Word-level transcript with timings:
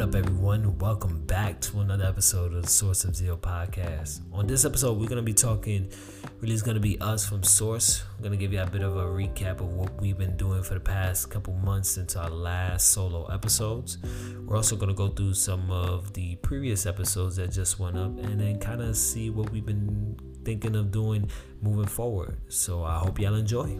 What 0.00 0.08
up, 0.08 0.14
everyone? 0.14 0.78
Welcome 0.78 1.26
back 1.26 1.60
to 1.60 1.80
another 1.80 2.06
episode 2.06 2.54
of 2.54 2.62
the 2.62 2.68
Source 2.68 3.04
of 3.04 3.14
Zeal 3.14 3.36
podcast. 3.36 4.20
On 4.32 4.46
this 4.46 4.64
episode, 4.64 4.92
we're 4.98 5.08
going 5.08 5.16
to 5.16 5.22
be 5.22 5.34
talking, 5.34 5.92
really, 6.40 6.54
it's 6.54 6.62
going 6.62 6.76
to 6.76 6.80
be 6.80 6.98
us 7.02 7.28
from 7.28 7.42
Source. 7.42 8.02
I'm 8.16 8.22
going 8.22 8.30
to 8.30 8.38
give 8.38 8.50
you 8.50 8.62
a 8.62 8.66
bit 8.66 8.80
of 8.80 8.96
a 8.96 9.04
recap 9.04 9.60
of 9.60 9.74
what 9.74 10.00
we've 10.00 10.16
been 10.16 10.38
doing 10.38 10.62
for 10.62 10.72
the 10.72 10.80
past 10.80 11.28
couple 11.28 11.52
months 11.52 11.90
since 11.90 12.16
our 12.16 12.30
last 12.30 12.92
solo 12.92 13.26
episodes. 13.26 13.98
We're 14.46 14.56
also 14.56 14.74
going 14.74 14.88
to 14.88 14.94
go 14.94 15.08
through 15.08 15.34
some 15.34 15.70
of 15.70 16.14
the 16.14 16.36
previous 16.36 16.86
episodes 16.86 17.36
that 17.36 17.50
just 17.50 17.78
went 17.78 17.98
up 17.98 18.18
and 18.20 18.40
then 18.40 18.58
kind 18.58 18.80
of 18.80 18.96
see 18.96 19.28
what 19.28 19.50
we've 19.50 19.66
been 19.66 20.16
thinking 20.46 20.76
of 20.76 20.90
doing 20.92 21.28
moving 21.60 21.84
forward. 21.84 22.38
So 22.48 22.84
I 22.84 22.96
hope 22.96 23.18
y'all 23.20 23.34
enjoy. 23.34 23.76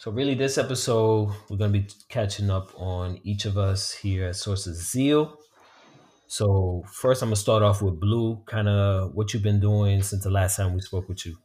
So, 0.00 0.12
really, 0.12 0.36
this 0.36 0.58
episode, 0.58 1.30
we're 1.50 1.56
going 1.56 1.72
to 1.72 1.80
be 1.80 1.88
catching 2.08 2.50
up 2.50 2.70
on 2.76 3.18
each 3.24 3.46
of 3.46 3.58
us 3.58 3.92
here 3.92 4.28
at 4.28 4.36
Sources 4.36 4.88
Zeal. 4.92 5.36
So, 6.28 6.84
first, 6.92 7.20
I'm 7.20 7.30
going 7.30 7.34
to 7.34 7.40
start 7.40 7.64
off 7.64 7.82
with 7.82 7.98
Blue, 7.98 8.40
kind 8.46 8.68
of 8.68 9.10
what 9.16 9.34
you've 9.34 9.42
been 9.42 9.58
doing 9.58 10.04
since 10.04 10.22
the 10.22 10.30
last 10.30 10.56
time 10.56 10.72
we 10.72 10.82
spoke 10.82 11.08
with 11.08 11.26
you. 11.26 11.36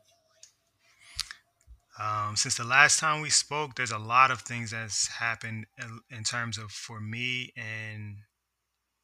Um, 2.00 2.36
since 2.36 2.56
the 2.56 2.64
last 2.64 3.00
time 3.00 3.24
we 3.24 3.32
spoke, 3.32 3.74
there's 3.74 3.90
a 3.90 3.98
lot 3.98 4.30
of 4.30 4.42
things 4.42 4.70
that's 4.70 5.08
happened 5.08 5.66
in, 6.12 6.24
terms 6.24 6.60
of 6.60 6.70
for 6.70 7.02
me 7.02 7.54
and 7.58 8.18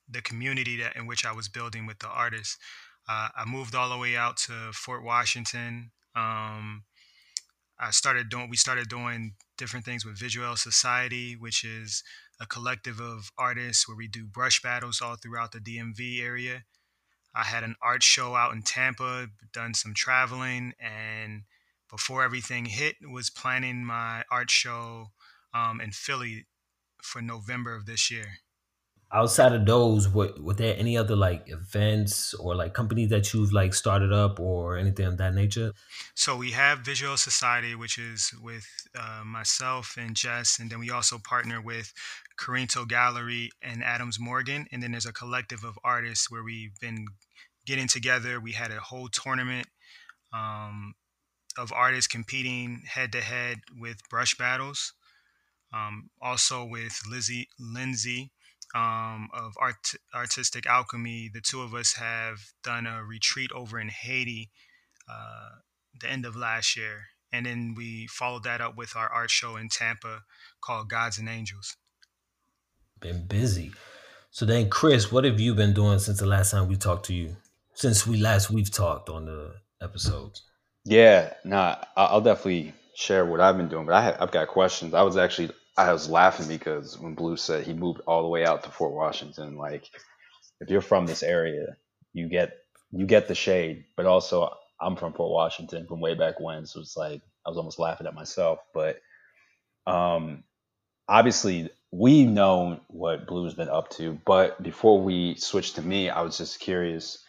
the 0.07 0.21
community 0.21 0.77
that 0.77 0.95
in 0.95 1.07
which 1.07 1.25
I 1.25 1.31
was 1.31 1.49
building 1.49 1.87
with 1.87 1.97
the 1.97 2.07
artists. 2.07 2.55
Uh, 3.09 3.29
I 3.35 3.45
moved 3.47 3.73
all 3.73 3.89
the 3.89 3.97
way 3.97 4.15
out 4.15 4.37
to 4.45 4.53
Fort 4.73 5.03
Washington. 5.03 5.89
Um, 6.15 6.83
I 7.79 7.91
started 7.91 8.29
doing 8.29 8.49
we 8.49 8.57
started 8.57 8.89
doing 8.89 9.35
different 9.57 9.85
things 9.85 10.05
with 10.05 10.19
Visual 10.19 10.55
Society, 10.55 11.35
which 11.35 11.63
is 11.63 12.03
a 12.39 12.45
collective 12.45 12.99
of 12.99 13.31
artists 13.37 13.87
where 13.87 13.97
we 13.97 14.07
do 14.07 14.25
brush 14.25 14.61
battles 14.61 15.01
all 15.01 15.15
throughout 15.15 15.51
the 15.51 15.59
DMV 15.59 16.21
area. 16.21 16.63
I 17.33 17.43
had 17.43 17.63
an 17.63 17.75
art 17.81 18.03
show 18.03 18.35
out 18.35 18.53
in 18.53 18.63
Tampa, 18.63 19.27
done 19.53 19.73
some 19.73 19.93
traveling, 19.93 20.73
and 20.79 21.43
before 21.89 22.23
everything 22.23 22.65
hit, 22.65 22.95
was 23.01 23.29
planning 23.29 23.85
my 23.85 24.23
art 24.31 24.49
show 24.49 25.11
um, 25.53 25.79
in 25.79 25.91
Philly 25.91 26.47
for 27.01 27.21
November 27.21 27.75
of 27.75 27.85
this 27.85 28.11
year 28.11 28.39
outside 29.11 29.53
of 29.53 29.65
those 29.65 30.07
what 30.07 30.39
were 30.39 30.53
there 30.53 30.75
any 30.77 30.95
other 30.97 31.15
like 31.15 31.43
events 31.47 32.33
or 32.35 32.55
like 32.55 32.73
companies 32.73 33.09
that 33.09 33.33
you've 33.33 33.51
like 33.51 33.73
started 33.73 34.13
up 34.13 34.39
or 34.39 34.77
anything 34.77 35.05
of 35.05 35.17
that 35.17 35.33
nature? 35.33 35.73
So 36.15 36.35
we 36.35 36.51
have 36.51 36.79
visual 36.79 37.17
society 37.17 37.75
which 37.75 37.97
is 37.97 38.31
with 38.41 38.67
uh, 38.97 39.23
myself 39.25 39.95
and 39.97 40.15
jess 40.15 40.59
and 40.59 40.69
then 40.69 40.79
we 40.79 40.91
also 40.91 41.17
partner 41.17 41.61
with 41.61 41.93
corinto 42.39 42.87
gallery 42.87 43.49
and 43.61 43.83
adams 43.83 44.19
morgan 44.19 44.65
and 44.71 44.81
then 44.81 44.91
there's 44.91 45.05
a 45.05 45.13
collective 45.13 45.63
of 45.63 45.77
artists 45.83 46.29
where 46.29 46.43
we've 46.43 46.79
been 46.79 47.05
getting 47.65 47.87
together. 47.87 48.39
We 48.39 48.53
had 48.53 48.71
a 48.71 48.79
whole 48.79 49.09
tournament 49.09 49.67
um, 50.33 50.95
of 51.57 51.71
artists 51.71 52.07
competing 52.07 52.81
head 52.85 53.11
to 53.11 53.21
head 53.21 53.57
with 53.79 53.97
brush 54.09 54.35
battles 54.35 54.93
um, 55.73 56.09
also 56.21 56.65
with 56.65 56.99
lizzie 57.09 57.47
lindsay 57.59 58.31
um, 58.75 59.29
of 59.33 59.53
art, 59.59 59.93
artistic 60.13 60.67
alchemy, 60.67 61.29
the 61.33 61.41
two 61.41 61.61
of 61.61 61.73
us 61.73 61.93
have 61.93 62.37
done 62.63 62.85
a 62.85 63.03
retreat 63.03 63.51
over 63.53 63.79
in 63.79 63.89
Haiti 63.89 64.49
uh, 65.09 65.49
the 65.99 66.09
end 66.09 66.25
of 66.25 66.35
last 66.35 66.77
year. 66.77 67.07
And 67.31 67.45
then 67.45 67.73
we 67.75 68.07
followed 68.07 68.43
that 68.43 68.61
up 68.61 68.75
with 68.75 68.95
our 68.95 69.07
art 69.09 69.29
show 69.29 69.55
in 69.55 69.69
Tampa 69.69 70.21
called 70.61 70.89
Gods 70.89 71.17
and 71.19 71.29
Angels. 71.29 71.77
Been 72.99 73.25
busy. 73.27 73.71
So 74.31 74.45
then, 74.45 74.69
Chris, 74.69 75.11
what 75.11 75.23
have 75.23 75.39
you 75.39 75.55
been 75.55 75.73
doing 75.73 75.99
since 75.99 76.19
the 76.19 76.25
last 76.25 76.51
time 76.51 76.67
we 76.67 76.75
talked 76.75 77.05
to 77.07 77.13
you? 77.13 77.35
Since 77.73 78.05
we 78.05 78.17
last 78.17 78.51
we've 78.51 78.71
talked 78.71 79.09
on 79.09 79.25
the 79.25 79.55
episodes. 79.81 80.43
Yeah, 80.85 81.33
nah, 81.43 81.77
I'll 81.95 82.21
definitely 82.21 82.73
share 82.95 83.25
what 83.25 83.39
I've 83.39 83.57
been 83.57 83.69
doing, 83.69 83.85
but 83.85 83.95
I 83.95 84.01
have, 84.03 84.17
I've 84.19 84.31
got 84.31 84.47
questions. 84.47 84.93
I 84.93 85.01
was 85.03 85.17
actually 85.17 85.51
I 85.79 85.93
was 85.93 86.09
laughing 86.09 86.47
because 86.47 86.99
when 86.99 87.15
Blue 87.15 87.37
said 87.37 87.65
he 87.65 87.73
moved 87.73 88.01
all 88.07 88.23
the 88.23 88.29
way 88.29 88.45
out 88.45 88.63
to 88.63 88.71
Fort 88.71 88.93
Washington, 88.93 89.57
like 89.57 89.89
if 90.61 90.69
you're 90.69 90.81
from 90.81 91.05
this 91.05 91.23
area, 91.23 91.77
you 92.13 92.29
get 92.29 92.57
you 92.91 93.05
get 93.05 93.27
the 93.27 93.35
shade, 93.35 93.85
but 93.97 94.05
also 94.05 94.53
I'm 94.81 94.95
from 94.95 95.13
Fort 95.13 95.31
Washington 95.31 95.87
from 95.87 96.01
way 96.01 96.15
back 96.15 96.39
when, 96.39 96.65
so 96.65 96.81
it's 96.81 96.97
like 96.97 97.21
I 97.45 97.49
was 97.49 97.57
almost 97.57 97.79
laughing 97.79 98.07
at 98.07 98.15
myself. 98.15 98.59
But 98.73 99.01
um, 99.87 100.43
obviously, 101.07 101.69
we 101.91 102.25
know 102.25 102.81
what 102.89 103.27
Blue's 103.27 103.55
been 103.55 103.69
up 103.69 103.89
to, 103.91 104.19
but 104.25 104.61
before 104.63 105.01
we 105.01 105.35
switch 105.35 105.73
to 105.75 105.81
me, 105.81 106.09
I 106.09 106.21
was 106.21 106.37
just 106.37 106.59
curious. 106.59 107.23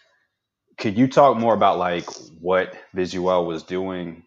Could 0.79 0.99
you 0.99 1.09
talk 1.09 1.37
more 1.39 1.55
about 1.55 1.79
like 1.79 2.07
what 2.41 2.75
Visual 2.95 3.47
was 3.47 3.65
doing, 3.65 4.25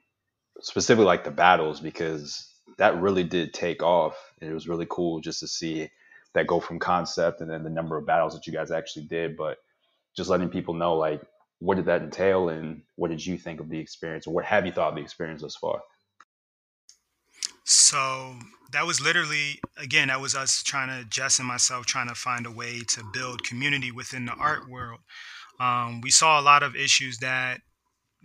specifically 0.62 1.06
like 1.06 1.26
the 1.26 1.32
battles, 1.32 1.80
because 1.82 2.48
that 2.78 3.02
really 3.02 3.24
did 3.24 3.54
take 3.54 3.84
off. 3.84 4.16
And 4.42 4.50
it 4.50 4.54
was 4.54 4.68
really 4.68 4.88
cool 4.90 5.20
just 5.20 5.40
to 5.42 5.48
see 5.48 5.90
that 6.34 6.48
go 6.48 6.60
from 6.60 6.80
concept 6.80 7.42
and 7.42 7.50
then 7.50 7.64
the 7.64 7.70
number 7.70 7.98
of 7.98 8.06
battles 8.06 8.34
that 8.34 8.48
you 8.48 8.54
guys 8.54 8.72
actually 8.72 9.06
did. 9.06 9.38
But 9.38 9.58
just 10.16 10.30
letting 10.30 10.50
people 10.50 10.74
know, 10.74 10.96
like, 10.96 11.22
what 11.60 11.76
did 11.76 11.86
that 11.86 12.02
entail 12.02 12.50
and 12.50 12.82
what 12.96 13.10
did 13.10 13.26
you 13.26 13.38
think 13.38 13.60
of 13.60 13.70
the 13.70 13.80
experience 13.80 14.28
or 14.28 14.34
what 14.34 14.46
have 14.46 14.66
you 14.66 14.72
thought 14.72 14.90
of 14.90 14.96
the 14.96 15.02
experience 15.02 15.42
thus 15.42 15.56
far? 15.56 15.82
So 17.64 18.36
that 18.74 18.86
was 18.86 19.00
literally, 19.00 19.62
again, 19.78 20.10
that 20.10 20.20
was 20.20 20.36
us 20.36 20.62
trying 20.64 20.90
to, 20.90 21.08
Jess 21.10 21.40
and 21.40 21.48
myself, 21.48 21.86
trying 21.86 22.10
to 22.10 22.16
find 22.16 22.46
a 22.46 22.52
way 22.52 22.82
to 22.90 23.04
build 23.14 23.44
community 23.44 23.92
within 23.92 24.26
the 24.26 24.34
art 24.34 24.70
world. 24.70 25.00
Um, 25.60 26.02
we 26.02 26.10
saw 26.12 26.40
a 26.40 26.44
lot 26.44 26.64
of 26.64 26.76
issues 26.76 27.20
that 27.20 27.62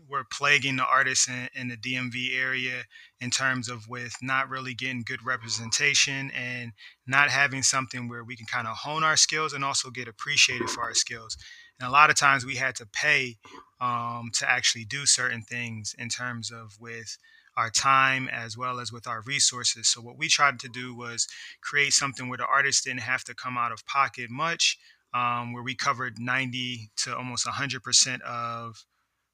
were 0.07 0.25
plaguing 0.25 0.77
the 0.77 0.85
artists 0.85 1.29
in, 1.29 1.49
in, 1.55 1.69
the 1.69 1.77
DMV 1.77 2.39
area 2.39 2.85
in 3.21 3.31
terms 3.31 3.69
of 3.69 3.89
with 3.89 4.15
not 4.23 4.49
really 4.49 4.75
getting 4.75 5.03
good 5.03 5.25
representation 5.25 6.31
and 6.31 6.73
not 7.07 7.31
having 7.31 7.63
something 7.63 8.09
where 8.09 8.25
we 8.25 8.37
can 8.37 8.47
kind 8.47 8.67
of 8.67 8.77
hone 8.77 9.03
our 9.03 9.17
skills 9.17 9.53
and 9.53 9.65
also 9.65 9.91
get 9.91 10.09
appreciated 10.09 10.71
for 10.71 10.83
our 10.83 10.95
skills. 10.95 11.37
And 11.81 11.89
a 11.89 11.93
lot 11.93 12.11
of 12.11 12.17
times 12.17 12.45
we 12.45 12.57
had 12.57 12.75
to 12.77 12.87
pay 12.87 13.37
um, 13.81 14.31
to 14.35 14.51
actually 14.51 14.85
do 14.85 15.07
certain 15.07 15.43
things 15.43 15.95
in 15.99 16.09
terms 16.09 16.51
of 16.51 16.77
with 16.81 17.17
our 17.57 17.71
time 17.71 18.29
as 18.29 18.57
well 18.57 18.79
as 18.79 18.93
with 18.93 19.07
our 19.09 19.23
resources. 19.23 19.89
So 19.89 20.01
what 20.01 20.17
we 20.17 20.29
tried 20.29 20.61
to 20.61 20.69
do 20.69 20.95
was 20.95 21.27
create 21.61 21.93
something 21.93 22.29
where 22.29 22.39
the 22.39 22.47
artists 22.47 22.85
didn't 22.85 23.01
have 23.01 23.25
to 23.25 23.35
come 23.35 23.59
out 23.59 23.73
of 23.73 23.85
pocket 23.85 24.31
much, 24.31 24.79
um, 25.13 25.53
where 25.53 25.63
we 25.63 25.75
covered 25.75 26.21
90 26.21 26.91
to 26.99 27.17
almost 27.17 27.47
100% 27.47 28.21
of 28.23 28.85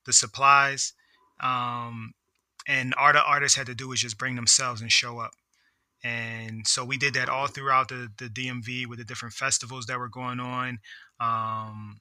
the 0.06 0.12
supplies. 0.12 0.92
Um, 1.40 2.14
and 2.66 2.94
all 2.94 3.12
the 3.12 3.22
artists 3.22 3.56
had 3.56 3.66
to 3.66 3.74
do 3.74 3.88
was 3.88 4.00
just 4.00 4.18
bring 4.18 4.36
themselves 4.36 4.80
and 4.80 4.90
show 4.90 5.18
up. 5.18 5.32
And 6.02 6.66
so 6.66 6.84
we 6.84 6.98
did 6.98 7.14
that 7.14 7.28
all 7.28 7.46
throughout 7.46 7.88
the, 7.88 8.08
the 8.18 8.28
DMV 8.28 8.86
with 8.86 8.98
the 8.98 9.04
different 9.04 9.34
festivals 9.34 9.86
that 9.86 9.98
were 9.98 10.08
going 10.08 10.38
on, 10.38 10.78
um, 11.18 12.00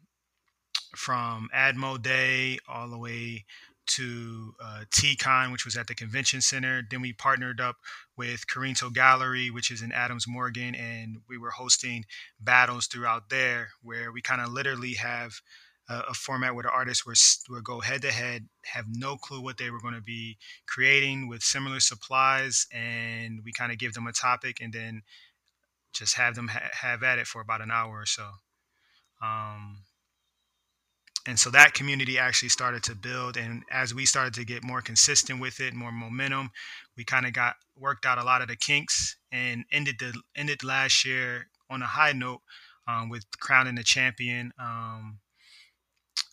from 0.95 1.49
Admo 1.55 2.01
Day 2.01 2.59
all 2.67 2.89
the 2.89 2.97
way 2.97 3.45
to 3.85 4.53
uh, 4.63 4.83
TCon, 4.91 5.51
which 5.51 5.65
was 5.65 5.75
at 5.75 5.87
the 5.87 5.95
convention 5.95 6.41
center. 6.41 6.81
Then 6.89 7.01
we 7.01 7.13
partnered 7.13 7.59
up 7.59 7.77
with 8.15 8.47
Corinto 8.47 8.93
Gallery, 8.93 9.49
which 9.49 9.71
is 9.71 9.81
in 9.81 9.91
Adams 9.91 10.27
Morgan, 10.27 10.75
and 10.75 11.17
we 11.27 11.37
were 11.37 11.51
hosting 11.51 12.05
battles 12.39 12.87
throughout 12.87 13.29
there 13.29 13.69
where 13.81 14.11
we 14.11 14.21
kind 14.21 14.41
of 14.41 14.49
literally 14.49 14.93
have 14.93 15.41
a, 15.89 15.99
a 16.09 16.13
format 16.13 16.55
where 16.55 16.63
the 16.63 16.69
artists 16.69 17.05
were 17.05 17.15
would 17.49 17.63
go 17.63 17.79
head 17.81 18.01
to 18.03 18.11
head, 18.11 18.47
have 18.65 18.85
no 18.89 19.17
clue 19.17 19.41
what 19.41 19.57
they 19.57 19.69
were 19.69 19.79
going 19.79 19.93
to 19.93 20.01
be 20.01 20.37
creating 20.67 21.27
with 21.27 21.43
similar 21.43 21.79
supplies, 21.79 22.67
and 22.73 23.41
we 23.43 23.51
kind 23.51 23.71
of 23.71 23.77
give 23.77 23.93
them 23.93 24.07
a 24.07 24.13
topic 24.13 24.59
and 24.61 24.73
then 24.73 25.01
just 25.93 26.15
have 26.15 26.35
them 26.35 26.47
ha- 26.47 26.69
have 26.73 27.03
at 27.03 27.19
it 27.19 27.27
for 27.27 27.41
about 27.41 27.61
an 27.61 27.71
hour 27.71 28.01
or 28.01 28.05
so. 28.05 28.27
Um, 29.21 29.83
and 31.25 31.39
so 31.39 31.49
that 31.49 31.73
community 31.73 32.19
actually 32.19 32.49
started 32.49 32.83
to 32.83 32.95
build 32.95 33.37
and 33.37 33.63
as 33.71 33.93
we 33.93 34.05
started 34.05 34.33
to 34.33 34.45
get 34.45 34.63
more 34.63 34.81
consistent 34.81 35.39
with 35.39 35.59
it 35.59 35.73
more 35.73 35.91
momentum 35.91 36.51
we 36.97 37.03
kind 37.03 37.25
of 37.25 37.33
got 37.33 37.55
worked 37.77 38.05
out 38.05 38.17
a 38.17 38.23
lot 38.23 38.41
of 38.41 38.47
the 38.47 38.55
kinks 38.55 39.15
and 39.31 39.63
ended 39.71 39.95
the 39.99 40.13
ended 40.35 40.63
last 40.63 41.05
year 41.05 41.47
on 41.69 41.81
a 41.81 41.85
high 41.85 42.11
note 42.11 42.41
um, 42.87 43.09
with 43.09 43.25
crowning 43.39 43.75
the 43.75 43.83
champion 43.83 44.51
um, 44.59 45.19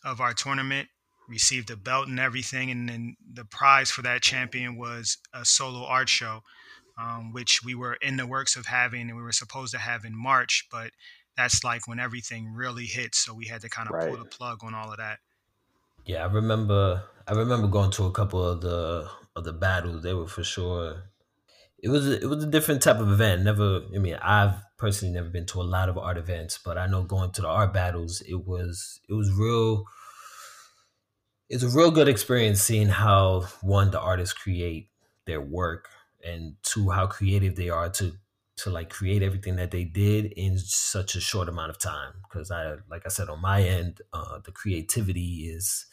of 0.03 0.21
our 0.21 0.33
tournament, 0.33 0.89
received 1.27 1.71
a 1.71 1.75
belt 1.75 2.07
and 2.07 2.19
everything. 2.19 2.71
And 2.71 2.89
then 2.89 3.15
the 3.33 3.45
prize 3.45 3.91
for 3.91 4.01
that 4.01 4.21
champion 4.21 4.77
was 4.77 5.17
a 5.33 5.45
solo 5.45 5.85
art 5.85 6.09
show, 6.09 6.41
um, 6.99 7.31
which 7.31 7.63
we 7.63 7.75
were 7.75 7.93
in 8.01 8.17
the 8.17 8.27
works 8.27 8.55
of 8.55 8.65
having 8.65 9.09
and 9.09 9.15
we 9.15 9.23
were 9.23 9.31
supposed 9.31 9.73
to 9.73 9.79
have 9.79 10.05
in 10.05 10.15
March. 10.15 10.67
But 10.71 10.91
that's 11.37 11.63
like 11.63 11.87
when 11.87 11.99
everything 11.99 12.53
really 12.53 12.85
hits. 12.85 13.19
So 13.19 13.33
we 13.33 13.45
had 13.45 13.61
to 13.61 13.69
kind 13.69 13.89
of 13.89 13.95
right. 13.95 14.09
pull 14.09 14.17
the 14.17 14.25
plug 14.25 14.59
on 14.63 14.73
all 14.73 14.91
of 14.91 14.97
that. 14.97 15.19
Yeah, 16.05 16.23
I 16.23 16.31
remember. 16.31 17.03
I 17.27 17.33
remember 17.33 17.67
going 17.67 17.91
to 17.91 18.05
a 18.05 18.11
couple 18.11 18.43
of 18.43 18.61
the 18.61 19.07
of 19.35 19.43
the 19.43 19.53
battles. 19.53 20.01
They 20.01 20.13
were 20.13 20.27
for 20.27 20.43
sure. 20.43 21.03
It 21.81 21.89
was 21.89 22.07
a, 22.07 22.21
it 22.21 22.29
was 22.29 22.43
a 22.43 22.47
different 22.47 22.81
type 22.81 22.99
of 22.99 23.11
event. 23.11 23.43
Never, 23.43 23.81
I 23.93 23.97
mean, 23.97 24.15
I've 24.21 24.55
personally 24.77 25.13
never 25.13 25.29
been 25.29 25.47
to 25.47 25.61
a 25.61 25.63
lot 25.63 25.89
of 25.89 25.97
art 25.97 26.17
events, 26.17 26.59
but 26.63 26.77
I 26.77 26.87
know 26.87 27.03
going 27.03 27.31
to 27.33 27.41
the 27.41 27.47
art 27.47 27.73
battles, 27.73 28.21
it 28.21 28.45
was 28.45 28.99
it 29.09 29.13
was 29.13 29.31
real. 29.31 29.85
It's 31.49 31.63
a 31.63 31.69
real 31.69 31.91
good 31.91 32.07
experience 32.07 32.61
seeing 32.61 32.87
how 32.87 33.47
one 33.61 33.91
the 33.91 33.99
artists 33.99 34.33
create 34.33 34.89
their 35.25 35.41
work 35.41 35.89
and 36.23 36.55
two 36.63 36.89
how 36.89 37.07
creative 37.07 37.55
they 37.55 37.69
are 37.69 37.89
to 37.89 38.13
to 38.57 38.69
like 38.69 38.89
create 38.89 39.23
everything 39.23 39.55
that 39.55 39.71
they 39.71 39.83
did 39.83 40.25
in 40.37 40.57
such 40.57 41.15
a 41.15 41.21
short 41.21 41.49
amount 41.49 41.71
of 41.71 41.79
time 41.79 42.13
because 42.23 42.51
i 42.51 42.75
like 42.89 43.01
i 43.05 43.09
said 43.09 43.27
on 43.27 43.41
my 43.41 43.63
end 43.63 44.01
uh, 44.13 44.39
the 44.45 44.51
creativity 44.51 45.49
is 45.51 45.87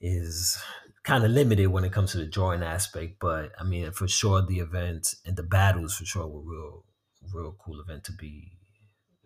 is 0.00 0.58
kind 1.04 1.24
of 1.24 1.30
limited 1.30 1.68
when 1.68 1.84
it 1.84 1.92
comes 1.92 2.12
to 2.12 2.18
the 2.18 2.26
drawing 2.26 2.62
aspect 2.62 3.16
but 3.20 3.52
i 3.60 3.62
mean 3.62 3.90
for 3.92 4.08
sure 4.08 4.42
the 4.42 4.58
event 4.58 5.14
and 5.26 5.36
the 5.36 5.42
battles 5.42 5.96
for 5.96 6.04
sure 6.04 6.26
were 6.26 6.40
real 6.40 6.84
real 7.32 7.54
cool 7.58 7.80
event 7.80 8.04
to 8.04 8.12
be 8.12 8.54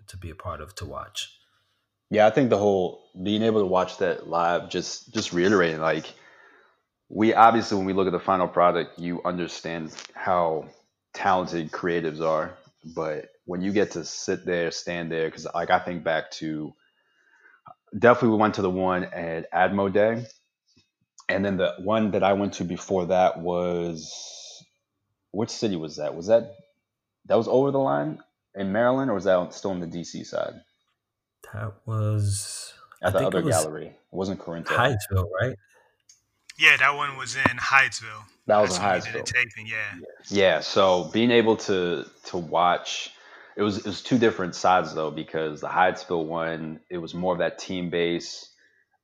to 0.08 0.16
be 0.16 0.30
a 0.30 0.34
part 0.34 0.60
of 0.60 0.74
to 0.76 0.86
watch. 0.86 1.34
Yeah, 2.10 2.26
I 2.26 2.30
think 2.30 2.50
the 2.50 2.58
whole 2.58 3.04
being 3.22 3.42
able 3.42 3.60
to 3.60 3.66
watch 3.66 3.98
that 3.98 4.28
live 4.28 4.70
just 4.70 5.12
just 5.12 5.32
reiterating 5.32 5.80
like 5.80 6.06
we 7.10 7.34
obviously 7.34 7.76
when 7.76 7.86
we 7.86 7.92
look 7.92 8.06
at 8.06 8.12
the 8.12 8.20
final 8.20 8.48
product, 8.48 8.98
you 8.98 9.22
understand 9.24 9.94
how 10.14 10.66
talented 11.14 11.70
creatives 11.70 12.20
are, 12.20 12.54
but 12.94 13.28
when 13.44 13.62
you 13.62 13.72
get 13.72 13.92
to 13.92 14.04
sit 14.04 14.44
there, 14.44 14.70
stand 14.70 15.10
there, 15.10 15.28
because 15.28 15.46
like 15.54 15.70
I 15.70 15.78
think 15.78 16.04
back 16.04 16.30
to 16.32 16.74
definitely 17.98 18.30
we 18.30 18.36
went 18.36 18.54
to 18.54 18.62
the 18.62 18.70
one 18.70 19.04
at 19.04 19.50
Admo 19.52 19.92
Day, 19.92 20.26
and 21.28 21.44
then 21.44 21.56
the 21.56 21.74
one 21.78 22.12
that 22.12 22.22
I 22.22 22.32
went 22.32 22.54
to 22.54 22.64
before 22.64 23.06
that 23.06 23.38
was 23.40 24.64
which 25.32 25.50
city 25.50 25.76
was 25.76 25.96
that? 25.96 26.14
Was 26.14 26.26
that 26.28 26.54
that 27.26 27.36
was 27.36 27.48
over 27.48 27.70
the 27.70 27.78
line 27.78 28.20
in 28.54 28.72
Maryland, 28.72 29.10
or 29.10 29.14
was 29.14 29.24
that 29.24 29.52
still 29.54 29.70
on 29.72 29.80
the 29.80 29.86
DC 29.86 30.26
side 30.26 30.54
that 31.52 31.72
was 31.86 32.74
i 33.02 33.08
at 33.08 33.12
the 33.12 33.20
think 33.20 33.34
it 33.34 33.36
other 33.38 33.44
was 33.44 33.54
gallery? 33.56 33.86
It 33.86 33.94
wasn't 34.10 34.40
Corinto. 34.40 34.66
Hyattsville, 34.66 35.28
right 35.40 35.56
Yeah, 36.58 36.76
that 36.78 36.94
one 36.96 37.16
was 37.16 37.36
in 37.36 37.56
Hyattsville. 37.58 38.24
That 38.46 38.58
was 38.60 38.78
That's 38.78 38.78
in 38.78 38.84
when 38.84 39.00
did 39.00 39.12
the 39.14 39.18
Hyattsville. 39.20 39.24
taping. 39.24 39.66
Yeah. 39.66 39.94
Yeah, 40.28 40.60
so 40.60 41.04
being 41.12 41.30
able 41.30 41.56
to 41.58 42.04
to 42.26 42.36
watch 42.38 43.12
it 43.56 43.62
was 43.62 43.78
it 43.78 43.86
was 43.86 44.02
two 44.02 44.18
different 44.18 44.54
sides 44.54 44.94
though 44.94 45.10
because 45.10 45.60
the 45.60 45.68
Hyattsville 45.68 46.26
one 46.26 46.80
it 46.90 46.98
was 46.98 47.14
more 47.14 47.32
of 47.32 47.38
that 47.40 47.58
team 47.58 47.90
base. 47.90 48.48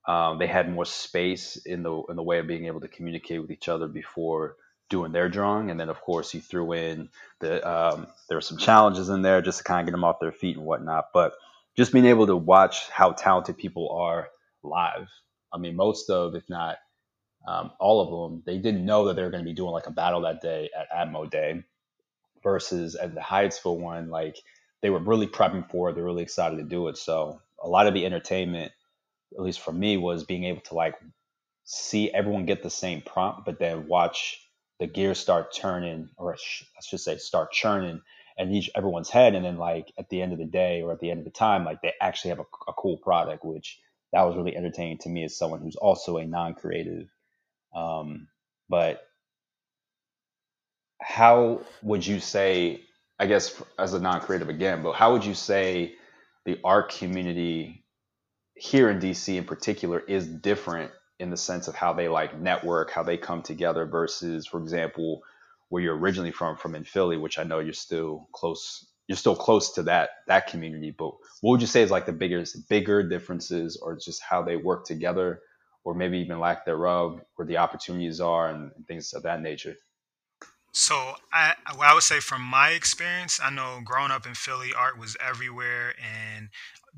Um, 0.07 0.39
they 0.39 0.47
had 0.47 0.73
more 0.73 0.85
space 0.85 1.57
in 1.57 1.83
the 1.83 2.03
in 2.09 2.17
the 2.17 2.23
way 2.23 2.39
of 2.39 2.47
being 2.47 2.67
able 2.67 2.81
to 2.81 2.89
communicate 2.89 3.41
with 3.41 3.51
each 3.51 3.69
other 3.69 3.89
before 3.89 4.57
doing 4.91 5.13
their 5.13 5.29
drawing, 5.29 5.71
and 5.71 5.81
then 5.81 5.89
of 5.89 6.01
course 6.01 6.35
you 6.35 6.41
threw 6.41 6.73
in 6.73 7.09
the 7.41 7.67
um, 7.69 8.07
there 8.29 8.37
were 8.37 8.43
some 8.43 8.59
challenges 8.59 9.09
in 9.09 9.23
there 9.23 9.41
just 9.41 9.59
to 9.59 9.65
kind 9.65 9.81
of 9.81 9.87
get 9.87 9.93
them 9.93 10.05
off 10.05 10.21
their 10.21 10.33
feet 10.33 10.57
and 10.57 10.67
whatnot. 10.67 11.07
But 11.15 11.35
just 11.77 11.93
being 11.93 12.07
able 12.07 12.27
to 12.27 12.37
watch 12.37 12.89
how 12.91 13.13
talented 13.13 13.57
people 13.57 13.91
are 13.91 14.29
live. 14.63 15.09
I 15.53 15.59
mean, 15.59 15.77
most 15.77 16.11
of 16.11 16.35
if 16.35 16.49
not 16.49 16.79
um, 17.47 17.73
all 17.79 18.01
of 18.01 18.31
them, 18.33 18.43
they 18.47 18.59
didn't 18.59 18.85
know 18.85 19.07
that 19.07 19.17
they 19.17 19.23
were 19.23 19.31
going 19.31 19.45
to 19.45 19.49
be 19.49 19.55
doing 19.55 19.73
like 19.73 19.87
a 19.87 19.93
battle 19.93 20.23
that 20.23 20.41
day 20.41 20.71
at 20.79 20.91
Admo 20.91 21.31
Day 21.31 21.63
versus 22.43 22.95
at 22.95 23.15
the 23.15 23.21
Hyattsville 23.21 23.79
one, 23.79 24.11
like 24.11 24.37
they 24.83 24.91
were 24.91 25.01
really 25.01 25.27
prepping 25.27 25.69
for 25.71 25.91
it. 25.91 25.95
They're 25.95 26.05
really 26.05 26.23
excited 26.23 26.57
to 26.57 26.65
do 26.65 26.89
it. 26.89 26.97
So 26.99 27.41
a 27.63 27.69
lot 27.69 27.87
of 27.87 27.95
the 27.95 28.07
entertainment, 28.07 28.73
at 29.35 29.43
least 29.43 29.61
for 29.61 29.73
me, 29.73 29.97
was 29.97 30.25
being 30.25 30.45
able 30.45 30.61
to 30.63 30.75
like 30.75 30.95
see 31.65 32.13
everyone 32.13 32.47
get 32.47 32.63
the 32.63 32.71
same 32.71 33.03
prompt, 33.03 33.45
but 33.45 33.59
then 33.59 33.89
watch 33.89 34.41
the 34.81 34.87
gears 34.87 35.19
start 35.19 35.55
turning, 35.55 36.09
or 36.17 36.35
I 36.35 36.81
should 36.85 37.01
say, 37.01 37.17
start 37.19 37.53
churning 37.53 38.01
in 38.37 38.53
each 38.53 38.71
everyone's 38.75 39.11
head, 39.11 39.35
and 39.35 39.45
then 39.45 39.57
like 39.57 39.93
at 39.99 40.09
the 40.09 40.21
end 40.21 40.33
of 40.33 40.39
the 40.39 40.45
day 40.45 40.83
or 40.83 40.93
at 40.93 41.01
the 41.01 41.11
end 41.11 41.21
of 41.21 41.25
the 41.25 41.31
time, 41.31 41.65
like 41.65 41.81
they 41.83 41.93
actually 42.01 42.31
have 42.31 42.41
a, 42.41 42.47
a 42.69 42.73
cool 42.75 42.99
product, 42.99 43.45
which 43.45 43.79
that 44.13 44.23
was 44.23 44.37
really 44.37 44.57
entertaining 44.57 44.99
to 44.99 45.09
me 45.09 45.25
as 45.25 45.37
someone 45.37 45.61
who's 45.61 45.77
also 45.77 46.19
a 46.19 46.27
non-creative. 46.27 47.09
Um, 47.75 48.29
but 48.69 49.03
how 51.01 51.61
would 51.83 52.07
you 52.07 52.19
say 52.19 52.81
i 53.19 53.27
guess 53.27 53.63
as 53.79 53.93
a 53.93 54.01
non-creative 54.01 54.49
again 54.49 54.83
but 54.83 54.93
how 54.95 55.13
would 55.13 55.25
you 55.25 55.35
say 55.35 55.95
the 56.47 56.59
art 56.65 56.91
community 56.91 57.84
here 58.55 58.91
in 58.91 59.01
dc 59.01 59.29
in 59.35 59.45
particular 59.45 60.01
is 60.01 60.27
different 60.27 60.91
in 61.19 61.31
the 61.31 61.37
sense 61.37 61.69
of 61.69 61.75
how 61.75 61.93
they 61.93 62.09
like 62.09 62.39
network 62.41 62.91
how 62.91 63.03
they 63.03 63.17
come 63.17 63.43
together 63.43 63.87
versus 63.87 64.47
for 64.47 64.61
example 64.61 65.23
where 65.69 65.83
you're 65.83 65.97
originally 65.97 66.33
from 66.33 66.57
from 66.57 66.75
in 66.75 66.85
philly 66.85 67.17
which 67.17 67.39
i 67.39 67.43
know 67.43 67.59
you're 67.59 67.73
still 67.73 68.29
close 68.33 68.87
you're 69.07 69.17
still 69.17 69.37
close 69.37 69.73
to 69.75 69.83
that 69.85 70.11
that 70.27 70.47
community. 70.47 70.91
But 70.91 71.13
what 71.41 71.53
would 71.53 71.61
you 71.61 71.67
say 71.67 71.83
is 71.83 71.91
like 71.91 72.07
the 72.07 72.13
biggest 72.13 72.69
bigger 72.69 73.03
differences 73.03 73.77
or 73.77 73.97
just 73.97 74.23
how 74.23 74.43
they 74.43 74.57
work 74.57 74.87
together 74.87 75.41
or 75.85 75.95
maybe 75.95 76.19
even 76.19 76.41
lack 76.41 76.65
thereof 76.65 77.21
where 77.37 77.47
the 77.47 77.59
opportunities 77.59 78.21
are 78.21 78.49
and, 78.49 78.71
and 78.77 78.87
things 78.87 79.13
of 79.13 79.25
that 79.25 79.43
nature 79.43 79.77
So 80.75 81.15
I, 81.33 81.55
I 81.67 81.95
would 81.95 82.03
say 82.03 82.19
from 82.19 82.43
my 82.43 82.71
experience, 82.71 83.39
I 83.41 83.49
know 83.49 83.81
growing 83.85 84.11
up 84.11 84.27
in 84.27 84.35
Philly, 84.35 84.73
art 84.77 84.99
was 84.99 85.17
everywhere, 85.25 85.95
and 86.03 86.49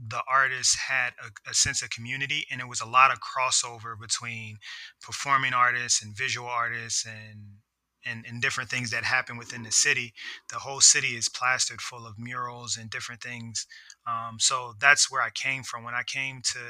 the 0.08 0.23
artists 0.26 0.76
had 0.88 1.11
a, 1.23 1.50
a 1.50 1.52
sense 1.52 1.82
of 1.82 1.90
community, 1.90 2.46
and 2.50 2.61
there 2.61 2.67
was 2.67 2.81
a 2.81 2.87
lot 2.87 3.11
of 3.12 3.19
crossover 3.20 3.94
between 4.00 4.56
performing 5.02 5.52
artists 5.52 6.02
and 6.02 6.17
visual 6.17 6.49
artists 6.49 7.05
and 7.06 7.58
and, 8.06 8.25
and 8.26 8.40
different 8.40 8.70
things 8.70 8.90
that 8.93 9.02
happen 9.02 9.37
within 9.37 9.64
the 9.64 9.73
city. 9.73 10.14
The 10.50 10.61
whole 10.61 10.81
city 10.81 11.08
is 11.08 11.29
plastered 11.29 11.81
full 11.81 12.06
of 12.06 12.19
murals 12.19 12.76
and 12.76 12.88
different 12.88 13.20
things. 13.20 13.67
Um, 14.06 14.37
so 14.38 14.75
that's 14.81 15.11
where 15.11 15.22
I 15.22 15.31
came 15.31 15.64
from. 15.64 15.82
When 15.82 15.94
I 15.94 16.05
came 16.06 16.40
to 16.52 16.61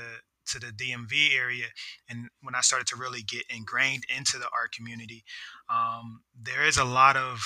to 0.46 0.58
the 0.58 0.66
DMV 0.66 1.36
area, 1.36 1.66
and 2.08 2.28
when 2.42 2.54
I 2.54 2.60
started 2.60 2.86
to 2.88 2.96
really 2.96 3.22
get 3.22 3.42
ingrained 3.48 4.04
into 4.14 4.38
the 4.38 4.48
art 4.52 4.72
community, 4.72 5.24
um, 5.68 6.20
there 6.40 6.64
is 6.64 6.76
a 6.76 6.84
lot 6.84 7.16
of 7.16 7.40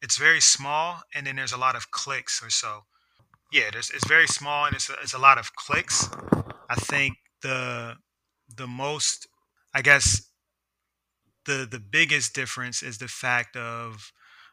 it's 0.00 0.18
very 0.18 0.40
small 0.40 1.00
and 1.14 1.26
then 1.26 1.36
there's 1.36 1.52
a 1.52 1.58
lot 1.58 1.76
of 1.76 1.90
cliques 1.92 2.42
or 2.42 2.50
so. 2.50 2.80
Yeah 3.52 3.70
there's, 3.72 3.90
it's 3.90 4.06
very 4.08 4.26
small 4.26 4.66
and 4.66 4.74
it's 4.74 4.90
a, 4.90 4.94
it's 5.02 5.14
a 5.14 5.18
lot 5.18 5.38
of 5.38 5.54
cliques. 5.54 6.08
I 6.68 6.74
think 6.74 7.16
the 7.42 7.96
the 8.56 8.66
most 8.66 9.26
i 9.74 9.82
guess 9.82 10.28
the 11.44 11.66
the 11.70 11.80
biggest 11.80 12.34
difference 12.34 12.82
is 12.82 12.98
the 12.98 13.08
fact 13.08 13.56
of 13.56 14.12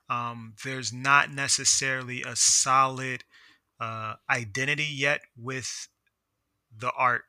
um, 0.10 0.56
there's 0.64 0.92
not 0.92 1.32
necessarily 1.32 2.24
a 2.24 2.36
solid 2.36 3.24
uh, 3.80 4.16
identity 4.28 4.88
yet 4.92 5.22
with 5.38 5.88
the 6.76 6.92
art 6.98 7.24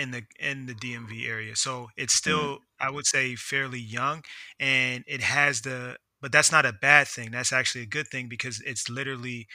in 0.00 0.10
the 0.12 0.22
in 0.38 0.66
the 0.66 0.74
DMV 0.74 1.26
area. 1.26 1.56
So 1.56 1.88
it's 1.96 2.14
Mm, 2.26 2.52
still 2.52 2.60
I 2.80 2.90
would 2.90 3.06
say 3.06 3.36
fairly 3.36 3.80
young 3.80 4.24
and 4.58 5.04
it 5.06 5.22
has 5.22 5.62
the 5.62 5.96
but 6.20 6.32
that's 6.32 6.52
not 6.52 6.66
a 6.66 6.72
bad 6.72 7.08
thing. 7.08 7.30
That's 7.32 7.52
actually 7.52 7.82
a 7.84 7.86
good 7.86 8.08
thing 8.08 8.28
because 8.28 8.60
it's 8.62 8.88
literally 8.90 9.48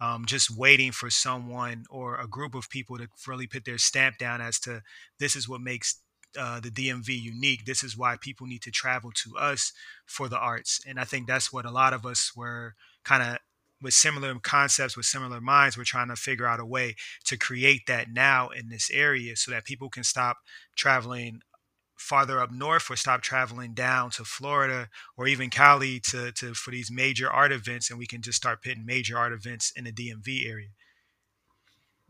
um, 0.00 0.26
just 0.26 0.50
waiting 0.56 0.92
for 0.92 1.08
someone 1.10 1.84
or 1.90 2.20
a 2.20 2.28
group 2.28 2.54
of 2.54 2.68
people 2.68 2.98
to 2.98 3.08
really 3.26 3.46
put 3.46 3.64
their 3.64 3.78
stamp 3.78 4.18
down 4.18 4.40
as 4.40 4.58
to 4.60 4.82
this 5.18 5.34
is 5.36 5.48
what 5.48 5.60
makes 5.60 6.02
uh, 6.38 6.60
the 6.60 6.70
DMV 6.70 7.14
unique. 7.14 7.64
This 7.64 7.82
is 7.82 7.96
why 7.96 8.16
people 8.20 8.46
need 8.46 8.62
to 8.62 8.70
travel 8.70 9.10
to 9.24 9.36
us 9.38 9.72
for 10.06 10.28
the 10.28 10.38
arts. 10.38 10.80
And 10.86 11.00
I 11.00 11.04
think 11.04 11.26
that's 11.26 11.52
what 11.52 11.64
a 11.64 11.70
lot 11.70 11.94
of 11.94 12.04
us 12.04 12.32
were 12.36 12.74
kind 13.04 13.22
of 13.22 13.38
with 13.80 13.94
similar 13.94 14.34
concepts, 14.40 14.96
with 14.96 15.06
similar 15.06 15.40
minds, 15.40 15.76
we're 15.76 15.84
trying 15.84 16.08
to 16.08 16.16
figure 16.16 16.46
out 16.46 16.60
a 16.60 16.66
way 16.66 16.94
to 17.24 17.36
create 17.36 17.82
that 17.86 18.08
now 18.10 18.48
in 18.48 18.68
this 18.68 18.90
area 18.90 19.36
so 19.36 19.50
that 19.50 19.64
people 19.64 19.90
can 19.90 20.04
stop 20.04 20.38
traveling 20.76 21.40
farther 21.96 22.40
up 22.40 22.50
north 22.52 22.90
or 22.90 22.96
stop 22.96 23.22
traveling 23.22 23.72
down 23.72 24.10
to 24.10 24.24
Florida 24.24 24.88
or 25.16 25.26
even 25.26 25.48
Cali 25.50 25.98
to, 26.00 26.30
to 26.32 26.54
for 26.54 26.70
these 26.70 26.90
major 26.90 27.30
art 27.30 27.52
events 27.52 27.90
and 27.90 27.98
we 27.98 28.06
can 28.06 28.20
just 28.20 28.36
start 28.36 28.62
putting 28.62 28.84
major 28.84 29.16
art 29.16 29.32
events 29.32 29.72
in 29.74 29.84
the 29.84 29.92
DMV 29.92 30.46
area. 30.46 30.68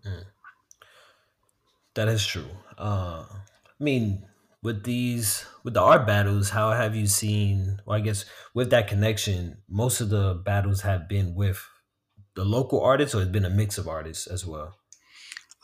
Mm, 0.05 0.25
that 1.95 2.09
is 2.09 2.25
true 2.27 2.47
uh 2.79 3.25
i 3.31 3.83
mean 3.85 4.23
with 4.63 4.85
these 4.85 5.47
with 5.65 5.75
the 5.75 5.81
art 5.83 6.07
battles 6.07 6.51
how 6.51 6.73
have 6.73 6.95
you 6.97 7.07
seen 7.07 7.81
well 7.87 7.97
i 7.97 8.01
guess 8.01 8.25
with 8.55 8.71
that 8.71 8.89
connection 8.89 9.63
most 9.69 10.01
of 10.01 10.11
the 10.11 10.35
battles 10.45 10.81
have 10.83 11.09
been 11.09 11.35
with 11.35 11.67
the 12.35 12.45
local 12.45 12.81
artists 12.83 13.15
or 13.15 13.23
it's 13.23 13.31
been 13.31 13.45
a 13.45 13.51
mix 13.51 13.79
of 13.79 13.89
artists 13.89 14.27
as 14.27 14.47
well 14.47 14.77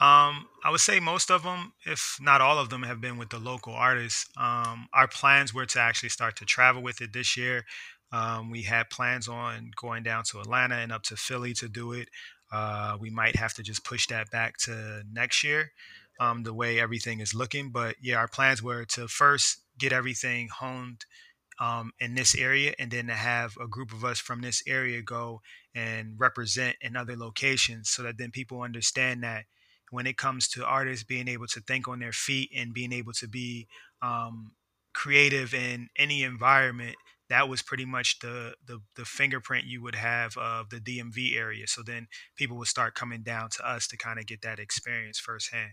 Um, 0.01 0.49
I 0.65 0.71
would 0.71 0.81
say 0.81 0.99
most 0.99 1.31
of 1.31 1.45
them, 1.45 1.75
if 1.87 2.19
not 2.21 2.41
all 2.41 2.59
of 2.59 2.71
them, 2.71 2.83
have 2.83 3.01
been 3.01 3.19
with 3.19 3.31
the 3.31 3.39
local 3.39 3.73
artists. 3.73 4.29
Um, 4.37 4.89
our 4.93 5.07
plans 5.07 5.55
were 5.55 5.67
to 5.67 5.79
actually 5.81 6.09
start 6.09 6.37
to 6.37 6.45
travel 6.45 6.83
with 6.83 7.01
it 7.01 7.13
this 7.13 7.37
year. 7.37 7.65
Um, 8.11 8.51
we 8.51 8.63
had 8.63 8.91
plans 8.91 9.29
on 9.29 9.71
going 9.77 10.03
down 10.03 10.25
to 10.25 10.41
Atlanta 10.41 10.77
and 10.77 10.91
up 10.93 11.03
to 11.05 11.17
Philly 11.17 11.55
to 11.55 11.69
do 11.69 11.93
it. 11.93 12.09
Uh, 12.51 12.97
we 13.01 13.11
might 13.11 13.37
have 13.37 13.55
to 13.55 13.63
just 13.63 13.85
push 13.85 14.07
that 14.09 14.31
back 14.31 14.57
to 14.59 15.05
next 15.11 15.45
year, 15.45 15.71
um, 16.21 16.43
the 16.43 16.55
way 16.55 16.81
everything 16.81 17.21
is 17.21 17.35
looking. 17.35 17.71
But 17.71 17.97
yeah, 18.01 18.17
our 18.17 18.29
plans 18.29 18.63
were 18.63 18.85
to 18.87 19.09
first 19.09 19.63
get 19.79 19.93
everything 19.93 20.49
honed 20.49 21.05
um, 21.61 21.93
in 22.01 22.15
this 22.15 22.35
area, 22.35 22.75
and 22.79 22.91
then 22.91 23.07
to 23.07 23.15
have 23.15 23.57
a 23.61 23.67
group 23.69 23.93
of 23.93 24.05
us 24.05 24.19
from 24.19 24.41
this 24.41 24.63
area 24.67 25.03
go 25.03 25.41
and 25.75 26.15
represent 26.19 26.77
in 26.81 26.97
other 26.97 27.17
locations, 27.17 27.91
so 27.91 28.03
that 28.03 28.19
then 28.19 28.31
people 28.31 28.63
understand 28.63 29.23
that 29.23 29.45
when 29.91 30.07
it 30.07 30.17
comes 30.17 30.49
to 30.49 30.65
artists 30.65 31.05
being 31.05 31.29
able 31.29 31.47
to 31.47 31.61
think 31.61 31.87
on 31.87 32.01
their 32.01 32.13
feet 32.13 32.51
and 32.57 32.73
being 32.73 32.93
able 32.93 33.13
to 33.13 33.29
be 33.29 33.69
um, 34.01 34.53
creative 34.95 35.53
in 35.53 35.89
any 35.97 36.23
environment, 36.23 36.97
that 37.29 37.49
was 37.49 37.63
pretty 37.63 37.85
much 37.85 38.19
the, 38.21 38.55
the 38.67 38.81
the 38.97 39.05
fingerprint 39.05 39.65
you 39.67 39.83
would 39.83 39.95
have 39.95 40.37
of 40.37 40.71
the 40.71 40.81
DMV 40.81 41.37
area. 41.37 41.67
So 41.67 41.83
then 41.83 42.09
people 42.37 42.57
would 42.59 42.69
start 42.69 42.95
coming 42.95 43.23
down 43.23 43.51
to 43.57 43.69
us 43.69 43.87
to 43.89 43.97
kind 43.97 44.19
of 44.19 44.27
get 44.27 44.43
that 44.43 44.59
experience 44.59 45.19
firsthand. 45.19 45.73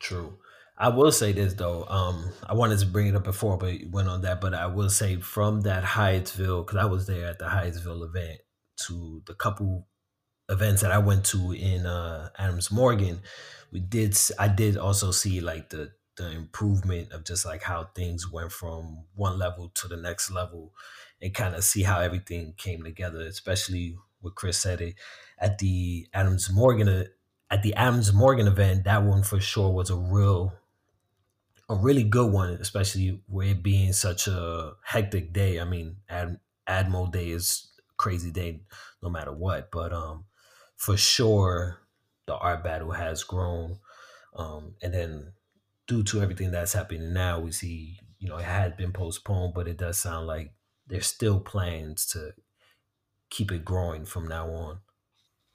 True. 0.00 0.38
I 0.78 0.88
will 0.88 1.12
say 1.12 1.32
this 1.32 1.54
though. 1.54 1.84
Um, 1.84 2.32
I 2.46 2.54
wanted 2.54 2.78
to 2.78 2.86
bring 2.86 3.06
it 3.08 3.14
up 3.14 3.24
before, 3.24 3.58
but 3.58 3.74
went 3.90 4.08
on 4.08 4.22
that. 4.22 4.40
But 4.40 4.54
I 4.54 4.66
will 4.66 4.88
say 4.88 5.16
from 5.20 5.60
that 5.62 5.84
Hyattsville, 5.84 6.66
because 6.66 6.78
I 6.78 6.86
was 6.86 7.06
there 7.06 7.26
at 7.28 7.38
the 7.38 7.44
Hyattsville 7.46 8.04
event, 8.04 8.40
to 8.86 9.22
the 9.26 9.34
couple 9.34 9.86
events 10.48 10.82
that 10.82 10.92
I 10.92 10.98
went 10.98 11.24
to 11.26 11.52
in 11.52 11.86
uh, 11.86 12.30
Adams 12.38 12.70
Morgan, 12.70 13.20
we 13.72 13.80
did. 13.80 14.16
I 14.38 14.48
did 14.48 14.78
also 14.78 15.10
see 15.10 15.40
like 15.40 15.68
the 15.70 15.92
the 16.16 16.30
improvement 16.32 17.12
of 17.12 17.24
just 17.24 17.44
like 17.46 17.62
how 17.62 17.84
things 17.94 18.30
went 18.30 18.52
from 18.52 19.04
one 19.14 19.38
level 19.38 19.70
to 19.74 19.88
the 19.88 19.96
next 19.98 20.30
level, 20.30 20.72
and 21.20 21.34
kind 21.34 21.54
of 21.54 21.64
see 21.64 21.82
how 21.82 22.00
everything 22.00 22.54
came 22.56 22.82
together. 22.82 23.20
Especially 23.20 23.96
what 24.20 24.34
Chris 24.34 24.58
said 24.58 24.80
it 24.80 24.94
at 25.38 25.58
the 25.58 26.06
Adams 26.14 26.50
Morgan 26.50 26.88
uh, 26.88 27.04
at 27.50 27.62
the 27.62 27.74
Adams 27.74 28.12
Morgan 28.12 28.46
event. 28.46 28.84
That 28.84 29.02
one 29.04 29.22
for 29.22 29.40
sure 29.40 29.70
was 29.70 29.90
a 29.90 29.96
real 29.96 30.54
a 31.68 31.74
really 31.74 32.02
good 32.04 32.32
one, 32.32 32.50
especially 32.54 33.22
with 33.28 33.48
it 33.48 33.62
being 33.62 33.92
such 33.92 34.26
a 34.26 34.72
hectic 34.82 35.32
day. 35.32 35.60
I 35.60 35.64
mean, 35.64 35.98
Ad, 36.08 36.40
Admo 36.68 37.10
Day 37.10 37.30
is 37.30 37.70
crazy 37.96 38.30
day 38.30 38.62
no 39.02 39.08
matter 39.10 39.32
what, 39.32 39.70
but 39.70 39.92
um, 39.92 40.24
for 40.76 40.96
sure 40.96 41.78
the 42.26 42.34
art 42.36 42.64
battle 42.64 42.92
has 42.92 43.22
grown, 43.24 43.78
um, 44.34 44.74
and 44.82 44.94
then 44.94 45.32
due 45.86 46.02
to 46.04 46.22
everything 46.22 46.50
that's 46.50 46.72
happening 46.72 47.12
now, 47.12 47.40
we 47.40 47.52
see 47.52 47.98
you 48.18 48.28
know 48.28 48.36
it 48.36 48.44
had 48.44 48.76
been 48.76 48.92
postponed, 48.92 49.54
but 49.54 49.68
it 49.68 49.76
does 49.76 49.98
sound 49.98 50.26
like 50.26 50.52
there's 50.86 51.06
still 51.06 51.40
plans 51.40 52.06
to 52.06 52.32
keep 53.30 53.52
it 53.52 53.64
growing 53.64 54.04
from 54.04 54.26
now 54.28 54.48
on. 54.50 54.80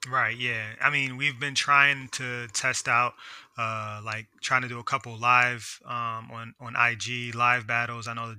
Right. 0.08 0.38
Yeah. 0.38 0.74
I 0.82 0.90
mean, 0.90 1.18
we've 1.18 1.40
been 1.40 1.56
trying 1.56 2.10
to 2.10 2.48
test 2.50 2.88
out, 2.88 3.14
uh, 3.58 4.02
like 4.04 4.28
trying 4.42 4.62
to 4.62 4.68
do 4.68 4.80
a 4.80 4.84
couple 4.84 5.18
live 5.18 5.80
um, 5.86 6.30
on 6.32 6.54
on 6.60 6.76
IG 6.76 7.34
live 7.34 7.66
battles. 7.66 8.08
I 8.08 8.14
know 8.14 8.36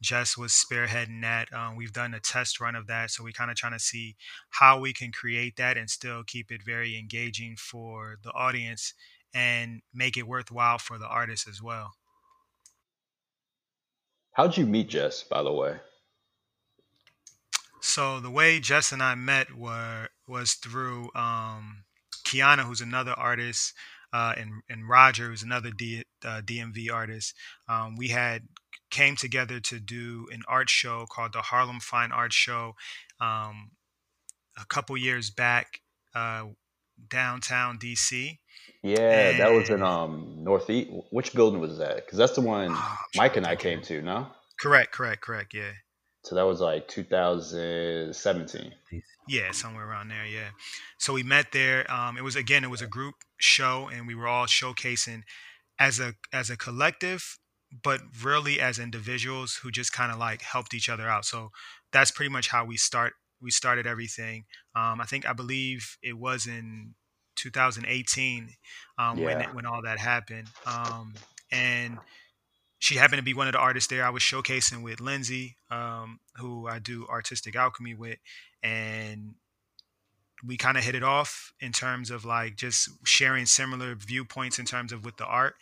Jess 0.00 0.36
was 0.36 0.52
spearheading 0.52 1.22
that. 1.22 1.52
Um, 1.52 1.76
we've 1.76 1.92
done 1.92 2.14
a 2.14 2.20
test 2.20 2.60
run 2.60 2.76
of 2.76 2.86
that, 2.86 3.10
so 3.10 3.24
we 3.24 3.32
kind 3.32 3.50
of 3.50 3.56
trying 3.56 3.72
to 3.72 3.80
see 3.80 4.16
how 4.50 4.78
we 4.78 4.92
can 4.92 5.10
create 5.10 5.56
that 5.56 5.76
and 5.76 5.90
still 5.90 6.22
keep 6.24 6.52
it 6.52 6.62
very 6.64 6.96
engaging 6.96 7.56
for 7.56 8.18
the 8.22 8.30
audience 8.30 8.94
and 9.34 9.82
make 9.92 10.16
it 10.16 10.26
worthwhile 10.26 10.78
for 10.78 10.98
the 10.98 11.06
artists 11.06 11.48
as 11.48 11.62
well. 11.62 11.92
How'd 14.32 14.56
you 14.56 14.66
meet 14.66 14.88
Jess, 14.88 15.24
by 15.24 15.42
the 15.42 15.52
way? 15.52 15.76
So 17.90 18.20
the 18.20 18.30
way 18.30 18.60
Jess 18.60 18.92
and 18.92 19.02
I 19.02 19.16
met 19.16 19.52
were 19.52 20.10
was 20.28 20.52
through 20.52 21.10
um, 21.16 21.82
Kiana, 22.24 22.60
who's 22.60 22.80
another 22.80 23.12
artist, 23.16 23.74
uh, 24.12 24.32
and 24.36 24.62
and 24.68 24.88
Roger, 24.88 25.26
who's 25.26 25.42
another 25.42 25.72
D, 25.72 26.04
uh, 26.24 26.40
DMV 26.44 26.92
artist. 26.92 27.34
Um, 27.68 27.96
we 27.96 28.08
had 28.08 28.42
came 28.92 29.16
together 29.16 29.58
to 29.58 29.80
do 29.80 30.28
an 30.30 30.42
art 30.46 30.70
show 30.70 31.04
called 31.10 31.32
the 31.32 31.42
Harlem 31.42 31.80
Fine 31.80 32.12
Art 32.12 32.32
Show 32.32 32.74
um, 33.20 33.72
a 34.56 34.64
couple 34.68 34.96
years 34.96 35.30
back 35.30 35.80
uh, 36.14 36.44
downtown 37.08 37.76
DC. 37.76 38.38
Yeah, 38.84 39.32
that 39.38 39.50
was 39.50 39.68
in 39.68 39.82
um 39.82 40.36
Northeast. 40.44 40.90
Which 41.10 41.34
building 41.34 41.60
was 41.60 41.78
that? 41.78 41.96
Because 41.96 42.18
that's 42.18 42.36
the 42.36 42.40
one 42.40 42.70
oh, 42.72 42.96
Mike 43.16 43.36
and 43.36 43.48
I 43.48 43.56
came 43.56 43.82
to. 43.82 44.00
No. 44.00 44.28
Correct. 44.60 44.92
Correct. 44.92 45.22
Correct. 45.22 45.54
Yeah. 45.54 45.72
So 46.22 46.34
that 46.34 46.42
was 46.42 46.60
like 46.60 46.86
2017. 46.88 48.74
Yeah, 49.28 49.52
somewhere 49.52 49.88
around 49.88 50.08
there. 50.08 50.26
Yeah. 50.26 50.50
So 50.98 51.12
we 51.14 51.22
met 51.22 51.52
there. 51.52 51.90
Um, 51.90 52.18
it 52.18 52.24
was 52.24 52.36
again, 52.36 52.64
it 52.64 52.70
was 52.70 52.82
a 52.82 52.86
group 52.86 53.14
show, 53.38 53.88
and 53.92 54.06
we 54.06 54.14
were 54.14 54.28
all 54.28 54.46
showcasing 54.46 55.22
as 55.78 55.98
a 55.98 56.14
as 56.32 56.50
a 56.50 56.56
collective, 56.56 57.38
but 57.82 58.00
really 58.22 58.60
as 58.60 58.78
individuals 58.78 59.60
who 59.62 59.70
just 59.70 59.92
kind 59.92 60.12
of 60.12 60.18
like 60.18 60.42
helped 60.42 60.74
each 60.74 60.88
other 60.88 61.08
out. 61.08 61.24
So 61.24 61.50
that's 61.92 62.10
pretty 62.10 62.30
much 62.30 62.48
how 62.48 62.64
we 62.64 62.76
start. 62.76 63.14
We 63.40 63.50
started 63.50 63.86
everything. 63.86 64.44
Um, 64.76 65.00
I 65.00 65.04
think 65.04 65.26
I 65.26 65.32
believe 65.32 65.96
it 66.02 66.18
was 66.18 66.46
in 66.46 66.94
2018 67.36 68.50
um, 68.98 69.18
yeah. 69.18 69.24
when 69.24 69.42
when 69.54 69.66
all 69.66 69.82
that 69.82 69.98
happened. 69.98 70.48
Um, 70.66 71.14
and 71.50 71.98
she 72.80 72.96
happened 72.96 73.18
to 73.18 73.22
be 73.22 73.34
one 73.34 73.46
of 73.46 73.52
the 73.52 73.58
artists 73.58 73.88
there. 73.88 74.04
I 74.04 74.10
was 74.10 74.22
showcasing 74.22 74.82
with 74.82 75.00
Lindsay, 75.00 75.56
um, 75.70 76.18
who 76.36 76.66
I 76.66 76.78
do 76.78 77.06
artistic 77.08 77.54
alchemy 77.54 77.94
with, 77.94 78.18
and 78.62 79.34
we 80.44 80.56
kind 80.56 80.78
of 80.78 80.82
hit 80.82 80.94
it 80.94 81.02
off 81.02 81.52
in 81.60 81.72
terms 81.72 82.10
of 82.10 82.24
like 82.24 82.56
just 82.56 82.88
sharing 83.04 83.44
similar 83.44 83.94
viewpoints 83.94 84.58
in 84.58 84.64
terms 84.64 84.92
of 84.92 85.04
with 85.04 85.18
the 85.18 85.26
art. 85.26 85.56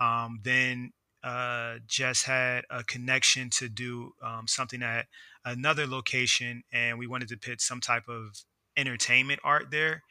Um, 0.00 0.40
then 0.42 0.92
uh, 1.22 1.76
Jess 1.86 2.24
had 2.24 2.64
a 2.68 2.82
connection 2.82 3.48
to 3.50 3.68
do 3.68 4.10
um, 4.20 4.48
something 4.48 4.82
at 4.82 5.06
another 5.44 5.86
location, 5.86 6.64
and 6.72 6.98
we 6.98 7.06
wanted 7.06 7.28
to 7.28 7.36
put 7.36 7.60
some 7.60 7.80
type 7.80 8.08
of 8.08 8.40
entertainment 8.76 9.38
art 9.44 9.70
there. 9.70 10.02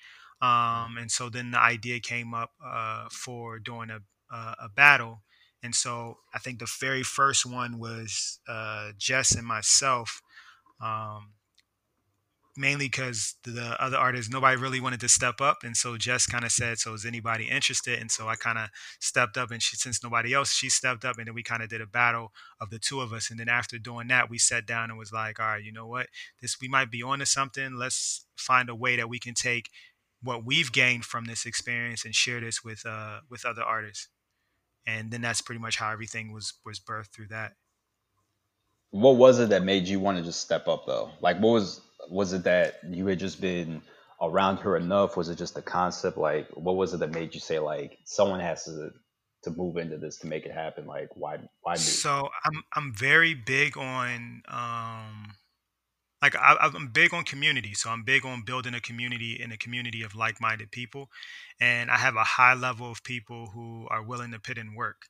Um, 0.41 0.95
and 0.97 1.11
so 1.11 1.27
then 1.27 1.51
the 1.51 1.59
idea 1.59 1.99
came 1.99 2.33
up 2.33 2.51
uh, 2.65 3.09
for 3.11 3.59
doing 3.59 3.89
a, 3.89 3.99
a, 4.33 4.55
a 4.63 4.69
battle 4.73 5.19
and 5.65 5.73
so 5.73 6.19
I 6.31 6.37
think 6.37 6.59
the 6.59 6.71
very 6.79 7.01
first 7.01 7.43
one 7.43 7.79
was 7.79 8.39
uh, 8.47 8.91
Jess 8.99 9.33
and 9.33 9.47
myself, 9.47 10.21
um, 10.79 11.31
mainly 12.55 12.85
because 12.85 13.33
the 13.43 13.75
other 13.81 13.97
artists, 13.97 14.31
nobody 14.31 14.61
really 14.61 14.79
wanted 14.79 14.99
to 14.99 15.09
step 15.09 15.41
up. 15.41 15.63
And 15.63 15.75
so 15.75 15.97
Jess 15.97 16.27
kind 16.27 16.45
of 16.45 16.51
said, 16.51 16.77
So 16.77 16.93
is 16.93 17.03
anybody 17.03 17.49
interested? 17.49 17.99
And 17.99 18.11
so 18.11 18.27
I 18.27 18.35
kind 18.35 18.59
of 18.59 18.69
stepped 18.99 19.37
up. 19.37 19.49
And 19.49 19.59
she, 19.59 19.75
since 19.75 20.03
nobody 20.03 20.35
else, 20.35 20.53
she 20.53 20.69
stepped 20.69 21.03
up. 21.03 21.17
And 21.17 21.25
then 21.25 21.33
we 21.33 21.41
kind 21.41 21.63
of 21.63 21.69
did 21.69 21.81
a 21.81 21.87
battle 21.87 22.31
of 22.61 22.69
the 22.69 22.77
two 22.77 23.01
of 23.01 23.11
us. 23.11 23.31
And 23.31 23.39
then 23.39 23.49
after 23.49 23.79
doing 23.79 24.07
that, 24.09 24.29
we 24.29 24.37
sat 24.37 24.67
down 24.67 24.91
and 24.91 24.99
was 24.99 25.11
like, 25.11 25.39
All 25.39 25.47
right, 25.47 25.63
you 25.63 25.71
know 25.71 25.87
what? 25.87 26.07
This, 26.41 26.61
we 26.61 26.67
might 26.67 26.91
be 26.91 27.01
on 27.01 27.19
to 27.19 27.25
something. 27.25 27.73
Let's 27.73 28.27
find 28.37 28.69
a 28.69 28.75
way 28.75 28.97
that 28.97 29.09
we 29.09 29.17
can 29.17 29.33
take 29.33 29.71
what 30.21 30.45
we've 30.45 30.71
gained 30.71 31.05
from 31.05 31.25
this 31.25 31.43
experience 31.43 32.05
and 32.05 32.13
share 32.13 32.39
this 32.39 32.63
with 32.63 32.85
uh, 32.85 33.21
with 33.31 33.45
other 33.45 33.63
artists 33.63 34.09
and 34.87 35.11
then 35.11 35.21
that's 35.21 35.41
pretty 35.41 35.59
much 35.59 35.77
how 35.77 35.91
everything 35.91 36.31
was 36.31 36.53
was 36.65 36.79
birthed 36.79 37.11
through 37.11 37.27
that. 37.27 37.53
What 38.91 39.17
was 39.17 39.39
it 39.39 39.49
that 39.49 39.63
made 39.63 39.87
you 39.87 39.99
want 39.99 40.17
to 40.17 40.23
just 40.23 40.41
step 40.41 40.67
up 40.67 40.85
though? 40.85 41.11
Like, 41.21 41.37
what 41.37 41.51
was 41.51 41.81
was 42.09 42.33
it 42.33 42.43
that 42.43 42.75
you 42.89 43.07
had 43.07 43.19
just 43.19 43.41
been 43.41 43.81
around 44.21 44.57
her 44.57 44.77
enough? 44.77 45.17
Was 45.17 45.29
it 45.29 45.37
just 45.37 45.55
the 45.55 45.61
concept? 45.61 46.17
Like, 46.17 46.47
what 46.51 46.75
was 46.75 46.93
it 46.93 46.97
that 46.99 47.11
made 47.11 47.33
you 47.33 47.39
say 47.39 47.59
like 47.59 47.99
someone 48.05 48.39
has 48.39 48.65
to 48.65 48.91
to 49.43 49.51
move 49.51 49.77
into 49.77 49.97
this 49.97 50.17
to 50.19 50.27
make 50.27 50.45
it 50.45 50.51
happen? 50.51 50.85
Like, 50.85 51.09
why 51.15 51.39
why 51.61 51.79
me? 51.79 51.79
So 51.79 52.29
I'm 52.43 52.63
I'm 52.73 52.93
very 52.93 53.33
big 53.33 53.77
on 53.77 54.43
um 54.47 55.33
like 56.21 56.35
I, 56.35 56.55
I'm 56.61 56.87
big 56.87 57.13
on 57.13 57.23
community, 57.23 57.73
so 57.73 57.89
I'm 57.89 58.03
big 58.03 58.25
on 58.25 58.43
building 58.43 58.73
a 58.73 58.79
community 58.81 59.39
in 59.41 59.51
a 59.51 59.57
community 59.57 60.01
of 60.01 60.15
like-minded 60.15 60.71
people, 60.71 61.09
and 61.59 61.91
I 61.91 61.97
have 61.97 62.15
a 62.15 62.23
high 62.23 62.53
level 62.53 62.91
of 62.91 63.03
people 63.03 63.47
who 63.53 63.87
are 63.89 64.03
willing 64.03 64.31
to 64.31 64.39
put 64.39 64.57
in 64.57 64.75
work, 64.75 65.03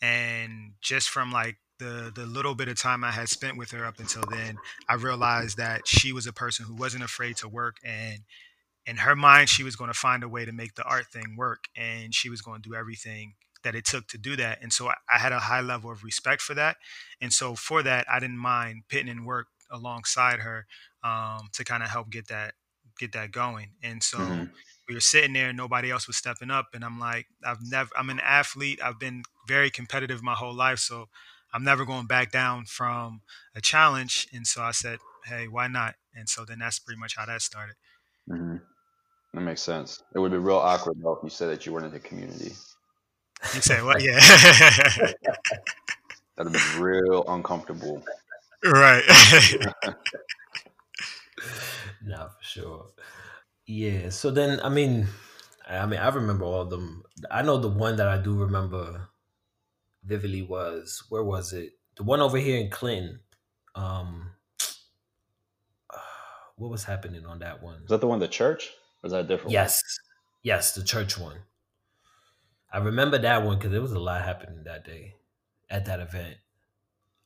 and 0.00 0.72
just 0.80 1.08
from 1.10 1.30
like 1.32 1.56
the 1.78 2.10
the 2.14 2.26
little 2.26 2.54
bit 2.54 2.68
of 2.68 2.80
time 2.80 3.04
I 3.04 3.10
had 3.12 3.28
spent 3.28 3.56
with 3.58 3.70
her 3.72 3.84
up 3.84 3.98
until 4.00 4.24
then, 4.30 4.56
I 4.88 4.94
realized 4.94 5.58
that 5.58 5.86
she 5.86 6.12
was 6.12 6.26
a 6.26 6.32
person 6.32 6.64
who 6.66 6.74
wasn't 6.74 7.04
afraid 7.04 7.36
to 7.38 7.48
work, 7.48 7.76
and 7.84 8.20
in 8.86 8.96
her 8.98 9.16
mind, 9.16 9.48
she 9.48 9.64
was 9.64 9.76
going 9.76 9.90
to 9.90 9.98
find 9.98 10.22
a 10.22 10.28
way 10.28 10.44
to 10.44 10.52
make 10.52 10.74
the 10.74 10.84
art 10.84 11.06
thing 11.12 11.36
work, 11.36 11.64
and 11.76 12.14
she 12.14 12.30
was 12.30 12.40
going 12.40 12.62
to 12.62 12.68
do 12.68 12.74
everything 12.74 13.34
that 13.64 13.74
it 13.74 13.84
took 13.84 14.06
to 14.08 14.18
do 14.18 14.36
that. 14.36 14.58
And 14.62 14.72
so 14.72 14.88
I, 14.88 14.94
I 15.12 15.18
had 15.18 15.32
a 15.32 15.40
high 15.40 15.60
level 15.60 15.90
of 15.90 16.04
respect 16.04 16.40
for 16.40 16.54
that, 16.54 16.76
and 17.20 17.32
so 17.32 17.54
for 17.54 17.82
that, 17.82 18.06
I 18.10 18.20
didn't 18.20 18.38
mind 18.38 18.84
putting 18.88 19.08
in 19.08 19.24
work 19.24 19.48
alongside 19.70 20.40
her 20.40 20.66
um, 21.02 21.48
to 21.52 21.64
kind 21.64 21.82
of 21.82 21.90
help 21.90 22.10
get 22.10 22.28
that 22.28 22.54
get 22.98 23.12
that 23.12 23.30
going. 23.30 23.68
And 23.82 24.02
so 24.02 24.18
mm-hmm. 24.18 24.44
we 24.88 24.94
were 24.94 25.00
sitting 25.00 25.32
there, 25.32 25.52
nobody 25.52 25.90
else 25.90 26.06
was 26.06 26.16
stepping 26.16 26.50
up, 26.50 26.68
and 26.74 26.84
I'm 26.84 26.98
like, 26.98 27.26
I've 27.44 27.62
never, 27.62 27.90
I'm 27.96 28.10
an 28.10 28.20
athlete. 28.20 28.80
I've 28.82 28.98
been 28.98 29.22
very 29.46 29.70
competitive 29.70 30.22
my 30.22 30.34
whole 30.34 30.54
life, 30.54 30.78
so 30.78 31.08
I'm 31.52 31.64
never 31.64 31.84
going 31.84 32.06
back 32.06 32.32
down 32.32 32.64
from 32.64 33.20
a 33.54 33.60
challenge. 33.60 34.28
And 34.32 34.46
so 34.46 34.62
I 34.62 34.72
said, 34.72 34.98
hey, 35.26 35.48
why 35.48 35.68
not? 35.68 35.94
And 36.14 36.28
so 36.28 36.44
then 36.44 36.58
that's 36.58 36.78
pretty 36.78 36.98
much 36.98 37.16
how 37.16 37.26
that 37.26 37.42
started. 37.42 37.76
Mm-hmm. 38.28 38.56
That 39.34 39.40
makes 39.40 39.62
sense. 39.62 40.02
It 40.14 40.18
would 40.18 40.32
be 40.32 40.38
real 40.38 40.56
awkward 40.56 40.96
though 41.02 41.12
if 41.12 41.22
you 41.22 41.30
said 41.30 41.50
that 41.50 41.66
you 41.66 41.72
weren't 41.72 41.86
in 41.86 41.92
the 41.92 41.98
community. 42.00 42.52
You 43.54 43.60
say 43.60 43.82
what? 43.82 44.02
Yeah. 44.02 44.18
That'd 46.36 46.52
have 46.52 46.74
been 46.74 46.82
real 46.82 47.24
uncomfortable. 47.28 48.02
Right. 48.64 49.04
nah, 52.04 52.28
for 52.28 52.42
sure. 52.42 52.86
Yeah. 53.66 54.10
So 54.10 54.30
then, 54.30 54.60
I 54.60 54.68
mean, 54.68 55.08
I 55.68 55.86
mean, 55.86 56.00
I 56.00 56.08
remember 56.08 56.44
all 56.44 56.62
of 56.62 56.70
them. 56.70 57.02
I 57.30 57.42
know 57.42 57.58
the 57.58 57.68
one 57.68 57.96
that 57.96 58.08
I 58.08 58.18
do 58.18 58.34
remember 58.34 59.08
vividly 60.04 60.42
was 60.42 61.02
where 61.08 61.24
was 61.24 61.52
it? 61.52 61.72
The 61.96 62.04
one 62.04 62.20
over 62.20 62.38
here 62.38 62.58
in 62.58 62.70
Clinton. 62.70 63.20
Um, 63.74 64.30
what 66.56 66.70
was 66.70 66.84
happening 66.84 67.26
on 67.26 67.40
that 67.40 67.62
one? 67.62 67.82
Is 67.82 67.88
that 67.88 68.00
the 68.00 68.06
one 68.06 68.20
the 68.20 68.28
church? 68.28 68.68
Or 69.02 69.08
was 69.08 69.12
that 69.12 69.24
a 69.24 69.28
different 69.28 69.52
yes, 69.52 69.82
one? 69.82 70.36
yes, 70.42 70.74
the 70.74 70.84
church 70.84 71.18
one. 71.18 71.38
I 72.72 72.78
remember 72.78 73.18
that 73.18 73.44
one 73.44 73.56
because 73.56 73.72
there 73.72 73.80
was 73.80 73.92
a 73.92 73.98
lot 73.98 74.22
happening 74.22 74.64
that 74.64 74.84
day 74.84 75.14
at 75.70 75.86
that 75.86 76.00
event. 76.00 76.36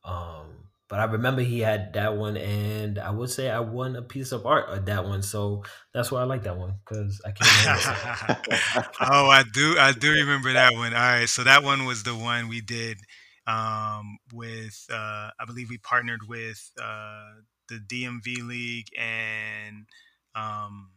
Um, 0.04 0.69
but 0.90 0.98
I 0.98 1.04
remember 1.04 1.40
he 1.40 1.60
had 1.60 1.92
that 1.92 2.16
one, 2.16 2.36
and 2.36 2.98
I 2.98 3.10
would 3.10 3.30
say 3.30 3.48
I 3.48 3.60
won 3.60 3.94
a 3.94 4.02
piece 4.02 4.32
of 4.32 4.44
art 4.44 4.68
at 4.70 4.86
that 4.86 5.04
one, 5.04 5.22
so 5.22 5.62
that's 5.94 6.10
why 6.10 6.20
I 6.20 6.24
like 6.24 6.42
that 6.42 6.58
one 6.58 6.74
because 6.84 7.22
I 7.24 7.30
can't. 7.30 8.86
oh, 9.00 9.30
I 9.30 9.44
do, 9.52 9.78
I 9.78 9.92
do 9.92 10.10
remember 10.10 10.52
that 10.52 10.72
one. 10.72 10.92
All 10.92 10.98
right, 10.98 11.28
so 11.28 11.44
that 11.44 11.62
one 11.62 11.84
was 11.84 12.02
the 12.02 12.16
one 12.16 12.48
we 12.48 12.60
did 12.60 12.98
um, 13.46 14.18
with. 14.32 14.84
Uh, 14.90 15.30
I 15.38 15.44
believe 15.46 15.70
we 15.70 15.78
partnered 15.78 16.28
with 16.28 16.60
uh, 16.82 17.34
the 17.68 17.76
DMV 17.76 18.48
League 18.48 18.88
and 18.98 19.86
um, 20.34 20.90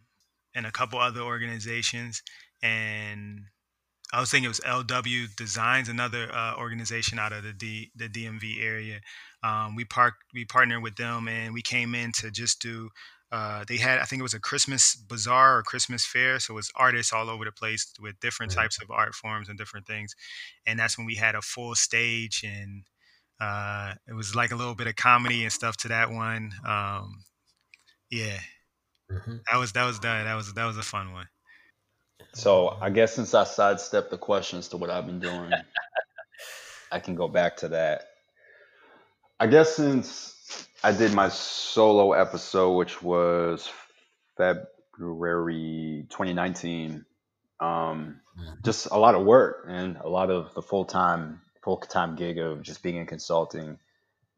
and 0.56 0.66
a 0.66 0.72
couple 0.72 0.98
other 0.98 1.22
organizations, 1.22 2.24
and 2.64 3.42
I 4.14 4.20
was 4.20 4.30
thinking 4.30 4.46
it 4.46 4.48
was 4.50 4.60
LW 4.60 5.36
Designs, 5.36 5.90
another 5.90 6.32
uh, 6.32 6.56
organization 6.56 7.18
out 7.18 7.34
of 7.34 7.44
the 7.44 7.52
D, 7.52 7.92
the 7.96 8.08
DMV 8.08 8.64
area. 8.64 9.00
Um, 9.42 9.76
we 9.76 9.86
parked, 9.86 10.24
we 10.36 10.46
partnered 10.46 10.84
with 10.84 10.96
them, 10.96 11.28
and 11.28 11.52
we 11.52 11.64
came 11.64 11.96
in 11.96 12.12
to 12.14 12.30
just 12.30 12.62
do. 12.62 12.90
Uh, 13.32 13.66
they 13.68 13.78
had, 13.78 13.98
I 13.98 14.04
think 14.04 14.20
it 14.20 14.24
was 14.24 14.36
a 14.36 14.40
Christmas 14.40 14.96
bazaar 14.96 15.58
or 15.58 15.64
Christmas 15.64 16.06
fair, 16.06 16.40
so 16.40 16.54
it 16.54 16.56
was 16.56 16.72
artists 16.76 17.12
all 17.12 17.28
over 17.28 17.44
the 17.44 17.52
place 17.52 17.92
with 18.00 18.20
different 18.20 18.52
mm-hmm. 18.52 18.62
types 18.62 18.80
of 18.80 18.92
art 18.92 19.16
forms 19.16 19.50
and 19.50 19.58
different 19.58 19.88
things. 19.88 20.16
And 20.68 20.78
that's 20.78 20.96
when 20.96 21.08
we 21.08 21.16
had 21.16 21.34
a 21.34 21.42
full 21.42 21.74
stage, 21.74 22.46
and 22.46 22.84
uh, 23.42 23.96
it 24.08 24.14
was 24.14 24.36
like 24.36 24.52
a 24.52 24.56
little 24.56 24.76
bit 24.76 24.86
of 24.86 24.96
comedy 24.96 25.42
and 25.42 25.52
stuff 25.52 25.76
to 25.78 25.88
that 25.88 26.12
one. 26.12 26.52
Um, 26.64 27.24
yeah, 28.12 28.38
mm-hmm. 29.12 29.38
that 29.52 29.58
was 29.58 29.72
that 29.72 29.86
was 29.86 30.00
that 30.02 30.26
that 30.26 30.36
was 30.36 30.54
that 30.54 30.66
was 30.66 30.78
a 30.78 30.84
fun 30.84 31.14
one. 31.14 31.26
So 32.34 32.78
I 32.82 32.90
guess 32.90 33.14
since 33.14 33.34
I 33.34 33.44
sidestepped 33.44 34.10
the 34.12 34.18
questions 34.18 34.70
to 34.70 34.78
what 34.78 34.90
I've 34.90 35.06
been 35.06 35.20
doing, 35.20 35.52
I 36.92 37.00
can 37.00 37.16
go 37.16 37.28
back 37.28 37.58
to 37.58 37.70
that. 37.70 38.06
I 39.40 39.48
guess 39.48 39.76
since 39.76 40.68
I 40.84 40.92
did 40.92 41.14
my 41.14 41.30
solo 41.30 42.14
episode, 42.14 42.74
which 42.74 43.02
was 43.02 43.70
February 44.38 46.06
2019, 46.10 47.06
um, 47.60 48.20
mm-hmm. 48.40 48.54
just 48.64 48.88
a 48.92 48.98
lot 48.98 49.16
of 49.16 49.26
work 49.26 49.66
and 49.68 49.98
a 49.98 50.10
lot 50.10 50.30
of 50.30 50.54
the 50.54 50.62
full 50.62 50.86
time 50.86 51.42
full 51.64 51.78
time 51.78 52.16
gig 52.16 52.38
of 52.38 52.62
just 52.62 52.84
being 52.84 52.98
in 52.98 53.06
consulting, 53.06 53.80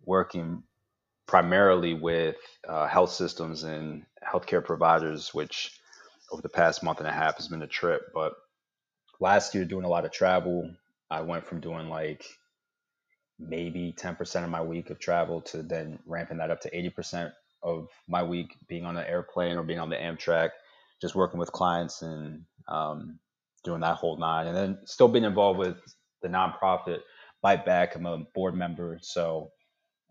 working 0.06 0.64
primarily 1.28 1.94
with 1.94 2.36
uh, 2.68 2.88
health 2.88 3.12
systems 3.12 3.64
and 3.64 4.06
healthcare 4.24 4.64
providers, 4.64 5.34
which 5.34 5.80
over 6.32 6.42
the 6.42 6.50
past 6.50 6.84
month 6.84 7.00
and 7.00 7.08
a 7.08 7.12
half 7.12 7.38
has 7.38 7.48
been 7.48 7.62
a 7.62 7.68
trip. 7.68 8.12
But 8.14 8.34
last 9.20 9.56
year, 9.56 9.66
doing 9.66 9.86
a 9.86 9.90
lot 9.90 10.06
of 10.06 10.12
travel, 10.12 10.72
I 11.10 11.22
went 11.22 11.46
from 11.46 11.60
doing 11.60 11.90
like 11.90 12.26
maybe 13.40 13.94
10% 13.98 14.44
of 14.44 14.50
my 14.50 14.62
week 14.62 14.90
of 14.90 15.00
travel 15.00 15.42
to 15.42 15.62
then 15.62 16.00
ramping 16.06 16.38
that 16.38 16.52
up 16.52 16.62
to 16.62 16.72
80% 16.72 17.32
of 17.64 17.90
my 18.08 18.24
week 18.24 18.56
being 18.68 18.86
on 18.86 18.98
an 18.98 19.06
airplane 19.06 19.58
or 19.58 19.64
being 19.64 19.80
on 19.80 19.90
the 19.90 19.96
Amtrak, 19.96 20.52
just 21.02 21.16
working 21.16 21.40
with 21.40 21.52
clients 21.52 22.02
and 22.02 22.44
um, 22.68 23.20
doing 23.64 23.82
that 23.82 23.98
whole 23.98 24.18
nine. 24.18 24.48
And 24.48 24.56
then 24.56 24.80
still 24.86 25.08
being 25.08 25.26
involved 25.26 25.60
with 25.60 25.78
the 26.22 26.28
nonprofit 26.28 27.00
Byte 27.44 27.66
Back. 27.66 27.96
I'm 27.96 28.06
a 28.06 28.20
board 28.34 28.56
member. 28.56 29.00
So 29.02 29.52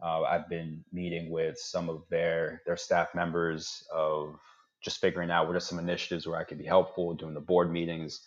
uh, 0.03 0.23
I've 0.23 0.49
been 0.49 0.85
meeting 0.93 1.31
with 1.31 1.59
some 1.59 1.89
of 1.89 2.03
their 2.11 2.63
their 2.67 2.77
staff 2.77 3.15
members 3.15 3.83
of 3.93 4.37
just 4.85 5.01
figuring 5.01 5.31
out 5.31 5.47
what 5.47 5.57
are 5.57 5.61
some 5.61 5.79
initiatives 5.79 6.27
where 6.27 6.39
I 6.39 6.45
could 6.45 6.59
be 6.59 6.65
helpful, 6.65 7.15
doing 7.15 7.35
the 7.35 7.41
board 7.41 7.73
meetings, 7.73 8.21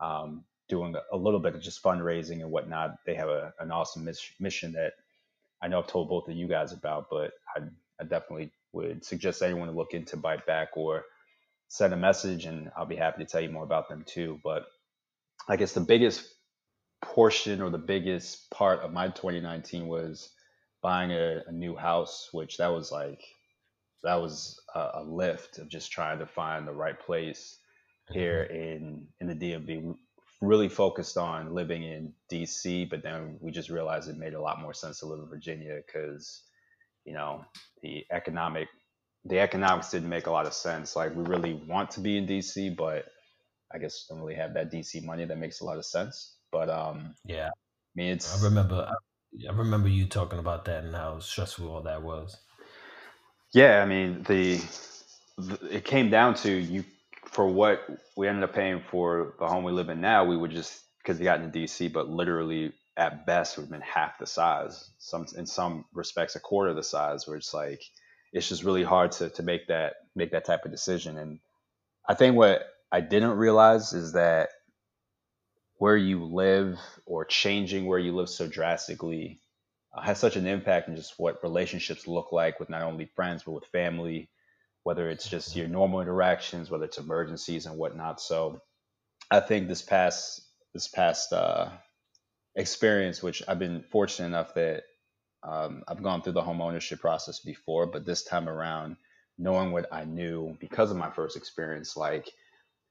um, 0.00 0.44
doing 0.68 0.94
a 1.12 1.16
little 1.16 1.40
bit 1.40 1.54
of 1.54 1.62
just 1.62 1.82
fundraising 1.82 2.40
and 2.40 2.50
whatnot. 2.50 2.96
They 3.06 3.14
have 3.14 3.28
a, 3.28 3.52
an 3.60 3.70
awesome 3.70 4.08
mission 4.40 4.72
that 4.72 4.94
I 5.62 5.68
know 5.68 5.78
I've 5.78 5.86
told 5.86 6.08
both 6.08 6.28
of 6.28 6.34
you 6.34 6.48
guys 6.48 6.72
about, 6.72 7.06
but 7.10 7.32
I, 7.56 7.60
I 8.00 8.04
definitely 8.04 8.50
would 8.72 9.04
suggest 9.04 9.42
anyone 9.42 9.68
to 9.68 9.74
look 9.74 9.94
into 9.94 10.16
Byte 10.16 10.46
Back 10.46 10.70
or 10.76 11.04
send 11.68 11.92
a 11.92 11.96
message, 11.96 12.46
and 12.46 12.70
I'll 12.76 12.86
be 12.86 12.96
happy 12.96 13.24
to 13.24 13.30
tell 13.30 13.40
you 13.40 13.50
more 13.50 13.64
about 13.64 13.88
them 13.88 14.04
too. 14.06 14.40
But 14.42 14.64
I 15.48 15.56
guess 15.56 15.72
the 15.72 15.80
biggest 15.80 16.26
portion 17.02 17.62
or 17.62 17.70
the 17.70 17.78
biggest 17.78 18.50
part 18.50 18.80
of 18.80 18.92
my 18.92 19.08
2019 19.08 19.86
was 19.86 20.30
buying 20.82 21.10
a, 21.12 21.42
a 21.46 21.52
new 21.52 21.76
house, 21.76 22.28
which 22.32 22.56
that 22.56 22.68
was 22.68 22.90
like 22.90 23.22
that 24.02 24.20
was 24.20 24.60
a, 24.74 24.88
a, 24.94 25.04
lift 25.04 25.58
of 25.58 25.68
just 25.68 25.92
trying 25.92 26.18
to 26.18 26.26
find 26.26 26.66
the 26.66 26.72
right 26.72 26.98
place 26.98 27.58
here 28.10 28.48
mm-hmm. 28.50 28.56
in 28.56 29.06
in 29.20 29.26
the 29.26 29.34
DMV. 29.34 29.94
Really 30.40 30.70
focused 30.70 31.18
on 31.18 31.54
living 31.54 31.82
in 31.82 32.14
DC, 32.32 32.88
but 32.88 33.02
then 33.02 33.36
we 33.40 33.50
just 33.50 33.68
realized 33.68 34.08
it 34.08 34.16
made 34.16 34.32
a 34.32 34.40
lot 34.40 34.60
more 34.60 34.72
sense 34.72 35.00
to 35.00 35.06
live 35.06 35.20
in 35.20 35.28
Virginia 35.28 35.80
because 35.86 36.42
you 37.04 37.12
know 37.12 37.44
the 37.82 38.04
economic 38.10 38.68
the 39.26 39.38
economics 39.38 39.90
didn't 39.90 40.08
make 40.08 40.26
a 40.26 40.30
lot 40.30 40.46
of 40.46 40.54
sense. 40.54 40.96
Like 40.96 41.14
we 41.14 41.24
really 41.24 41.54
want 41.68 41.90
to 41.92 42.00
be 42.00 42.16
in 42.16 42.26
DC, 42.26 42.74
but 42.74 43.04
I 43.72 43.78
guess 43.78 44.06
don't 44.08 44.20
really 44.20 44.34
have 44.34 44.54
that 44.54 44.72
DC 44.72 45.04
money 45.04 45.24
that 45.26 45.38
makes 45.38 45.60
a 45.60 45.64
lot 45.64 45.76
of 45.76 45.84
sense. 45.84 46.36
But 46.50 46.70
um, 46.70 47.14
yeah, 47.26 47.48
I 47.48 47.94
mean, 47.94 48.12
it's 48.12 48.42
I 48.42 48.44
remember 48.48 48.88
I, 48.88 49.48
I 49.48 49.52
remember 49.52 49.88
you 49.88 50.06
talking 50.06 50.38
about 50.38 50.64
that 50.64 50.84
and 50.84 50.94
how 50.94 51.18
stressful 51.20 51.68
all 51.68 51.82
that 51.82 52.02
was. 52.02 52.36
Yeah, 53.52 53.82
I 53.82 53.86
mean 53.86 54.22
the, 54.24 54.60
the 55.38 55.76
it 55.76 55.84
came 55.84 56.10
down 56.10 56.34
to 56.36 56.52
you 56.52 56.84
for 57.26 57.46
what 57.48 57.82
we 58.16 58.28
ended 58.28 58.44
up 58.44 58.54
paying 58.54 58.82
for 58.90 59.34
the 59.38 59.46
home 59.46 59.64
we 59.64 59.72
live 59.72 59.88
in 59.88 60.00
now. 60.00 60.24
We 60.24 60.36
would 60.36 60.50
just 60.50 60.82
because 60.98 61.18
we 61.18 61.24
got 61.24 61.40
into 61.40 61.58
DC, 61.58 61.92
but 61.92 62.08
literally 62.08 62.72
at 62.96 63.26
best 63.26 63.56
would 63.56 63.64
have 63.64 63.70
been 63.70 63.80
half 63.80 64.18
the 64.18 64.26
size. 64.26 64.90
Some 64.98 65.26
in 65.36 65.46
some 65.46 65.84
respects 65.94 66.36
a 66.36 66.40
quarter 66.40 66.74
the 66.74 66.82
size. 66.82 67.26
Where 67.26 67.36
it's 67.36 67.54
like 67.54 67.82
it's 68.32 68.48
just 68.48 68.64
really 68.64 68.84
hard 68.84 69.12
to 69.12 69.30
to 69.30 69.42
make 69.42 69.66
that 69.68 69.94
make 70.14 70.32
that 70.32 70.44
type 70.44 70.64
of 70.64 70.70
decision. 70.70 71.18
And 71.18 71.40
I 72.08 72.14
think 72.14 72.36
what 72.36 72.64
I 72.92 73.00
didn't 73.00 73.38
realize 73.38 73.92
is 73.92 74.12
that 74.12 74.50
where 75.78 75.96
you 75.96 76.24
live 76.24 76.78
or 77.06 77.24
changing 77.24 77.86
where 77.86 77.98
you 77.98 78.14
live 78.14 78.28
so 78.28 78.46
drastically 78.46 79.40
has 80.02 80.18
such 80.18 80.36
an 80.36 80.46
impact 80.46 80.88
on 80.88 80.96
just 80.96 81.18
what 81.18 81.42
relationships 81.42 82.06
look 82.06 82.32
like 82.32 82.60
with 82.60 82.70
not 82.70 82.82
only 82.82 83.06
friends 83.06 83.42
but 83.42 83.52
with 83.52 83.64
family 83.66 84.30
whether 84.82 85.10
it's 85.10 85.28
just 85.28 85.56
your 85.56 85.68
normal 85.68 86.00
interactions 86.00 86.70
whether 86.70 86.84
it's 86.84 86.98
emergencies 86.98 87.66
and 87.66 87.76
whatnot. 87.76 88.20
So 88.20 88.60
i 89.30 89.40
think 89.40 89.68
this 89.68 89.82
past 89.82 90.42
this 90.74 90.88
past 90.88 91.32
uh, 91.32 91.70
experience 92.56 93.22
which 93.22 93.42
i've 93.48 93.58
been 93.58 93.82
fortunate 93.90 94.26
enough 94.26 94.54
that 94.54 94.84
um, 95.42 95.82
i've 95.88 96.02
gone 96.02 96.22
through 96.22 96.34
the 96.34 96.42
home 96.42 96.60
ownership 96.60 97.00
process 97.00 97.40
before 97.40 97.86
but 97.86 98.04
this 98.04 98.24
time 98.24 98.48
around 98.48 98.96
knowing 99.38 99.72
what 99.72 99.86
i 99.92 100.04
knew 100.04 100.56
because 100.60 100.90
of 100.90 100.96
my 100.96 101.10
first 101.10 101.36
experience 101.36 101.96
like 101.96 102.30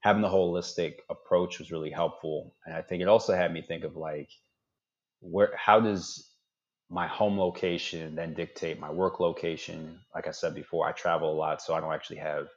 having 0.02 0.22
the 0.22 0.30
holistic 0.30 1.00
approach 1.10 1.60
was 1.60 1.72
really 1.72 1.92
helpful. 1.92 2.56
And 2.66 2.76
i 2.76 2.82
think 2.82 3.02
it 3.02 3.08
also 3.08 3.34
had 3.36 3.54
me 3.54 3.62
think 3.62 3.84
of 3.84 3.96
like 3.96 4.30
where 5.22 5.52
how 5.56 5.80
does 5.80 6.29
my 6.90 7.08
home 7.08 7.38
location 7.38 8.16
then 8.16 8.34
dictate 8.34 8.80
my 8.80 8.92
work 8.92 9.20
location. 9.20 10.00
Like 10.16 10.28
I 10.28 10.32
said 10.32 10.56
before, 10.56 10.88
I 10.88 10.92
travel 10.92 11.32
a 11.32 11.38
lot, 11.38 11.62
so 11.62 11.74
I 11.74 11.80
don't 11.80 11.94
actually 11.94 12.18
have 12.18 12.48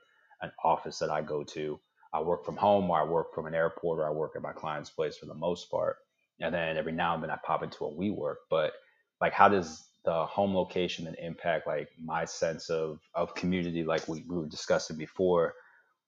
an 0.41 0.51
office 0.65 0.99
that 0.99 1.11
I 1.11 1.23
go 1.23 1.45
to. 1.45 1.79
I 2.15 2.21
work 2.23 2.45
from 2.45 2.57
home 2.57 2.91
or 2.91 3.01
I 3.01 3.05
work 3.05 3.35
from 3.35 3.47
an 3.47 3.55
airport 3.55 3.99
or 4.01 4.07
I 4.07 4.11
work 4.11 4.33
at 4.37 4.43
my 4.43 4.53
client's 4.53 4.91
place 4.91 5.17
for 5.17 5.27
the 5.27 5.35
most 5.35 5.71
part. 5.71 5.97
And 6.41 6.55
then 6.55 6.77
every 6.77 6.93
now 6.93 7.15
and 7.15 7.23
then 7.23 7.31
I 7.31 7.39
pop 7.45 7.63
into 7.63 7.85
a 7.85 7.93
WeWork. 7.93 8.37
But 8.51 8.73
like 9.21 9.33
how 9.33 9.49
does 9.49 9.89
the 10.05 10.27
home 10.27 10.55
location 10.55 11.05
then 11.05 11.15
impact 11.15 11.67
like 11.67 11.89
my 12.03 12.25
sense 12.25 12.69
of 12.69 12.99
of 13.15 13.35
community 13.35 13.85
like 13.85 14.07
we, 14.09 14.25
we 14.29 14.37
were 14.37 14.47
discussing 14.47 14.97
before 14.97 15.55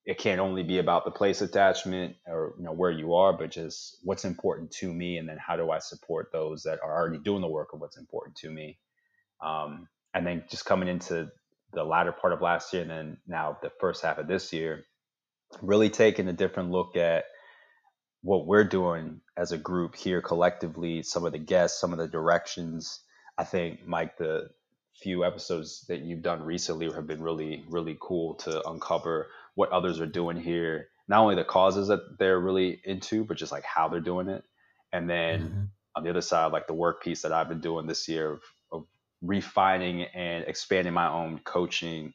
it 0.07 0.19
can't 0.19 0.41
only 0.41 0.63
be 0.63 0.79
about 0.79 1.05
the 1.05 1.11
place 1.11 1.41
attachment 1.41 2.17
or 2.27 2.55
you 2.59 2.65
know 2.65 2.73
where 2.73 2.91
you 2.91 3.15
are 3.15 3.33
but 3.33 3.51
just 3.51 3.99
what's 4.03 4.25
important 4.25 4.71
to 4.71 4.93
me 4.93 5.17
and 5.17 5.29
then 5.29 5.39
how 5.39 5.57
do 5.57 5.71
i 5.71 5.79
support 5.79 6.31
those 6.33 6.63
that 6.63 6.79
are 6.83 6.95
already 6.95 7.19
doing 7.19 7.41
the 7.41 7.49
work 7.49 7.73
of 7.73 7.81
what's 7.81 7.97
important 7.97 8.37
to 8.37 8.51
me? 8.51 8.79
Um, 9.41 9.89
and 10.15 10.27
then 10.27 10.45
just 10.51 10.65
coming 10.65 10.89
into 10.89 11.31
the 11.73 11.85
latter 11.85 12.13
part 12.13 12.33
of 12.33 12.41
last 12.41 12.73
year 12.73 12.83
and 12.83 12.91
then 12.91 13.17
now 13.27 13.59
the 13.63 13.71
first 13.81 14.03
half 14.03 14.19
of 14.19 14.29
this 14.29 14.53
year 14.53 14.85
really 15.61 15.91
taking 15.91 16.29
a 16.29 16.33
different 16.33 16.71
look 16.71 16.97
at 16.97 17.25
what 18.23 18.47
we're 18.47 18.65
doing 18.65 19.21
as 19.37 19.53
a 19.53 19.59
group 19.59 19.97
here 19.97 20.23
collectively 20.23 21.03
some 21.03 21.25
of 21.25 21.33
the 21.33 21.39
guests 21.39 21.81
some 21.81 21.93
of 21.93 21.99
the 21.99 22.09
directions. 22.09 23.01
I 23.37 23.45
think 23.45 23.87
Mike, 23.87 24.17
the 24.17 24.51
few 25.03 25.25
episodes 25.25 25.85
that 25.89 26.01
you've 26.03 26.23
done 26.23 26.43
recently 26.43 26.91
have 26.93 27.07
been 27.07 27.23
really, 27.23 27.65
really 27.69 27.97
cool 28.01 28.35
to 28.35 28.67
uncover 28.69 29.29
what 29.55 29.71
others 29.71 30.01
are 30.01 30.07
doing 30.07 30.37
here. 30.37 30.89
Not 31.09 31.21
only 31.21 31.35
the 31.35 31.45
causes 31.45 31.89
that 31.89 32.19
they're 32.19 32.41
really 32.41 32.81
into, 32.85 33.25
but 33.25 33.37
just 33.37 33.53
like 33.53 33.65
how 33.65 33.89
they're 33.89 34.01
doing 34.01 34.29
it. 34.29 34.45
And 34.93 35.09
then 35.09 35.41
mm-hmm. 35.41 35.65
on 35.97 36.05
the 36.05 36.11
other 36.11 36.21
side, 36.21 36.53
like 36.53 36.67
the 36.67 36.75
work 36.75 37.03
piece 37.03 37.23
that 37.23 37.33
I've 37.33 37.49
been 37.49 37.61
doing 37.61 37.87
this 37.87 38.09
year 38.09 38.33
of, 38.33 38.43
of 38.73 38.85
refining 39.23 40.03
and 40.03 40.45
expanding 40.47 40.95
my 40.95 41.09
own 41.11 41.41
coaching 41.45 42.15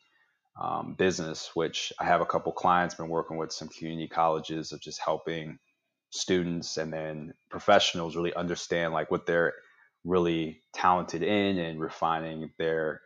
um, 0.59 0.95
business, 0.97 1.51
which 1.53 1.93
I 1.99 2.05
have 2.05 2.21
a 2.21 2.25
couple 2.25 2.51
clients 2.51 2.95
been 2.95 3.09
working 3.09 3.37
with 3.37 3.51
some 3.51 3.69
community 3.69 4.07
colleges 4.07 4.71
of 4.71 4.81
just 4.81 4.99
helping 4.99 5.59
students 6.11 6.77
and 6.77 6.91
then 6.91 7.33
professionals 7.49 8.15
really 8.15 8.33
understand 8.33 8.93
like 8.93 9.11
what 9.11 9.25
they're 9.25 9.53
really 10.03 10.61
talented 10.73 11.21
in 11.21 11.57
and 11.59 11.79
refining 11.79 12.51
their 12.57 13.01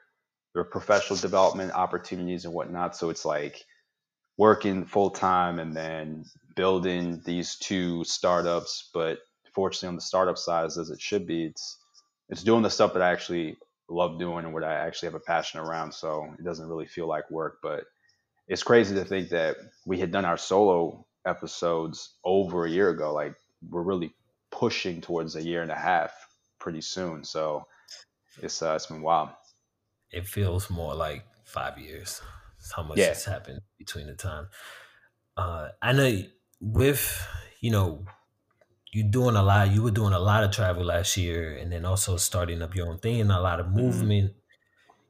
their 0.53 0.63
professional 0.63 1.17
development 1.17 1.71
opportunities 1.73 2.45
and 2.45 2.53
whatnot. 2.53 2.95
So 2.95 3.09
it's 3.09 3.25
like 3.25 3.63
working 4.37 4.85
full 4.85 5.09
time 5.09 5.59
and 5.59 5.75
then 5.75 6.25
building 6.55 7.21
these 7.25 7.55
two 7.55 8.03
startups. 8.03 8.89
But 8.93 9.19
fortunately, 9.53 9.89
on 9.89 9.95
the 9.95 10.01
startup 10.01 10.37
side, 10.37 10.65
as 10.65 10.77
it 10.77 11.01
should 11.01 11.27
be, 11.27 11.45
it's 11.45 11.77
it's 12.29 12.43
doing 12.43 12.63
the 12.63 12.69
stuff 12.69 12.93
that 12.93 13.01
I 13.01 13.11
actually 13.11 13.57
love 13.89 14.17
doing 14.19 14.45
and 14.45 14.53
what 14.53 14.63
I 14.63 14.73
actually 14.73 15.07
have 15.07 15.15
a 15.15 15.19
passion 15.19 15.59
around. 15.59 15.93
So 15.93 16.33
it 16.37 16.43
doesn't 16.43 16.67
really 16.67 16.87
feel 16.87 17.07
like 17.07 17.29
work. 17.29 17.59
But 17.61 17.85
it's 18.47 18.63
crazy 18.63 18.95
to 18.95 19.05
think 19.05 19.29
that 19.29 19.57
we 19.85 19.99
had 19.99 20.11
done 20.11 20.25
our 20.25 20.37
solo 20.37 21.05
episodes 21.25 22.15
over 22.23 22.65
a 22.65 22.69
year 22.69 22.89
ago. 22.89 23.13
Like 23.13 23.35
we're 23.69 23.83
really 23.83 24.13
pushing 24.51 25.01
towards 25.01 25.35
a 25.35 25.41
year 25.41 25.61
and 25.61 25.71
a 25.71 25.75
half 25.75 26.11
pretty 26.59 26.81
soon. 26.81 27.23
So 27.23 27.65
it's 28.41 28.61
uh, 28.61 28.73
it's 28.75 28.87
been 28.87 29.01
wild. 29.01 29.29
It 30.11 30.27
feels 30.27 30.69
more 30.69 30.93
like 30.93 31.23
five 31.45 31.77
years. 31.77 32.21
How 32.71 32.83
much 32.83 32.97
yeah. 32.97 33.07
has 33.07 33.25
happened 33.25 33.61
between 33.77 34.07
the 34.07 34.13
time. 34.13 34.47
Uh, 35.35 35.69
I 35.81 35.93
know 35.93 36.21
with 36.61 37.27
you 37.59 37.71
know 37.71 38.05
you 38.91 39.03
doing 39.03 39.35
a 39.35 39.43
lot. 39.43 39.71
You 39.71 39.81
were 39.81 39.91
doing 39.91 40.13
a 40.13 40.19
lot 40.19 40.43
of 40.43 40.51
travel 40.51 40.85
last 40.85 41.17
year, 41.17 41.57
and 41.57 41.71
then 41.71 41.85
also 41.85 42.17
starting 42.17 42.61
up 42.61 42.75
your 42.75 42.87
own 42.87 42.99
thing 42.99 43.21
and 43.21 43.31
a 43.31 43.41
lot 43.41 43.59
of 43.59 43.67
mm-hmm. 43.67 43.77
movement. 43.77 44.29
Mm-hmm. 44.29 44.37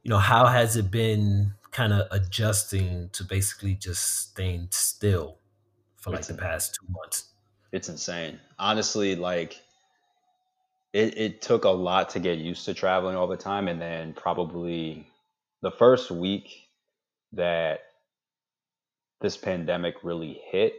You 0.04 0.10
know, 0.10 0.18
how 0.18 0.46
has 0.46 0.76
it 0.76 0.90
been? 0.90 1.54
Kind 1.70 1.92
of 1.92 2.06
adjusting 2.12 3.10
to 3.14 3.24
basically 3.24 3.74
just 3.74 4.28
staying 4.28 4.68
still 4.70 5.38
for 5.96 6.10
like 6.10 6.20
it's 6.20 6.28
the 6.28 6.34
past 6.34 6.78
two 6.78 6.86
months. 6.92 7.30
It's 7.72 7.88
insane, 7.88 8.38
honestly. 8.60 9.16
Like 9.16 9.60
it, 10.92 11.18
it 11.18 11.42
took 11.42 11.64
a 11.64 11.70
lot 11.70 12.10
to 12.10 12.20
get 12.20 12.38
used 12.38 12.64
to 12.66 12.74
traveling 12.74 13.16
all 13.16 13.26
the 13.26 13.36
time 13.36 13.66
and 13.66 13.82
then 13.82 14.12
probably 14.12 15.08
the 15.60 15.72
first 15.72 16.12
week 16.12 16.63
that 17.36 17.80
this 19.20 19.36
pandemic 19.36 19.96
really 20.02 20.40
hit 20.50 20.74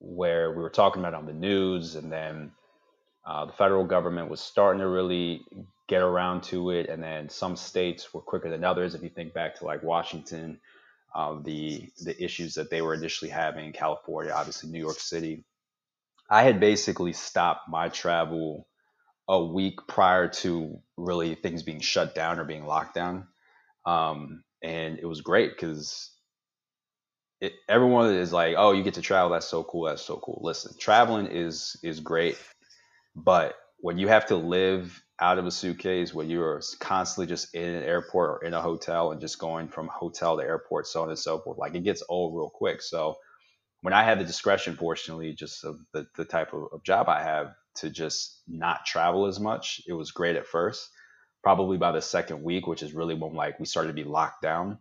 where 0.00 0.50
we 0.50 0.62
were 0.62 0.70
talking 0.70 1.00
about 1.00 1.14
on 1.14 1.26
the 1.26 1.32
news 1.32 1.94
and 1.94 2.10
then 2.10 2.52
uh, 3.26 3.46
the 3.46 3.52
federal 3.52 3.84
government 3.84 4.28
was 4.28 4.40
starting 4.40 4.80
to 4.80 4.88
really 4.88 5.42
get 5.88 6.02
around 6.02 6.42
to 6.42 6.70
it 6.70 6.88
and 6.88 7.02
then 7.02 7.28
some 7.28 7.56
states 7.56 8.12
were 8.12 8.20
quicker 8.20 8.50
than 8.50 8.64
others 8.64 8.94
if 8.94 9.02
you 9.02 9.08
think 9.08 9.32
back 9.32 9.54
to 9.54 9.64
like 9.64 9.82
washington 9.82 10.58
uh, 11.14 11.38
the 11.44 11.88
the 12.04 12.22
issues 12.22 12.54
that 12.54 12.70
they 12.70 12.82
were 12.82 12.94
initially 12.94 13.30
having 13.30 13.66
in 13.66 13.72
california 13.72 14.32
obviously 14.32 14.70
new 14.70 14.80
york 14.80 14.98
city 14.98 15.44
i 16.28 16.42
had 16.42 16.60
basically 16.60 17.12
stopped 17.12 17.68
my 17.68 17.88
travel 17.88 18.66
a 19.28 19.42
week 19.42 19.80
prior 19.86 20.28
to 20.28 20.78
really 20.96 21.34
things 21.34 21.62
being 21.62 21.80
shut 21.80 22.14
down 22.14 22.38
or 22.38 22.44
being 22.44 22.66
locked 22.66 22.94
down. 22.94 23.26
Um, 23.86 24.44
and 24.64 24.98
it 24.98 25.06
was 25.06 25.20
great 25.20 25.50
because 25.50 26.10
everyone 27.68 28.14
is 28.14 28.32
like, 28.32 28.54
"Oh, 28.58 28.72
you 28.72 28.82
get 28.82 28.94
to 28.94 29.02
travel. 29.02 29.30
That's 29.30 29.46
so 29.46 29.62
cool. 29.62 29.84
That's 29.84 30.02
so 30.02 30.16
cool." 30.16 30.40
Listen, 30.42 30.72
traveling 30.78 31.26
is 31.26 31.76
is 31.82 32.00
great, 32.00 32.38
but 33.14 33.54
when 33.78 33.98
you 33.98 34.08
have 34.08 34.26
to 34.26 34.36
live 34.36 35.02
out 35.20 35.38
of 35.38 35.46
a 35.46 35.50
suitcase, 35.50 36.14
when 36.14 36.30
you 36.30 36.42
are 36.42 36.62
constantly 36.80 37.26
just 37.26 37.54
in 37.54 37.74
an 37.74 37.82
airport 37.84 38.30
or 38.30 38.46
in 38.46 38.54
a 38.54 38.62
hotel 38.62 39.12
and 39.12 39.20
just 39.20 39.38
going 39.38 39.68
from 39.68 39.88
hotel 39.88 40.36
to 40.38 40.42
airport, 40.42 40.86
so 40.86 41.02
on 41.02 41.10
and 41.10 41.18
so 41.18 41.38
forth, 41.38 41.58
like 41.58 41.74
it 41.74 41.84
gets 41.84 42.02
old 42.08 42.34
real 42.34 42.50
quick. 42.50 42.82
So 42.82 43.16
when 43.82 43.92
I 43.92 44.02
had 44.02 44.18
the 44.18 44.24
discretion, 44.24 44.76
fortunately, 44.76 45.34
just 45.34 45.64
of 45.64 45.78
the, 45.92 46.06
the 46.16 46.24
type 46.24 46.54
of, 46.54 46.64
of 46.72 46.82
job 46.82 47.08
I 47.08 47.22
have, 47.22 47.54
to 47.76 47.90
just 47.90 48.42
not 48.48 48.86
travel 48.86 49.26
as 49.26 49.38
much. 49.38 49.82
It 49.86 49.92
was 49.92 50.12
great 50.12 50.36
at 50.36 50.46
first. 50.46 50.88
Probably 51.44 51.78
by 51.78 51.92
the 51.92 52.02
second 52.02 52.42
week, 52.42 52.66
which 52.66 52.82
is 52.82 52.94
really 52.94 53.14
when 53.14 53.34
like 53.34 53.60
we 53.60 53.66
started 53.66 53.90
to 53.90 53.94
be 53.94 54.04
locked 54.04 54.42
down, 54.42 54.78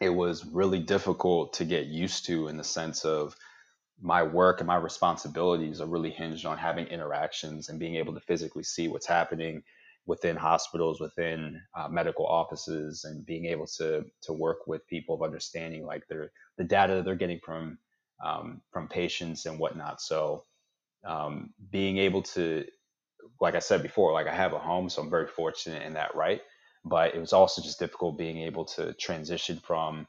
it 0.00 0.10
was 0.10 0.46
really 0.46 0.80
difficult 0.80 1.54
to 1.54 1.66
get 1.66 1.86
used 1.86 2.26
to 2.26 2.48
in 2.48 2.58
the 2.58 2.64
sense 2.64 3.04
of 3.04 3.34
my 4.00 4.22
work 4.22 4.60
and 4.60 4.68
my 4.68 4.76
responsibilities 4.76 5.80
are 5.80 5.88
really 5.88 6.10
hinged 6.10 6.46
on 6.46 6.58
having 6.58 6.86
interactions 6.86 7.70
and 7.70 7.80
being 7.80 7.96
able 7.96 8.14
to 8.14 8.20
physically 8.20 8.62
see 8.62 8.88
what's 8.88 9.06
happening 9.06 9.64
within 10.06 10.36
hospitals, 10.36 11.00
within 11.00 11.60
uh, 11.76 11.88
medical 11.88 12.26
offices, 12.26 13.04
and 13.04 13.26
being 13.26 13.46
able 13.46 13.66
to 13.66 14.04
to 14.22 14.32
work 14.34 14.66
with 14.68 14.86
people 14.88 15.16
of 15.16 15.22
understanding 15.22 15.86
like 15.86 16.06
their 16.08 16.30
the 16.58 16.64
data 16.64 16.96
that 16.96 17.06
they're 17.06 17.16
getting 17.16 17.40
from 17.44 17.78
um, 18.24 18.62
from 18.72 18.88
patients 18.88 19.46
and 19.46 19.58
whatnot. 19.58 20.00
So 20.02 20.44
um, 21.04 21.54
being 21.70 21.98
able 21.98 22.22
to, 22.22 22.66
like 23.40 23.54
I 23.54 23.60
said 23.60 23.82
before, 23.82 24.12
like 24.12 24.26
I 24.26 24.34
have 24.34 24.52
a 24.52 24.58
home, 24.58 24.88
so 24.88 25.02
I'm 25.02 25.10
very 25.10 25.26
fortunate 25.26 25.82
in 25.82 25.94
that 25.94 26.14
right. 26.14 26.40
But 26.84 27.14
it 27.14 27.20
was 27.20 27.32
also 27.32 27.62
just 27.62 27.78
difficult 27.78 28.18
being 28.18 28.38
able 28.38 28.64
to 28.66 28.92
transition 28.94 29.58
from 29.58 30.06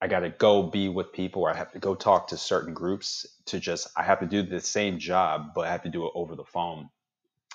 I 0.00 0.08
got 0.08 0.20
to 0.20 0.30
go 0.30 0.64
be 0.64 0.88
with 0.88 1.12
people 1.12 1.42
or 1.42 1.50
I 1.50 1.56
have 1.56 1.72
to 1.72 1.78
go 1.78 1.94
talk 1.94 2.26
to 2.28 2.36
certain 2.36 2.74
groups 2.74 3.24
to 3.46 3.60
just 3.60 3.88
I 3.96 4.02
have 4.02 4.18
to 4.18 4.26
do 4.26 4.42
the 4.42 4.60
same 4.60 4.98
job, 4.98 5.52
but 5.54 5.66
I 5.66 5.70
have 5.70 5.84
to 5.84 5.88
do 5.88 6.06
it 6.06 6.12
over 6.16 6.34
the 6.34 6.44
phone. 6.44 6.88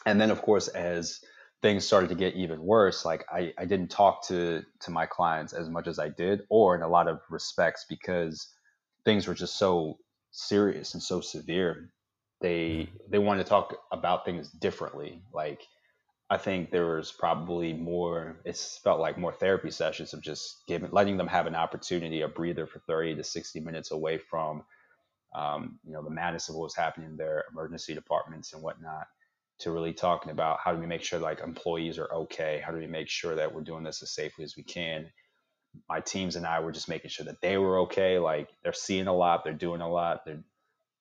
And 0.05 0.19
then, 0.19 0.31
of 0.31 0.41
course, 0.41 0.69
as 0.69 1.19
things 1.61 1.85
started 1.85 2.07
to 2.09 2.15
get 2.15 2.35
even 2.35 2.63
worse, 2.63 3.03
like 3.03 3.25
I, 3.29 3.53
I 3.57 3.65
didn't 3.65 3.89
talk 3.89 4.25
to 4.27 4.63
to 4.79 4.91
my 4.91 5.05
clients 5.05 5.51
as 5.51 5.69
much 5.69 5.87
as 5.87 5.99
I 5.99 6.07
did, 6.07 6.43
or 6.49 6.73
in 6.73 6.83
a 6.83 6.87
lot 6.87 7.09
of 7.09 7.19
respects 7.29 7.85
because 7.89 8.47
things 9.03 9.27
were 9.27 9.33
just 9.33 9.57
so 9.57 9.97
serious 10.31 10.93
and 10.93 11.03
so 11.03 11.19
severe 11.19 11.91
they 12.41 12.89
they 13.09 13.19
wanted 13.19 13.43
to 13.43 13.49
talk 13.49 13.75
about 13.91 14.25
things 14.25 14.49
differently. 14.49 15.21
Like 15.33 15.67
i 16.29 16.37
think 16.37 16.71
there 16.71 16.95
was 16.97 17.11
probably 17.11 17.73
more 17.73 18.35
it 18.43 18.57
felt 18.83 18.99
like 18.99 19.17
more 19.17 19.31
therapy 19.31 19.71
sessions 19.71 20.13
of 20.13 20.21
just 20.21 20.63
giving 20.67 20.91
letting 20.91 21.15
them 21.15 21.27
have 21.27 21.47
an 21.47 21.55
opportunity 21.55 22.21
a 22.21 22.27
breather 22.27 22.67
for 22.67 22.79
30 22.79 23.15
to 23.15 23.23
60 23.23 23.61
minutes 23.61 23.91
away 23.91 24.17
from 24.17 24.61
um, 25.35 25.79
you 25.85 25.93
know 25.93 26.03
the 26.03 26.09
madness 26.09 26.49
of 26.49 26.55
what 26.55 26.63
was 26.63 26.75
happening 26.75 27.09
in 27.11 27.17
their 27.17 27.45
emergency 27.51 27.93
departments 27.93 28.53
and 28.53 28.61
whatnot 28.61 29.07
to 29.59 29.71
really 29.71 29.93
talking 29.93 30.31
about 30.31 30.59
how 30.63 30.71
do 30.73 30.79
we 30.79 30.85
make 30.85 31.03
sure 31.03 31.19
like 31.19 31.39
employees 31.39 31.97
are 31.97 32.13
okay? 32.13 32.61
How 32.63 32.71
do 32.71 32.77
we 32.77 32.87
make 32.87 33.09
sure 33.09 33.35
that 33.35 33.53
we're 33.53 33.61
doing 33.61 33.83
this 33.83 34.03
as 34.03 34.11
safely 34.11 34.43
as 34.43 34.55
we 34.55 34.63
can? 34.63 35.07
My 35.89 35.99
teams 35.99 36.35
and 36.35 36.45
i 36.45 36.59
were 36.59 36.71
just 36.71 36.89
making 36.89 37.09
sure 37.09 37.25
that 37.25 37.41
they 37.41 37.57
were 37.57 37.79
okay. 37.79 38.19
Like 38.19 38.49
they're 38.63 38.73
seeing 38.73 39.07
a 39.07 39.15
lot. 39.15 39.43
They're 39.43 39.53
doing 39.53 39.81
a 39.81 39.89
lot. 39.89 40.25
They're 40.25 40.43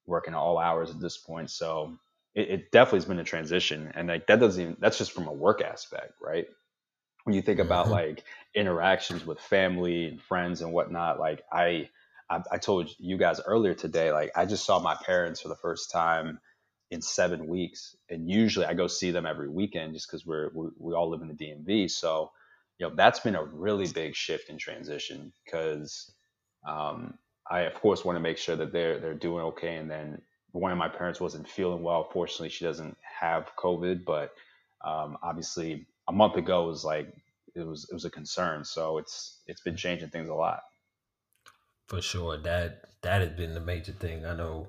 working 0.07 0.35
all 0.35 0.59
hours 0.59 0.91
at 0.91 1.01
this 1.01 1.17
point. 1.17 1.51
So 1.51 1.99
it, 2.35 2.51
it, 2.51 2.71
definitely 2.71 2.99
has 2.99 3.05
been 3.07 3.19
a 3.19 3.25
transition. 3.25 3.93
And 3.95 4.09
like 4.09 4.27
that 4.27 4.41
doesn't 4.41 4.63
even 4.63 4.77
that's 4.81 4.99
just 4.99 5.13
from 5.13 5.27
a 5.27 5.33
work 5.33 5.63
aspect, 5.63 6.15
right? 6.21 6.47
When 7.25 7.35
you 7.35 7.43
think 7.43 7.59
about 7.59 7.87
mm-hmm. 7.87 7.95
like 7.95 8.25
interactions 8.55 9.27
with 9.27 9.41
family 9.41 10.05
and 10.07 10.21
friends 10.21 10.63
and 10.63 10.73
whatnot, 10.73 11.19
like 11.19 11.43
I, 11.53 11.89
I 12.31 12.43
I 12.53 12.59
told 12.59 12.91
you 12.99 13.17
guys 13.17 13.41
earlier 13.45 13.75
today, 13.75 14.13
like 14.13 14.31
I 14.37 14.47
just 14.47 14.65
saw 14.65 14.79
my 14.79 14.95
parents 14.95 15.41
for 15.41 15.49
the 15.49 15.57
first 15.57 15.91
time 15.91 16.39
in 16.91 17.03
seven 17.03 17.47
weeks. 17.47 17.97
And 18.09 18.31
usually 18.31 18.67
I 18.67 18.75
go 18.75 18.87
see 18.87 19.11
them 19.11 19.27
every 19.27 19.49
weekend 19.49 19.95
just 19.95 20.09
because 20.09 20.25
we're 20.25 20.51
we, 20.55 20.69
we 20.79 20.95
all 20.95 21.11
live 21.11 21.23
in 21.23 21.29
the 21.29 21.35
DMV. 21.35 21.91
So, 21.91 22.31
you 22.79 22.89
know, 22.89 22.95
that's 22.95 23.21
been 23.21 23.35
a 23.35 23.45
really 23.45 23.89
big 23.89 24.15
shift 24.15 24.49
in 24.49 24.59
transition 24.59 25.33
because 25.45 26.13
um, 26.67 27.15
I 27.51 27.61
of 27.61 27.75
course 27.75 28.05
want 28.05 28.17
to 28.17 28.21
make 28.21 28.39
sure 28.39 28.57
that 28.57 28.73
they're 28.73 28.99
they're 28.99 29.15
doing 29.15 29.45
okay. 29.45 29.77
And 29.77 29.91
then 29.91 30.23
one 30.53 30.73
of 30.73 30.79
my 30.79 30.89
parents 30.89 31.21
wasn't 31.21 31.49
feeling 31.49 31.83
well. 31.83 32.09
Fortunately, 32.13 32.49
she 32.49 32.65
doesn't 32.65 32.97
have 33.21 33.51
COVID, 33.57 34.05
but 34.05 34.33
um, 34.85 35.19
obviously 35.23 35.87
a 36.09 36.13
month 36.13 36.37
ago 36.37 36.67
was 36.67 36.85
like 36.85 37.13
it 37.55 37.67
was 37.67 37.87
it 37.91 37.95
was 37.95 38.05
a 38.05 38.11
concern. 38.11 38.65
So 38.65 38.99
it's 38.99 39.39
it's 39.47 39.61
been 39.61 39.77
changing 39.77 40.09
things 40.09 40.29
a 40.29 40.35
lot. 40.35 40.61
For 41.89 42.03
sure, 42.03 42.37
that 42.39 42.83
that 43.03 43.21
has 43.21 43.31
been 43.31 43.55
the 43.55 43.61
major 43.61 43.93
thing. 43.93 44.25
I 44.25 44.35
know 44.35 44.69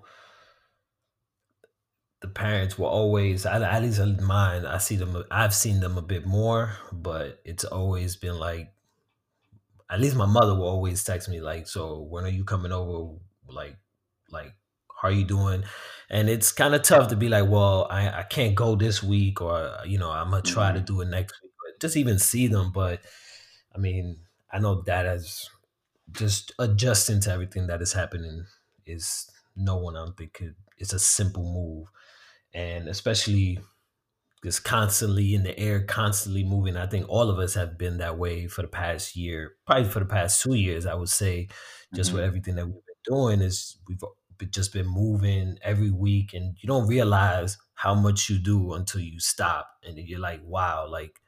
the 2.21 2.27
parents 2.27 2.77
were 2.77 2.87
always 2.87 3.45
at 3.45 3.81
least 3.81 4.01
mine 4.21 4.65
i 4.65 4.77
see 4.77 4.95
them 4.95 5.23
i've 5.29 5.53
seen 5.53 5.79
them 5.79 5.97
a 5.97 6.01
bit 6.01 6.25
more 6.25 6.71
but 6.91 7.39
it's 7.45 7.63
always 7.63 8.15
been 8.15 8.39
like 8.39 8.73
at 9.89 9.99
least 9.99 10.15
my 10.15 10.25
mother 10.25 10.53
will 10.55 10.67
always 10.67 11.03
text 11.03 11.29
me 11.29 11.41
like, 11.41 11.67
"So 11.67 12.01
when 12.01 12.23
are 12.25 12.29
you 12.29 12.43
coming 12.43 12.71
over? 12.71 13.15
Like, 13.47 13.77
like 14.29 14.53
how 15.01 15.09
are 15.09 15.11
you 15.11 15.23
doing? 15.25 15.63
And 16.09 16.29
it's 16.29 16.51
kind 16.51 16.73
of 16.73 16.81
tough 16.81 17.09
to 17.09 17.15
be 17.15 17.29
like, 17.29 17.47
well, 17.47 17.87
I, 17.89 18.19
I 18.19 18.23
can't 18.23 18.55
go 18.55 18.75
this 18.75 19.03
week, 19.03 19.41
or 19.41 19.77
you 19.85 19.97
know, 19.97 20.11
I'm 20.11 20.31
gonna 20.31 20.41
try 20.41 20.69
mm-hmm. 20.69 20.77
to 20.77 20.83
do 20.83 21.01
it 21.01 21.09
next 21.09 21.41
week. 21.41 21.51
But 21.63 21.79
just 21.81 21.97
even 21.97 22.19
see 22.19 22.47
them. 22.47 22.71
But 22.71 23.01
I 23.75 23.77
mean, 23.77 24.17
I 24.51 24.59
know 24.59 24.81
that 24.83 25.05
as 25.05 25.49
just 26.11 26.51
adjusting 26.57 27.19
to 27.21 27.31
everything 27.31 27.67
that 27.67 27.81
is 27.81 27.93
happening 27.93 28.45
is 28.85 29.29
no 29.55 29.77
one 29.77 29.95
I 29.95 30.05
don't 30.05 30.17
think 30.17 30.33
could. 30.33 30.55
It's 30.77 30.93
a 30.93 30.99
simple 30.99 31.43
move, 31.43 31.89
and 32.53 32.87
especially 32.87 33.59
just 34.47 34.63
constantly 34.63 35.35
in 35.35 35.43
the 35.43 35.59
air, 35.59 35.83
constantly 35.83 36.41
moving. 36.41 36.77
I 36.77 36.87
think 36.87 37.05
all 37.09 37.29
of 37.29 37.37
us 37.37 37.53
have 37.55 37.77
been 37.77 37.97
that 37.97 38.17
way 38.17 38.47
for 38.47 38.61
the 38.61 38.69
past 38.69 39.13
year, 39.13 39.51
probably 39.65 39.89
for 39.89 39.99
the 39.99 40.05
past 40.05 40.41
two 40.41 40.53
years. 40.53 40.85
I 40.85 40.93
would 40.93 41.09
say, 41.09 41.49
just 41.93 42.11
mm-hmm. 42.11 42.15
with 42.15 42.25
everything 42.25 42.55
that 42.55 42.65
we've 42.65 42.75
been 42.75 43.13
doing, 43.13 43.41
is 43.41 43.77
we've 43.89 44.49
just 44.49 44.71
been 44.71 44.87
moving 44.87 45.57
every 45.61 45.91
week, 45.91 46.33
and 46.33 46.55
you 46.61 46.67
don't 46.67 46.87
realize 46.87 47.57
how 47.73 47.93
much 47.93 48.29
you 48.29 48.39
do 48.39 48.71
until 48.71 49.01
you 49.01 49.19
stop, 49.19 49.67
and 49.83 49.97
you're 49.97 50.17
like, 50.17 50.39
wow, 50.45 50.87
like 50.89 51.19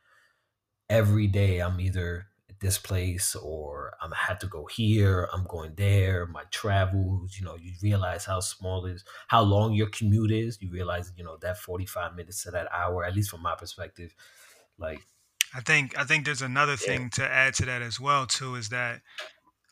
every 0.90 1.28
day 1.28 1.60
I'm 1.60 1.82
either 1.82 2.26
this 2.60 2.78
place 2.78 3.36
or 3.36 3.94
I'm 4.02 4.12
have 4.12 4.40
to 4.40 4.48
go 4.48 4.66
here, 4.66 5.30
I'm 5.34 5.46
going 5.46 5.74
there, 5.76 6.26
my 6.26 6.44
travels, 6.52 7.38
you 7.38 7.46
know, 7.46 7.56
you 7.56 7.74
realize 7.82 8.26
how 8.26 8.40
small 8.40 8.86
is 8.86 9.04
how 9.28 9.42
long 9.42 9.74
your 9.74 9.88
commute 9.88 10.32
is. 10.32 10.58
You 10.62 10.70
realize, 10.70 11.12
you 11.18 11.24
know, 11.24 11.38
that 11.42 11.58
45 11.58 12.16
minutes 12.16 12.44
to 12.44 12.52
that 12.52 12.68
hour, 12.72 13.04
at 13.06 13.16
least 13.16 13.30
from 13.30 13.42
my 13.42 13.56
perspective, 13.56 14.14
like 14.78 15.02
I 15.54 15.62
think 15.62 15.98
I 15.98 16.04
think 16.04 16.26
there's 16.26 16.42
another 16.42 16.76
thing 16.76 17.04
yeah. 17.04 17.26
to 17.26 17.32
add 17.32 17.54
to 17.56 17.66
that 17.66 17.82
as 17.82 18.00
well 18.00 18.26
too 18.26 18.56
is 18.56 18.70
that 18.70 19.02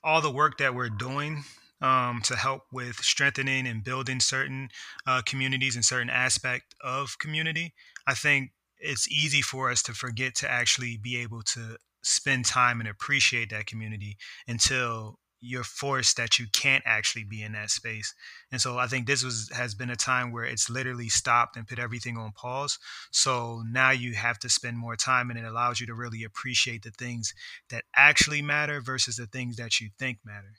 all 0.03 0.21
the 0.21 0.31
work 0.31 0.57
that 0.57 0.73
we're 0.73 0.89
doing 0.89 1.43
um, 1.81 2.21
to 2.23 2.35
help 2.35 2.63
with 2.71 2.95
strengthening 2.97 3.67
and 3.67 3.83
building 3.83 4.19
certain 4.19 4.69
uh, 5.05 5.21
communities 5.25 5.75
and 5.75 5.85
certain 5.85 6.09
aspect 6.09 6.75
of 6.81 7.19
community, 7.19 7.73
I 8.07 8.13
think 8.13 8.51
it's 8.79 9.09
easy 9.09 9.41
for 9.41 9.69
us 9.69 9.81
to 9.83 9.93
forget 9.93 10.35
to 10.35 10.49
actually 10.49 10.97
be 10.97 11.17
able 11.17 11.41
to 11.41 11.77
spend 12.07 12.45
time 12.45 12.79
and 12.79 12.89
appreciate 12.89 13.49
that 13.49 13.65
community 13.65 14.17
until 14.47 15.19
you're 15.39 15.63
forced 15.63 16.17
that 16.17 16.39
you 16.39 16.47
can't 16.51 16.83
actually 16.85 17.23
be 17.23 17.43
in 17.43 17.51
that 17.51 17.69
space. 17.69 18.13
And 18.51 18.59
so 18.59 18.77
I 18.77 18.87
think 18.87 19.05
this 19.05 19.23
was 19.23 19.51
has 19.53 19.75
been 19.75 19.89
a 19.89 19.95
time 19.95 20.31
where 20.31 20.45
it's 20.45 20.69
literally 20.69 21.09
stopped 21.09 21.55
and 21.55 21.67
put 21.67 21.77
everything 21.77 22.17
on 22.17 22.31
pause. 22.31 22.79
So 23.11 23.61
now 23.69 23.91
you 23.91 24.13
have 24.15 24.39
to 24.39 24.49
spend 24.49 24.77
more 24.77 24.95
time 24.95 25.29
and 25.29 25.37
it 25.37 25.45
allows 25.45 25.79
you 25.79 25.87
to 25.87 25.93
really 25.93 26.23
appreciate 26.23 26.83
the 26.83 26.91
things 26.91 27.33
that 27.69 27.83
actually 27.95 28.41
matter 28.41 28.81
versus 28.81 29.17
the 29.17 29.27
things 29.27 29.57
that 29.57 29.79
you 29.79 29.89
think 29.99 30.19
matter. 30.25 30.53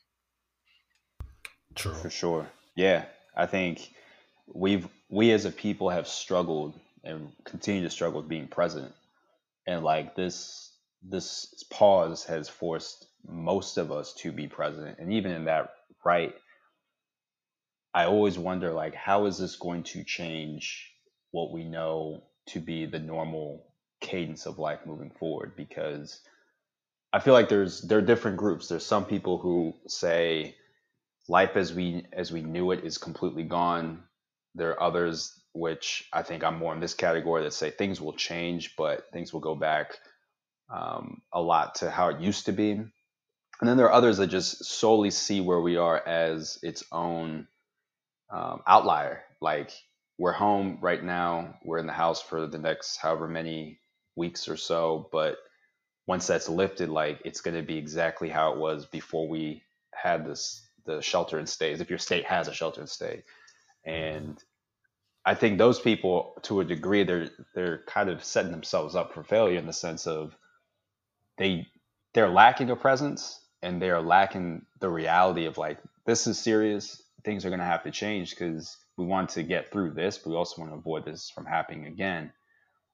True. 1.75 1.95
For 1.95 2.11
sure. 2.11 2.47
Yeah. 2.77 3.07
I 3.37 3.47
think 3.47 3.93
we've 4.53 4.89
we 5.09 5.33
as 5.33 5.45
a 5.45 5.51
people 5.51 5.91
have 5.91 6.07
struggled 6.07 6.79
and 7.03 7.33
continue 7.45 7.83
to 7.83 7.91
struggle 7.91 8.21
with 8.21 8.29
being 8.29 8.47
present. 8.47 8.93
And 9.67 9.83
like 9.85 10.15
this 10.15 10.68
this 11.03 11.65
pause 11.71 12.25
has 12.25 12.49
forced 12.49 13.07
most 13.27 13.79
of 13.79 13.93
us 13.93 14.15
to 14.15 14.33
be 14.33 14.47
present. 14.47 14.99
And 14.99 15.13
even 15.13 15.33
in 15.33 15.45
that 15.47 15.71
right 16.05 16.35
i 17.95 18.05
always 18.05 18.39
wonder 18.39 18.73
like 18.73 18.95
how 18.95 19.27
is 19.27 19.39
this 19.39 19.57
going 19.57 19.83
to 19.83 20.05
change 20.05 20.93
what 21.33 21.53
we 21.53 21.65
know 21.65 22.23
to 22.47 22.61
be 22.61 22.87
the 22.87 22.99
normal 22.99 23.65
cadence 24.01 24.47
of 24.47 24.59
life 24.59 24.81
moving 24.87 25.11
forward? 25.19 25.55
Because 25.57 26.21
i 27.13 27.19
feel 27.19 27.35
like 27.35 27.49
there's 27.49 27.83
there 27.83 27.99
are 27.99 28.03
different 28.03 28.37
groups. 28.37 28.69
There's 28.69 28.87
some 28.87 29.05
people 29.05 29.39
who 29.39 29.75
say 29.87 30.57
life 31.29 31.57
as 31.57 31.75
we 31.75 32.07
as 32.13 32.33
we 32.33 32.43
knew 32.43 32.71
it 32.71 32.85
is 32.85 32.99
completely 32.99 33.45
gone. 33.45 34.03
There 34.55 34.71
are 34.71 34.83
others 34.83 35.35
which 35.53 36.09
i 36.13 36.23
think 36.23 36.45
i'm 36.45 36.59
more 36.59 36.75
in 36.75 36.81
this 36.81 36.95
category 36.95 37.43
that 37.43 37.53
say 37.53 37.71
things 37.71 38.01
will 38.01 38.13
change 38.13 38.77
but 38.77 39.05
things 39.13 39.33
will 39.33 39.41
go 39.41 39.55
back 39.55 39.99
um, 40.71 41.23
a 41.33 41.41
lot 41.41 41.77
to 41.77 41.91
how 41.91 42.09
it 42.09 42.21
used 42.21 42.47
to 42.47 42.53
be. 42.53 42.71
And 42.73 43.69
then 43.69 43.77
there 43.77 43.87
are 43.87 43.93
others 43.93 44.19
that 44.19 44.29
just 44.29 44.65
solely 44.65 45.11
see 45.11 45.41
where 45.41 45.61
we 45.61 45.77
are 45.77 46.07
as 46.07 46.59
its 46.63 46.85
own 46.93 47.49
um, 48.31 48.61
outlier. 48.67 49.23
Like 49.41 49.73
we're 50.19 50.33
home 50.33 50.79
right 50.81 51.03
now, 51.03 51.57
we're 51.65 51.79
in 51.79 51.87
the 51.87 51.93
house 51.93 52.23
for 52.23 52.47
the 52.47 52.59
next 52.59 52.97
however 52.97 53.27
many 53.27 53.81
weeks 54.17 54.49
or 54.49 54.57
so, 54.57 55.09
but 55.13 55.39
once 56.07 56.27
that's 56.27 56.49
lifted, 56.49 56.89
like 56.89 57.21
it's 57.25 57.41
going 57.41 57.57
to 57.57 57.63
be 57.63 57.77
exactly 57.77 58.29
how 58.29 58.53
it 58.53 58.59
was 58.59 58.87
before 58.87 59.29
we 59.29 59.63
had 59.95 60.27
this 60.27 60.65
the 60.87 61.03
shelter 61.03 61.39
and 61.39 61.49
stays. 61.49 61.81
If 61.81 61.91
your 61.91 61.99
state 61.99 62.25
has 62.25 62.49
a 62.49 62.55
shelter 62.55 62.81
and 62.81 62.89
stay, 62.89 63.23
and 63.85 64.43
I 65.25 65.35
think 65.35 65.59
those 65.59 65.79
people, 65.79 66.35
to 66.45 66.61
a 66.61 66.65
degree, 66.65 67.05
they're 67.05 67.29
they're 67.55 67.83
kind 67.87 68.09
of 68.09 68.25
setting 68.25 68.53
themselves 68.53 68.97
up 68.97 69.13
for 69.13 69.23
failure 69.23 69.59
in 69.59 69.67
the 69.67 69.73
sense 69.73 70.07
of 70.07 70.35
they 71.39 71.67
they're 72.15 72.29
lacking 72.29 72.71
a 72.71 72.77
presence 72.77 73.41
and 73.63 73.81
they're 73.81 74.03
lacking 74.03 74.67
the 74.81 74.89
reality 74.89 75.47
of 75.47 75.59
like 75.59 75.79
this 76.07 76.27
is 76.27 76.39
serious 76.39 77.03
things 77.25 77.45
are 77.45 77.51
going 77.51 77.61
to 77.61 77.65
have 77.65 77.83
to 77.83 77.91
change 77.91 78.31
because 78.31 78.77
we 78.97 79.05
want 79.05 79.31
to 79.31 79.43
get 79.43 79.71
through 79.73 79.91
this 79.91 80.19
but 80.19 80.31
we 80.31 80.37
also 80.37 80.61
want 80.61 80.73
to 80.73 80.79
avoid 80.79 81.05
this 81.05 81.31
from 81.31 81.47
happening 81.47 81.87
again. 81.87 82.33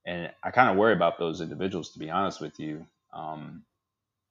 And 0.07 0.31
i 0.43 0.51
kind 0.51 0.71
of 0.71 0.77
worry 0.77 0.93
about 0.93 1.19
those 1.19 1.41
individuals 1.41 1.93
to 1.93 1.99
be 1.99 2.11
honest 2.11 2.41
with 2.41 2.59
you 2.61 2.87
um, 3.13 3.65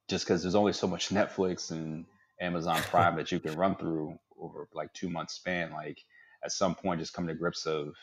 just 0.10 0.26
because 0.26 0.42
there's 0.42 0.56
only 0.56 0.74
so 0.74 0.88
much 0.88 1.10
netflix 1.20 1.72
and 1.72 2.06
amazon 2.40 2.82
prime 2.90 3.16
that 3.16 3.32
you 3.32 3.40
can 3.40 3.56
run 3.56 3.76
through 3.76 4.18
over 4.40 4.68
like 4.74 4.92
two 4.94 5.10
months 5.10 5.36
span 5.36 5.72
like 5.72 6.00
at 6.44 6.52
some 6.52 6.76
point 6.76 7.00
just 7.00 7.14
come 7.14 7.28
to 7.28 7.34
grips 7.34 7.66
of 7.66 7.96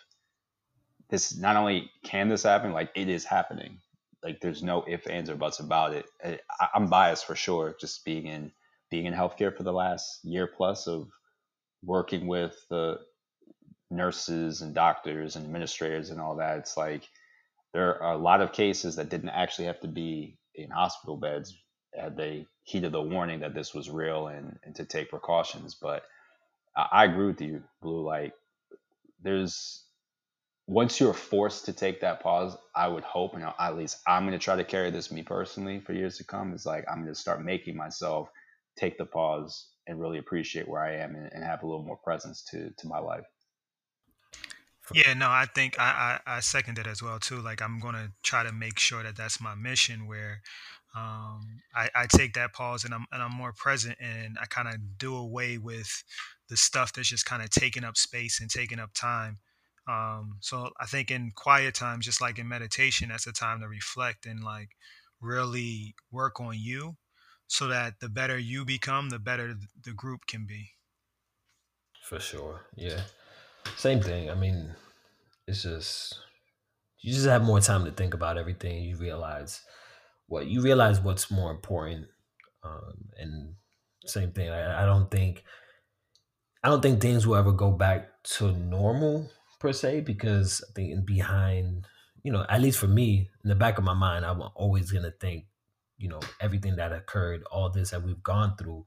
this 1.11 1.37
not 1.37 1.57
only 1.57 1.91
can 2.05 2.29
this 2.29 2.45
happen 2.45 2.73
like 2.73 2.91
it 2.95 3.09
is 3.09 3.25
happening 3.25 3.79
like 4.25 4.41
there's 4.41 4.63
no 4.63 4.85
ifs, 4.89 5.07
ands, 5.07 5.31
or 5.31 5.37
buts 5.37 5.61
about 5.61 5.95
it. 5.95 6.07
I, 6.25 6.69
I'm 6.75 6.89
biased 6.89 7.27
for 7.27 7.37
sure, 7.37 7.77
just 7.81 8.05
being 8.05 8.27
in 8.27 8.53
being 8.91 9.07
in 9.07 9.15
healthcare 9.15 9.57
for 9.57 9.63
the 9.63 9.73
last 9.73 10.21
year 10.25 10.47
plus 10.49 10.87
of 10.89 11.09
working 11.85 12.27
with 12.27 12.55
the 12.71 12.99
nurses 13.91 14.63
and 14.63 14.75
doctors 14.75 15.37
and 15.37 15.45
administrators 15.45 16.11
and 16.11 16.21
all 16.21 16.37
that. 16.37 16.59
It's 16.59 16.77
like 16.77 17.09
there 17.75 18.03
are 18.03 18.15
a 18.15 18.19
lot 18.19 18.41
of 18.41 18.53
cases 18.53 18.97
that 18.97 19.11
didn't 19.11 19.31
actually 19.31 19.67
have 19.67 19.81
to 19.81 19.89
be 19.89 20.39
in 20.55 20.71
hospital 20.71 21.17
beds 21.17 21.57
had 21.95 22.17
they 22.17 22.47
heeded 22.65 22.93
the 22.93 23.03
warning 23.03 23.41
that 23.41 23.55
this 23.55 23.75
was 23.75 23.91
real 23.91 24.29
and, 24.29 24.59
and 24.65 24.75
to 24.77 24.85
take 24.85 25.11
precautions. 25.11 25.77
But 25.81 26.05
I, 26.77 26.89
I 26.93 27.05
agree 27.07 27.27
with 27.29 27.41
you, 27.41 27.63
Blue. 27.83 28.05
Like 28.07 28.35
there's 29.23 29.85
once 30.71 31.01
you're 31.01 31.13
forced 31.13 31.65
to 31.65 31.73
take 31.73 32.01
that 32.01 32.21
pause, 32.23 32.57
I 32.77 32.87
would 32.87 33.03
hope, 33.03 33.35
and 33.35 33.45
at 33.59 33.77
least 33.77 33.97
I'm 34.07 34.25
going 34.25 34.39
to 34.39 34.43
try 34.43 34.55
to 34.55 34.63
carry 34.63 34.93
this 34.93 35.11
me 35.11 35.25
personally 35.25 35.81
for 35.81 35.93
years 35.93 36.17
to 36.19 36.25
come. 36.25 36.55
Is 36.55 36.65
like 36.65 36.85
I'm 36.89 37.03
going 37.03 37.13
to 37.13 37.21
start 37.21 37.45
making 37.45 37.77
myself 37.77 38.31
take 38.79 38.97
the 38.97 39.05
pause 39.05 39.67
and 39.89 40.01
really 40.01 40.19
appreciate 40.19 40.69
where 40.69 40.81
I 40.81 40.99
am 40.99 41.17
and, 41.17 41.29
and 41.33 41.43
have 41.43 41.65
a 41.65 41.67
little 41.67 41.83
more 41.83 41.97
presence 41.97 42.45
to 42.53 42.71
to 42.71 42.87
my 42.87 43.01
life. 43.01 43.25
Yeah, 44.95 45.15
no, 45.15 45.27
I 45.27 45.47
think 45.53 45.77
I, 45.77 46.21
I, 46.25 46.37
I 46.37 46.41
second 46.41 46.79
it 46.79 46.87
as 46.87 47.03
well 47.03 47.19
too. 47.19 47.41
Like 47.41 47.61
I'm 47.61 47.81
gonna 47.81 48.13
try 48.23 48.45
to 48.45 48.53
make 48.53 48.79
sure 48.79 49.03
that 49.03 49.17
that's 49.17 49.41
my 49.41 49.57
mission, 49.57 50.07
where 50.07 50.41
um, 50.95 51.63
I, 51.75 51.89
I 51.97 52.07
take 52.07 52.35
that 52.35 52.53
pause 52.53 52.85
and 52.85 52.95
I'm 52.95 53.07
and 53.11 53.21
I'm 53.21 53.35
more 53.35 53.53
present, 53.53 53.99
and 54.01 54.39
I 54.41 54.47
kind 54.47 54.69
of 54.69 54.77
do 54.99 55.17
away 55.17 55.59
with 55.59 56.05
the 56.49 56.57
stuff 56.57 56.93
that's 56.93 57.09
just 57.09 57.27
kind 57.27 57.43
of 57.43 57.51
taking 57.51 57.83
up 57.83 57.97
space 57.97 58.41
and 58.41 58.49
taking 58.49 58.79
up 58.79 58.91
time. 58.95 59.39
Um, 59.91 60.37
so 60.41 60.71
I 60.79 60.87
think 60.87 61.11
in 61.11 61.33
quiet 61.35 61.75
times, 61.75 62.05
just 62.05 62.21
like 62.21 62.39
in 62.39 62.47
meditation, 62.47 63.09
that's 63.09 63.27
a 63.27 63.33
time 63.33 63.61
to 63.61 63.67
reflect 63.67 64.25
and 64.25 64.45
like 64.45 64.69
really 65.21 65.97
work 66.13 66.39
on 66.41 66.55
you 66.57 66.97
so 67.49 67.67
that 67.67 67.95
the 68.01 68.09
better 68.09 68.39
you 68.39 68.65
become, 68.65 69.11
the 69.11 69.19
better 69.19 69.55
the 69.85 69.93
group 69.93 70.21
can 70.29 70.47
be. 70.47 70.71
For 72.05 72.21
sure. 72.21 72.61
Yeah. 72.77 73.01
Same 73.77 74.01
thing. 74.01 74.31
I 74.31 74.35
mean, 74.35 74.77
it's 75.49 75.65
just, 75.65 76.17
you 77.01 77.13
just 77.13 77.27
have 77.27 77.43
more 77.43 77.61
time 77.61 77.85
to 77.85 77.91
think 77.91 78.15
about 78.15 78.39
everything. 78.39 78.85
You 78.85 78.97
realize 78.97 79.61
what, 80.27 80.47
you 80.47 80.61
realize 80.61 81.01
what's 81.01 81.33
more 81.33 81.51
important. 81.51 82.07
Um, 82.63 83.09
and 83.19 83.55
same 84.07 84.31
thing. 84.31 84.51
I, 84.51 84.85
I 84.85 84.87
don't 84.87 85.11
think, 85.11 85.43
I 86.63 86.69
don't 86.69 86.83
think 86.83 87.01
things 87.01 87.27
will 87.27 87.37
ever 87.37 87.53
go 87.53 87.73
back 87.73 88.23
to 88.37 88.53
normal 88.53 89.31
per 89.61 89.73
se 89.73 90.01
because 90.01 90.65
I 90.69 90.73
think 90.75 90.91
in 90.91 91.05
behind, 91.05 91.87
you 92.25 92.33
know, 92.33 92.45
at 92.49 92.61
least 92.61 92.79
for 92.79 92.89
me, 92.89 93.31
in 93.45 93.49
the 93.49 93.55
back 93.55 93.79
of 93.79 93.85
my 93.85 93.95
mind, 93.95 94.25
I'm 94.25 94.43
always 94.57 94.91
gonna 94.91 95.13
think, 95.13 95.45
you 95.99 96.09
know, 96.09 96.21
everything 96.41 96.77
that 96.77 96.93
occurred, 96.93 97.45
all 97.53 97.71
this 97.71 97.91
that 97.91 98.03
we've 98.03 98.23
gone 98.23 98.57
through, 98.57 98.87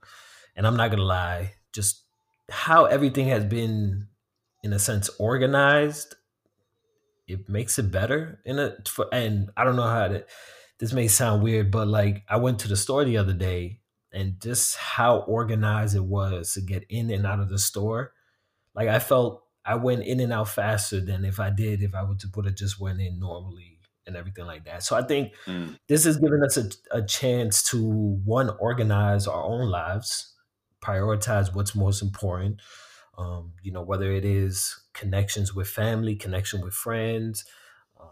and 0.56 0.68
I'm 0.68 0.76
not 0.76 0.92
gonna 0.92 1.04
lie, 1.04 1.54
just 1.72 2.04
how 2.50 2.86
everything 2.86 3.28
has 3.28 3.46
been, 3.46 4.08
in 4.64 4.74
a 4.74 4.80
sense, 4.80 5.10
organized. 5.20 6.16
It 7.28 7.48
makes 7.48 7.80
it 7.80 7.90
better 7.92 8.42
in 8.44 8.60
a, 8.60 8.76
for, 8.86 9.08
and 9.14 9.50
I 9.56 9.64
don't 9.64 9.78
know 9.78 9.84
how 9.84 10.10
to. 10.10 10.26
This 10.80 10.92
may 10.92 11.08
sound 11.08 11.42
weird, 11.42 11.72
but 11.72 11.88
like 11.88 12.24
I 12.28 12.36
went 12.38 12.60
to 12.60 12.68
the 12.68 12.76
store 12.76 13.06
the 13.06 13.18
other 13.18 13.34
day, 13.34 13.80
and 14.12 14.42
just 14.42 14.76
how 14.76 15.20
organized 15.20 15.96
it 15.96 16.04
was 16.04 16.54
to 16.54 16.62
get 16.62 16.84
in 16.90 17.10
and 17.10 17.26
out 17.26 17.40
of 17.40 17.50
the 17.50 17.60
store 17.60 18.14
like 18.76 18.88
I 18.88 19.00
felt 19.00 19.43
I 19.66 19.76
went 19.76 20.04
in 20.04 20.20
and 20.20 20.34
out 20.34 20.50
faster 20.50 21.00
than 21.00 21.24
if 21.26 21.40
I 21.40 21.50
did 21.50 21.82
if 21.82 21.96
I 21.96 22.04
would 22.04 22.22
put 22.32 22.46
it 22.46 22.58
just 22.58 22.80
went 22.80 23.00
in 23.00 23.20
normally 23.20 23.80
and 24.06 24.16
everything 24.16 24.46
like 24.46 24.66
that. 24.66 24.84
So 24.84 24.96
I 24.96 25.04
think 25.04 25.34
mm. 25.46 25.78
this 25.88 26.04
has 26.04 26.18
given 26.18 26.44
us 26.44 26.58
a, 26.58 26.70
a 26.92 27.02
chance 27.02 27.64
to 27.72 28.20
one 28.26 28.50
organize 28.60 29.28
our 29.28 29.44
own 29.44 29.70
lives, 29.70 30.34
prioritize 30.82 31.56
what's 31.56 31.76
most 31.76 32.02
important. 32.02 32.62
Um, 33.18 33.54
you 33.62 33.72
know, 33.72 33.84
whether 33.84 34.12
it 34.12 34.26
is 34.26 34.76
connections 34.94 35.54
with 35.54 35.68
family, 35.68 36.16
connection 36.16 36.62
with 36.62 36.74
friends, 36.74 37.46
um, 38.00 38.10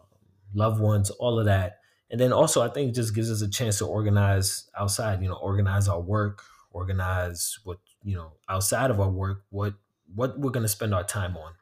loved 0.54 0.80
ones, 0.80 1.10
all 1.10 1.40
of 1.40 1.46
that. 1.46 1.80
And 2.12 2.20
then 2.20 2.32
also, 2.32 2.62
I 2.62 2.68
think 2.70 2.90
it 2.90 2.96
just 2.96 3.16
gives 3.16 3.32
us 3.32 3.42
a 3.42 3.50
chance 3.50 3.80
to 3.80 3.88
organize 3.88 4.70
outside. 4.78 5.22
You 5.22 5.30
know, 5.30 5.36
organize 5.36 5.88
our 5.88 6.00
work, 6.00 6.44
organize 6.72 7.58
what 7.64 7.80
you 8.04 8.16
know 8.16 8.34
outside 8.48 8.92
of 8.92 9.00
our 9.00 9.10
work, 9.10 9.44
what 9.50 9.74
what 10.15 10.38
we're 10.39 10.52
going 10.52 10.63
to 10.63 10.69
spend 10.69 10.93
our 10.93 11.04
time 11.04 11.38
on. 11.38 11.54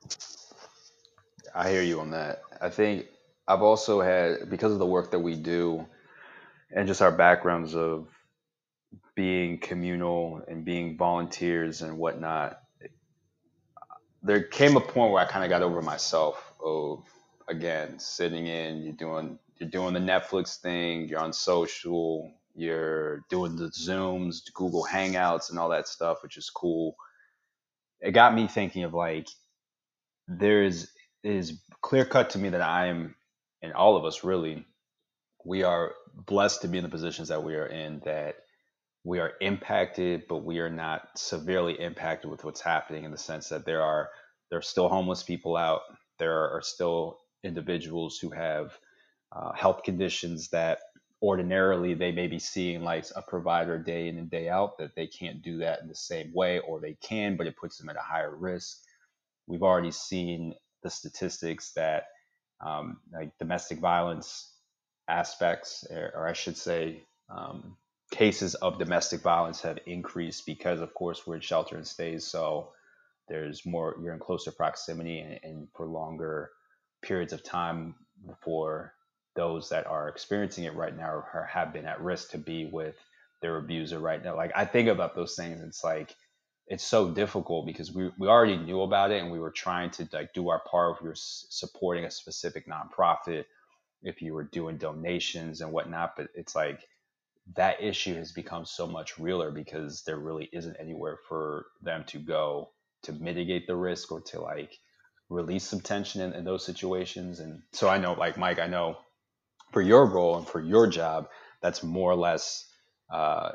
I 1.54 1.70
hear 1.70 1.82
you 1.82 2.00
on 2.00 2.12
that. 2.12 2.42
I 2.62 2.70
think 2.70 3.08
I've 3.48 3.62
also 3.62 4.02
had 4.02 4.50
because 4.50 4.72
of 4.72 4.80
the 4.80 4.86
work 4.86 5.12
that 5.12 5.20
we 5.20 5.36
do 5.36 5.86
and 6.72 6.88
just 6.88 7.02
our 7.02 7.12
backgrounds 7.12 7.76
of 7.76 8.08
being 9.16 9.58
communal 9.58 10.42
and 10.48 10.64
being 10.64 10.98
volunteers 10.98 11.82
and 11.82 11.98
whatnot. 11.98 12.60
There 14.22 14.44
came 14.44 14.78
a 14.78 14.82
point 14.82 15.12
where 15.12 15.24
I 15.24 15.26
kind 15.26 15.44
of 15.44 15.50
got 15.50 15.62
over 15.62 15.82
myself 15.82 16.54
of 16.64 17.04
again 17.48 18.00
sitting 18.00 18.48
in, 18.48 18.84
you're 18.84 18.94
doing 18.94 19.40
you're 19.58 19.70
doing 19.70 19.94
the 19.94 20.00
Netflix 20.00 20.60
thing, 20.60 21.08
you're 21.08 21.20
on 21.20 21.34
social, 21.34 22.32
you're 22.56 23.22
doing 23.30 23.56
the 23.56 23.70
Zooms, 23.70 24.42
Google 24.54 24.86
Hangouts, 24.90 25.50
and 25.50 25.60
all 25.60 25.70
that 25.70 25.88
stuff, 25.88 26.24
which 26.24 26.38
is 26.38 26.50
cool 26.50 26.96
it 28.02 28.12
got 28.12 28.36
me 28.36 28.48
thinking 28.48 28.84
of 28.86 28.94
like 28.94 29.28
there 30.28 30.64
is 30.64 30.92
is 31.24 31.62
clear 31.82 32.06
cut 32.06 32.32
to 32.32 32.40
me 32.40 32.50
that 32.50 32.62
I 32.62 32.88
am 32.88 33.16
and 33.64 33.74
all 33.74 33.98
of 33.98 34.06
us 34.06 34.24
really 34.24 34.66
we 35.46 35.64
are 35.64 35.94
blessed 36.16 36.64
to 36.64 36.68
be 36.70 36.78
in 36.80 36.86
the 36.86 36.90
positions 36.90 37.30
that 37.30 37.44
we 37.44 37.56
are 37.56 37.68
in 37.68 38.02
that 38.06 38.38
we 39.06 39.20
are 39.20 39.34
impacted 39.42 40.24
but 40.30 40.46
we 40.46 40.60
are 40.60 40.70
not 40.72 41.10
severely 41.18 41.80
impacted 41.82 42.32
with 42.32 42.46
what's 42.46 42.62
happening 42.62 43.06
in 43.06 43.12
the 43.12 43.18
sense 43.20 43.50
that 43.50 43.66
there 43.66 43.84
are 43.84 44.10
there 44.50 44.60
are 44.60 44.64
still 44.64 44.90
homeless 44.90 45.24
people 45.24 45.58
out. 45.58 45.82
There 46.20 46.52
are 46.56 46.62
still 46.64 47.20
individuals 47.44 48.20
who 48.20 48.32
have 48.32 48.74
uh, 49.36 49.54
health 49.54 49.84
conditions 49.84 50.50
that 50.50 50.80
ordinarily 51.22 51.94
they 51.94 52.12
may 52.12 52.28
be 52.28 52.40
seeing 52.40 52.82
like 52.84 53.06
a 53.16 53.22
provider 53.22 53.78
day 53.78 54.08
in 54.08 54.18
and 54.18 54.30
day 54.30 54.50
out 54.50 54.78
that 54.78 54.96
they 54.96 55.08
can't 55.08 55.42
do 55.42 55.58
that 55.58 55.82
in 55.82 55.88
the 55.88 55.96
same 55.96 56.34
way 56.34 56.60
or 56.60 56.80
they 56.80 56.96
can 57.02 57.36
but 57.36 57.48
it 57.48 57.58
puts 57.58 57.78
them 57.78 57.90
at 57.90 57.98
a 57.98 58.02
higher 58.02 58.36
risk. 58.36 58.80
We've 59.48 59.64
already 59.64 59.92
seen 59.92 60.56
the 60.84 60.90
statistics 60.90 61.74
that 61.74 62.06
um, 62.62 63.00
like 63.14 63.38
domestic 63.38 63.80
violence 63.80 64.54
aspects 65.08 65.86
or 65.92 66.28
i 66.28 66.34
should 66.34 66.58
say 66.58 67.04
um, 67.30 67.76
cases 68.12 68.56
of 68.56 68.78
domestic 68.80 69.22
violence 69.22 69.62
have 69.62 69.80
increased 69.86 70.46
because 70.46 70.82
of 70.82 70.94
course 70.94 71.26
we're 71.26 71.36
in 71.36 71.42
shelter 71.42 71.76
and 71.78 71.88
stays 71.88 72.26
so 72.26 72.72
there's 73.28 73.66
more 73.66 73.96
you're 74.02 74.14
in 74.14 74.20
closer 74.20 74.52
proximity 74.52 75.20
and, 75.20 75.40
and 75.44 75.68
for 75.76 75.88
longer 75.88 76.52
periods 77.02 77.34
of 77.34 77.44
time 77.44 77.96
before 78.28 78.94
those 79.36 79.70
that 79.70 79.88
are 79.88 80.10
experiencing 80.10 80.66
it 80.66 80.76
right 80.76 80.96
now 80.96 81.10
or 81.10 81.50
have 81.52 81.74
been 81.74 81.86
at 81.86 82.02
risk 82.02 82.32
to 82.32 82.38
be 82.38 82.66
with 82.66 82.96
their 83.42 83.58
abuser 83.58 84.00
right 84.00 84.24
now. 84.24 84.36
Like 84.36 84.52
I 84.56 84.66
think 84.66 84.90
about 84.90 85.16
those 85.16 85.36
things. 85.36 85.62
It's 85.62 85.84
like 85.84 86.16
it's 86.68 86.84
so 86.84 87.10
difficult 87.10 87.66
because 87.66 87.92
we, 87.92 88.12
we 88.20 88.28
already 88.28 88.58
knew 88.58 88.82
about 88.82 89.12
it 89.12 89.22
and 89.22 89.32
we 89.32 89.40
were 89.40 89.52
trying 89.52 89.90
to 89.92 90.08
like 90.14 90.34
do 90.34 90.50
our 90.50 90.62
part 90.70 90.98
if 90.98 91.02
we 91.02 91.10
were 91.10 91.16
supporting 91.16 92.06
a 92.06 92.12
specific 92.12 92.68
nonprofit, 92.68 93.46
if 94.04 94.22
you 94.22 94.34
were 94.34 94.44
doing 94.44 94.78
donations 94.78 95.62
and 95.62 95.72
whatnot. 95.72 96.16
But 96.16 96.28
it's 96.36 96.56
like 96.56 96.82
that 97.56 97.82
issue 97.82 98.16
has 98.16 98.32
become 98.32 98.66
so 98.66 98.86
much 98.86 99.18
realer 99.18 99.52
because 99.52 100.04
there 100.04 100.20
really 100.20 100.50
isn't 100.54 100.78
anywhere 100.80 101.18
for 101.28 101.66
them 101.82 102.04
to 102.08 102.20
go 102.20 102.70
to 103.04 103.14
mitigate 103.14 103.66
the 103.66 103.76
risk 103.76 104.12
or 104.12 104.22
to 104.22 104.42
like 104.42 104.78
release 105.30 105.64
some 105.64 105.82
tension 105.82 106.22
in, 106.22 106.34
in 106.34 106.44
those 106.44 106.66
situations. 106.66 107.40
And 107.40 107.62
so 107.72 107.90
I 107.90 107.98
know 107.98 108.14
like 108.14 108.38
Mike, 108.38 108.60
I 108.60 108.68
know 108.68 108.98
for 109.72 109.82
your 109.82 110.06
role 110.06 110.38
and 110.38 110.48
for 110.48 110.62
your 110.62 110.88
job, 110.88 111.30
that's 111.62 111.84
more 111.84 112.12
or 112.12 112.16
less 112.16 112.66
uh, 113.12 113.52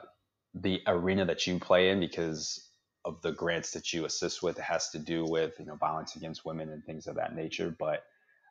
the 0.55 0.83
arena 0.87 1.24
that 1.27 1.46
you 1.46 1.59
play 1.59 1.90
in 1.90 2.00
because 2.00 2.70
of 3.05 3.20
the 3.22 3.33
grants 3.33 3.72
that 3.72 3.92
you 3.92 4.05
assist 4.05 4.42
with. 4.42 4.59
It 4.59 4.64
has 4.64 4.90
to 4.90 4.98
do 4.98 5.24
with 5.24 5.55
you 5.59 5.66
know 5.66 5.77
violence 5.77 6.16
against 6.16 6.44
women 6.44 6.70
and 6.70 6.85
things 6.85 7.07
of 7.07 7.16
that 7.16 7.35
nature. 7.35 7.74
But 7.79 8.05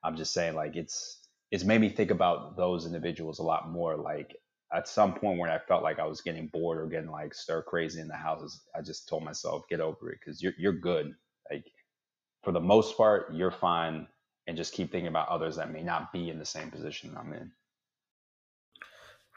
I'm 0.04 0.16
just 0.18 0.34
saying, 0.34 0.56
like 0.56 0.76
it's 0.76 1.28
it's 1.52 1.64
made 1.64 1.82
me 1.82 1.90
think 1.90 2.12
about 2.12 2.58
those 2.58 2.86
individuals 2.86 3.40
a 3.40 3.44
lot 3.44 3.70
more. 3.72 3.96
Like 3.98 4.36
at 4.74 4.88
some 4.88 5.14
point 5.14 5.40
when 5.40 5.52
I 5.52 5.60
felt 5.60 5.84
like 5.84 6.00
I 6.00 6.06
was 6.08 6.22
getting 6.22 6.48
bored 6.48 6.80
or 6.80 6.88
getting 6.88 7.12
like 7.12 7.34
stir 7.34 7.62
crazy 7.64 8.02
in 8.02 8.08
the 8.08 8.16
houses, 8.16 8.62
I 8.76 8.82
just 8.82 9.08
told 9.08 9.24
myself, 9.24 9.64
get 9.70 9.82
over 9.82 10.12
it 10.12 10.20
because 10.20 10.42
you're 10.42 10.54
you're 10.58 10.74
good. 10.74 11.14
Like 11.52 11.66
for 12.44 12.52
the 12.52 12.62
most 12.62 12.98
part, 12.98 13.34
you're 13.34 13.52
fine 13.52 14.08
and 14.48 14.58
just 14.58 14.74
keep 14.74 14.92
thinking 14.92 15.08
about 15.08 15.30
others 15.30 15.56
that 15.56 15.72
may 15.72 15.84
not 15.84 16.12
be 16.12 16.30
in 16.30 16.40
the 16.40 16.46
same 16.46 16.72
position 16.72 17.16
I'm 17.18 17.34
in. 17.34 17.52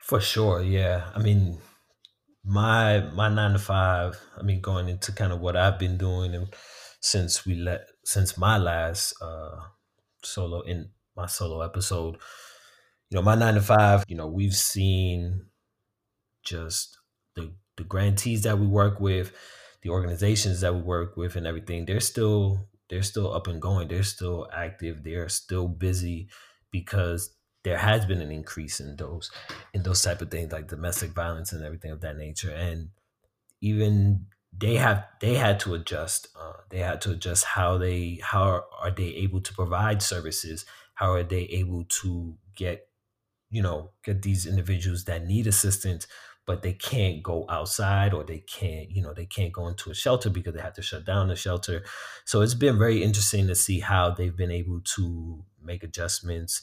For 0.02 0.20
sure, 0.20 0.62
yeah. 0.62 1.10
I 1.14 1.20
mean, 1.20 1.58
my 2.44 3.00
my 3.14 3.28
nine 3.28 3.52
to 3.52 3.58
five. 3.58 4.20
I 4.38 4.42
mean, 4.42 4.60
going 4.60 4.88
into 4.88 5.12
kind 5.12 5.32
of 5.32 5.40
what 5.40 5.56
I've 5.56 5.78
been 5.78 5.98
doing 5.98 6.34
and 6.34 6.48
since 7.00 7.44
we 7.44 7.54
let 7.54 7.88
since 8.04 8.38
my 8.38 8.58
last 8.58 9.14
uh 9.20 9.60
solo 10.22 10.60
in 10.62 10.90
my 11.16 11.26
solo 11.26 11.62
episode. 11.62 12.16
You 13.10 13.16
know, 13.16 13.22
my 13.22 13.34
nine 13.34 13.54
to 13.54 13.62
five. 13.62 14.04
You 14.08 14.16
know, 14.16 14.26
we've 14.26 14.54
seen 14.54 15.46
just 16.44 16.98
the 17.34 17.52
the 17.76 17.84
grantees 17.84 18.42
that 18.42 18.58
we 18.58 18.66
work 18.66 19.00
with, 19.00 19.32
the 19.82 19.90
organizations 19.90 20.60
that 20.60 20.74
we 20.74 20.80
work 20.80 21.16
with, 21.16 21.36
and 21.36 21.46
everything. 21.46 21.84
They're 21.84 22.00
still 22.00 22.68
they're 22.88 23.02
still 23.02 23.32
up 23.32 23.46
and 23.46 23.60
going. 23.60 23.88
They're 23.88 24.02
still 24.02 24.48
active. 24.52 25.02
They're 25.02 25.28
still 25.28 25.68
busy 25.68 26.28
because 26.70 27.34
there 27.64 27.78
has 27.78 28.06
been 28.06 28.20
an 28.20 28.30
increase 28.30 28.78
in 28.78 28.96
those 28.96 29.30
in 29.74 29.82
those 29.82 30.02
type 30.02 30.22
of 30.22 30.30
things 30.30 30.52
like 30.52 30.68
domestic 30.68 31.10
violence 31.10 31.52
and 31.52 31.64
everything 31.64 31.90
of 31.90 32.00
that 32.02 32.16
nature. 32.16 32.50
And 32.50 32.90
even 33.60 34.26
they 34.56 34.76
have 34.76 35.04
they 35.20 35.34
had 35.34 35.60
to 35.60 35.74
adjust. 35.74 36.28
Uh, 36.38 36.52
they 36.70 36.78
had 36.78 37.00
to 37.02 37.12
adjust 37.12 37.44
how 37.44 37.78
they 37.78 38.20
how 38.22 38.64
are, 38.80 38.90
they 38.90 39.08
able 39.08 39.40
to 39.40 39.54
provide 39.54 40.02
services? 40.02 40.64
How 40.94 41.12
are 41.12 41.24
they 41.24 41.42
able 41.42 41.84
to 42.02 42.36
get 42.54 42.88
you 43.50 43.62
know 43.62 43.90
get 44.04 44.22
these 44.22 44.46
individuals 44.46 45.04
that 45.04 45.26
need 45.26 45.46
assistance 45.46 46.06
but 46.46 46.62
they 46.62 46.72
can't 46.72 47.22
go 47.22 47.44
outside 47.48 48.14
or 48.14 48.24
they 48.24 48.38
can't 48.38 48.90
you 48.90 49.02
know 49.02 49.12
they 49.12 49.26
can't 49.26 49.52
go 49.52 49.68
into 49.68 49.90
a 49.90 49.94
shelter 49.94 50.30
because 50.30 50.54
they 50.54 50.60
have 50.60 50.74
to 50.74 50.82
shut 50.82 51.04
down 51.04 51.28
the 51.28 51.36
shelter. 51.36 51.84
So 52.24 52.40
it's 52.40 52.54
been 52.54 52.78
very 52.78 53.02
interesting 53.02 53.46
to 53.48 53.54
see 53.54 53.80
how 53.80 54.10
they've 54.10 54.36
been 54.36 54.50
able 54.50 54.80
to 54.96 55.44
make 55.62 55.82
adjustments 55.82 56.62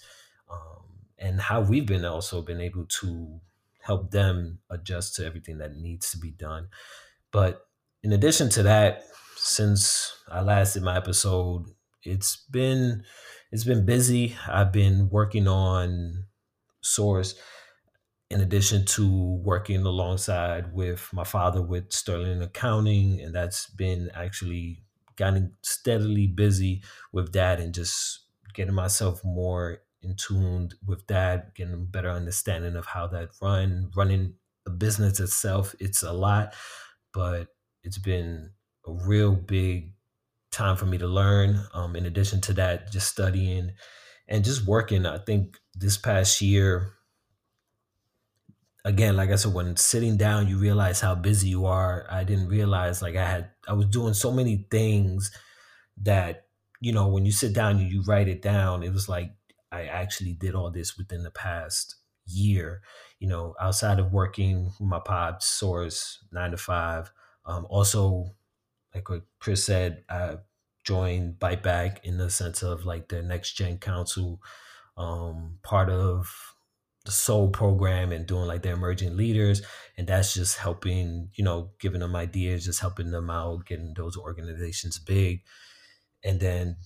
um, 0.52 0.84
and 1.18 1.42
how 1.42 1.62
we've 1.62 1.86
been 1.86 2.06
also 2.06 2.42
been 2.42 2.62
able 2.62 2.86
to 3.02 3.40
help 3.82 4.12
them 4.12 4.60
adjust 4.70 5.16
to 5.16 5.26
everything 5.26 5.58
that 5.58 5.76
needs 5.76 6.12
to 6.12 6.18
be 6.18 6.32
done. 6.32 6.70
But 7.32 7.66
in 8.02 8.14
addition 8.14 8.50
to 8.50 8.64
that 8.64 9.04
since 9.36 10.16
i 10.30 10.40
last 10.40 10.74
did 10.74 10.84
my 10.84 10.96
episode 10.96 11.66
it's 12.06 12.38
been 12.50 13.04
it's 13.52 13.64
been 13.64 13.86
busy. 13.86 14.36
I've 14.48 14.72
been 14.72 15.10
working 15.10 15.48
on 15.48 16.26
source 16.82 17.36
in 18.34 18.42
addition 18.42 18.84
to 18.84 19.40
working 19.44 19.86
alongside 19.86 20.74
with 20.74 21.08
my 21.14 21.24
father 21.24 21.62
with 21.62 21.94
Sterling 21.94 22.42
Accounting, 22.42 23.22
and 23.22 23.34
that's 23.34 23.68
been 23.68 24.10
actually 24.16 24.82
getting 25.18 25.52
steadily 25.62 26.26
busy 26.26 26.82
with 27.12 27.32
that 27.34 27.60
and 27.60 27.76
just 27.76 28.22
getting 28.56 28.74
myself 28.74 29.24
more 29.24 29.84
in 30.02 30.16
tune 30.16 30.72
with 30.84 31.06
that, 31.08 31.54
getting 31.54 31.76
a 31.76 31.78
better 31.78 32.10
understanding 32.10 32.76
of 32.76 32.88
how 32.88 33.06
that 33.06 33.30
run, 33.40 33.92
running 33.96 34.34
a 34.66 34.72
business 34.72 35.20
itself. 35.20 35.76
It's 35.80 36.02
a 36.02 36.12
lot, 36.12 36.56
but 37.14 37.50
it's 37.84 38.00
been 38.00 38.50
a 38.88 38.92
real 38.92 39.34
big 39.36 39.94
time 40.52 40.76
for 40.76 40.88
me 40.88 40.98
to 40.98 41.08
learn. 41.08 41.60
Um, 41.76 41.96
in 41.96 42.08
addition 42.08 42.42
to 42.42 42.54
that, 42.54 42.92
just 42.92 43.10
studying 43.10 43.74
and 44.28 44.44
just 44.44 44.66
working. 44.66 45.06
I 45.06 45.20
think 45.20 45.60
this 45.76 45.98
past 45.98 46.42
year 46.42 46.94
again, 48.86 49.16
like 49.16 49.30
I 49.30 49.36
said, 49.36 49.54
when 49.54 49.76
sitting 49.78 50.18
down, 50.18 50.48
you 50.48 50.58
realize 50.58 51.02
how 51.02 51.16
busy 51.16 51.50
you 51.50 51.66
are. 51.66 52.06
I 52.10 52.24
didn't 52.24 52.48
realize 52.50 53.02
like 53.02 53.16
I 53.16 53.28
had 53.28 53.52
I 53.68 53.74
was 53.74 53.88
doing 53.88 54.14
so 54.14 54.32
many 54.32 54.68
things 54.70 55.32
that 55.98 56.48
you 56.82 56.92
know 56.92 57.08
when 57.08 57.26
you 57.26 57.32
sit 57.32 57.54
down 57.54 57.78
and 57.78 57.92
you 57.92 58.04
write 58.04 58.28
it 58.28 58.42
down, 58.42 58.84
it 58.84 58.92
was 58.94 59.08
like 59.10 59.34
I 59.72 59.86
actually 59.86 60.34
did 60.34 60.56
all 60.56 60.72
this 60.72 60.98
within 60.98 61.24
the 61.24 61.32
past 61.32 61.96
year. 62.26 62.82
You 63.20 63.28
know, 63.28 63.56
outside 63.60 64.00
of 64.00 64.14
working 64.14 64.66
with 64.66 64.82
my 64.82 65.00
pod 65.00 65.44
source 65.44 66.24
nine 66.32 66.52
to 66.52 66.58
five. 66.58 67.12
Um, 67.46 67.66
also, 67.70 68.36
like 68.94 69.10
what 69.10 69.24
Chris 69.40 69.64
said, 69.66 70.04
I 70.10 70.38
joined 70.84 71.40
Byte 71.40 71.64
Back 71.64 72.06
in 72.06 72.18
the 72.18 72.30
sense 72.30 72.64
of 72.64 72.86
like 72.86 73.10
the 73.10 73.22
next 73.22 73.54
gen 73.54 73.78
council, 73.80 74.42
um, 74.98 75.60
part 75.64 75.90
of 75.90 76.53
the 77.06 77.12
soul 77.12 77.50
program 77.50 78.12
and 78.12 78.26
doing 78.26 78.46
like 78.46 78.62
the 78.62 78.70
emerging 78.70 79.18
leaders 79.18 79.62
and 79.98 80.08
that's 80.08 80.34
just 80.34 80.58
helping 80.58 81.30
you 81.36 81.44
know 81.44 81.72
giving 81.80 82.00
them 82.00 82.16
ideas 82.16 82.64
just 82.66 82.80
helping 82.80 83.12
them 83.12 83.30
out 83.30 83.66
getting 83.66 83.94
those 83.96 84.18
organizations 84.18 85.00
big. 85.00 85.42
And 86.24 86.40
then 86.40 86.78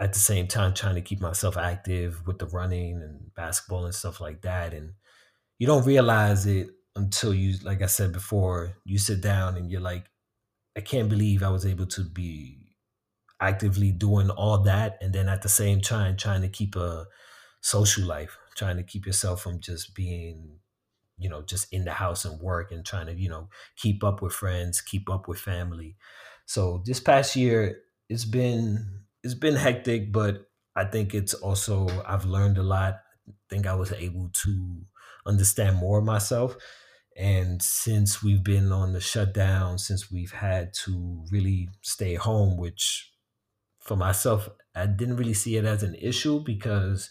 at 0.00 0.12
the 0.12 0.18
same 0.18 0.46
time 0.48 0.74
trying 0.74 0.96
to 0.96 1.02
keep 1.02 1.20
myself 1.20 1.56
active 1.56 2.26
with 2.26 2.38
the 2.38 2.46
running 2.46 3.02
and 3.02 3.34
basketball 3.34 3.84
and 3.84 3.94
stuff 3.94 4.20
like 4.20 4.42
that. 4.42 4.74
And 4.74 4.94
you 5.58 5.66
don't 5.66 5.86
realize 5.86 6.46
it 6.46 6.68
until 6.96 7.32
you 7.32 7.56
like 7.62 7.82
i 7.82 7.86
said 7.86 8.12
before 8.12 8.76
you 8.84 8.98
sit 8.98 9.20
down 9.20 9.56
and 9.56 9.70
you're 9.70 9.80
like 9.80 10.06
i 10.76 10.80
can't 10.80 11.08
believe 11.08 11.42
i 11.42 11.48
was 11.48 11.64
able 11.64 11.86
to 11.86 12.02
be 12.02 12.58
actively 13.40 13.92
doing 13.92 14.28
all 14.30 14.58
that 14.58 14.98
and 15.00 15.14
then 15.14 15.28
at 15.28 15.42
the 15.42 15.48
same 15.48 15.80
time 15.80 16.16
trying 16.16 16.42
to 16.42 16.48
keep 16.48 16.76
a 16.76 17.06
social 17.62 18.04
life 18.04 18.36
trying 18.56 18.76
to 18.76 18.82
keep 18.82 19.06
yourself 19.06 19.42
from 19.42 19.60
just 19.60 19.94
being 19.94 20.58
you 21.18 21.28
know 21.28 21.42
just 21.42 21.72
in 21.72 21.84
the 21.84 21.92
house 21.92 22.24
and 22.24 22.40
work 22.40 22.72
and 22.72 22.84
trying 22.84 23.06
to 23.06 23.14
you 23.14 23.28
know 23.28 23.48
keep 23.76 24.02
up 24.02 24.22
with 24.22 24.32
friends 24.32 24.80
keep 24.80 25.08
up 25.10 25.28
with 25.28 25.38
family. 25.38 25.96
So 26.46 26.82
this 26.84 27.00
past 27.00 27.36
year 27.36 27.82
it's 28.08 28.24
been 28.24 29.04
it's 29.22 29.34
been 29.34 29.54
hectic 29.54 30.10
but 30.12 30.48
i 30.74 30.84
think 30.84 31.14
it's 31.14 31.34
also 31.34 31.86
i've 32.06 32.24
learned 32.24 32.58
a 32.58 32.62
lot. 32.62 33.00
I 33.28 33.32
think 33.48 33.66
i 33.66 33.74
was 33.74 33.92
able 33.92 34.30
to 34.42 34.82
understand 35.26 35.76
more 35.76 35.98
of 35.98 36.04
myself. 36.04 36.56
And 37.16 37.60
since 37.60 38.22
we've 38.22 38.42
been 38.42 38.72
on 38.72 38.92
the 38.92 39.00
shutdown 39.00 39.78
since 39.78 40.10
we've 40.10 40.32
had 40.32 40.72
to 40.84 41.24
really 41.30 41.68
stay 41.82 42.14
home 42.14 42.56
which 42.56 43.12
for 43.80 43.96
myself 43.96 44.48
i 44.74 44.86
didn't 44.86 45.16
really 45.16 45.34
see 45.34 45.56
it 45.56 45.64
as 45.64 45.82
an 45.82 45.94
issue 45.96 46.40
because 46.40 47.10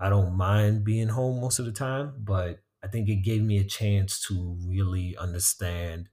I 0.00 0.08
don't 0.08 0.34
mind 0.36 0.84
being 0.84 1.08
home 1.08 1.40
most 1.40 1.58
of 1.58 1.66
the 1.66 1.72
time, 1.72 2.14
but 2.18 2.60
I 2.82 2.88
think 2.88 3.08
it 3.08 3.16
gave 3.16 3.42
me 3.42 3.58
a 3.58 3.64
chance 3.64 4.20
to 4.28 4.56
really 4.66 5.16
understand 5.16 6.08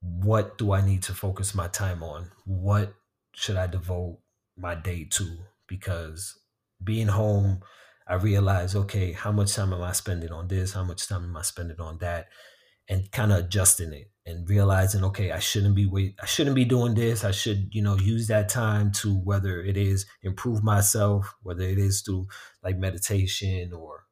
what 0.00 0.58
do 0.58 0.72
I 0.72 0.84
need 0.84 1.02
to 1.04 1.14
focus 1.14 1.54
my 1.54 1.68
time 1.68 2.02
on? 2.02 2.30
What 2.44 2.94
should 3.34 3.56
I 3.56 3.66
devote 3.66 4.20
my 4.56 4.74
day 4.74 5.04
to? 5.12 5.38
Because 5.66 6.38
being 6.82 7.08
home, 7.08 7.60
I 8.06 8.14
realized, 8.14 8.76
okay, 8.76 9.12
how 9.12 9.32
much 9.32 9.54
time 9.54 9.72
am 9.72 9.82
I 9.82 9.92
spending 9.92 10.30
on 10.30 10.48
this? 10.48 10.74
How 10.74 10.84
much 10.84 11.08
time 11.08 11.24
am 11.24 11.36
I 11.36 11.42
spending 11.42 11.80
on 11.80 11.98
that? 11.98 12.28
And 12.88 13.10
kind 13.10 13.32
of 13.32 13.38
adjusting 13.38 13.92
it 13.92 14.10
and 14.26 14.48
realizing, 14.48 15.04
okay, 15.04 15.32
I 15.32 15.38
shouldn't 15.38 15.74
be 15.74 15.86
wait, 15.86 16.14
I 16.22 16.26
shouldn't 16.26 16.56
be 16.56 16.64
doing 16.64 16.94
this. 16.94 17.24
I 17.24 17.30
should, 17.30 17.68
you 17.72 17.82
know, 17.82 17.96
use 17.96 18.26
that 18.28 18.48
time 18.48 18.92
to 18.92 19.14
whether 19.14 19.60
it 19.60 19.76
is 19.76 20.06
improve 20.22 20.62
myself, 20.62 21.34
whether 21.42 21.62
it 21.62 21.78
is 21.78 22.02
through 22.02 22.28
like 22.62 22.76
meditation 22.76 23.72
or 23.72 24.04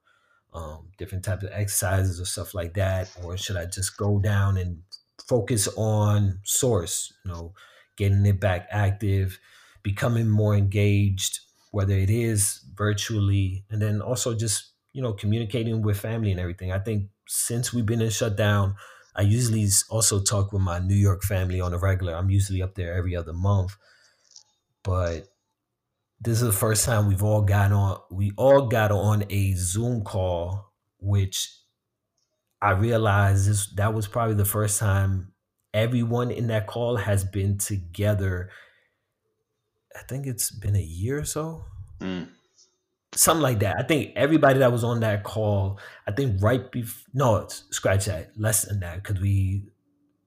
um, 0.55 0.91
different 0.99 1.25
types 1.25 1.43
of 1.43 1.51
exercises 1.53 2.21
or 2.21 2.25
stuff 2.25 2.55
like 2.55 2.75
that, 2.75 3.11
or 3.23 3.37
should 3.37 3.57
I 3.57 3.67
just 3.67 3.97
go 3.97 4.21
down 4.21 4.57
and 4.57 4.83
focus 5.29 5.69
on 5.77 6.39
source, 6.45 7.13
you 7.25 7.33
know, 7.33 7.55
getting 7.97 8.25
it 8.25 8.41
back 8.41 8.69
active, 8.71 9.39
becoming 9.83 10.29
more 10.29 10.55
engaged, 10.55 11.41
whether 11.73 11.95
it 11.95 12.11
is 12.11 12.65
virtually, 12.75 13.65
and 13.69 13.83
then 13.83 14.01
also 14.01 14.35
just 14.35 14.73
you 14.93 15.03
know 15.03 15.13
communicating 15.13 15.83
with 15.83 15.99
family 15.99 16.31
and 16.31 16.41
everything. 16.41 16.71
I 16.71 16.79
think 16.79 17.09
since 17.27 17.73
we've 17.73 17.87
been 17.87 18.03
in 18.03 18.11
shutdown, 18.11 18.77
I 19.15 19.23
usually 19.23 19.67
also 19.91 20.23
talk 20.23 20.53
with 20.53 20.63
my 20.63 20.79
New 20.79 20.95
York 20.95 21.23
family 21.23 21.61
on 21.61 21.73
a 21.73 21.79
regular. 21.79 22.15
I'm 22.15 22.31
usually 22.31 22.63
up 22.63 22.75
there 22.75 22.95
every 22.95 23.15
other 23.15 23.33
month, 23.33 23.77
but 24.83 25.29
this 26.21 26.41
is 26.41 26.47
the 26.47 26.53
first 26.53 26.85
time 26.85 27.09
we've 27.09 27.23
all 27.23 27.43
got 27.43 27.73
on. 27.73 28.01
We 28.11 28.33
all 28.37 28.67
got 28.69 28.91
on 28.91 29.25
a 29.31 29.53
Zoom 29.55 30.03
call, 30.05 30.73
which 30.99 31.57
I 32.61 32.71
realized 32.73 33.49
this 33.49 33.73
that 33.75 33.95
was 33.95 34.09
probably 34.09 34.35
the 34.35 34.45
first 34.45 34.79
time 34.81 35.35
everyone 35.73 36.31
in 36.31 36.47
that 36.49 36.67
call 36.67 36.97
has 36.97 37.25
been 37.25 37.59
together. 37.59 38.51
I 39.95 40.01
think 40.09 40.27
it's 40.27 40.51
been 40.51 40.77
a 40.77 40.83
year 40.83 41.19
or 41.19 41.25
so. 41.25 41.65
Mm 42.01 42.29
something 43.17 43.43
like 43.43 43.61
that. 43.61 43.77
I 43.79 43.83
think 43.83 44.13
everybody 44.17 44.59
that 44.61 44.73
was 44.73 44.85
on 44.85 45.01
that 45.01 45.25
call, 45.25 45.79
I 46.07 46.13
think 46.13 46.43
right 46.43 46.71
before, 46.71 47.05
no, 47.15 47.47
scratch 47.49 48.07
that, 48.07 48.31
less 48.37 48.65
than 48.65 48.81
that, 48.81 49.03
because 49.03 49.21
we, 49.21 49.65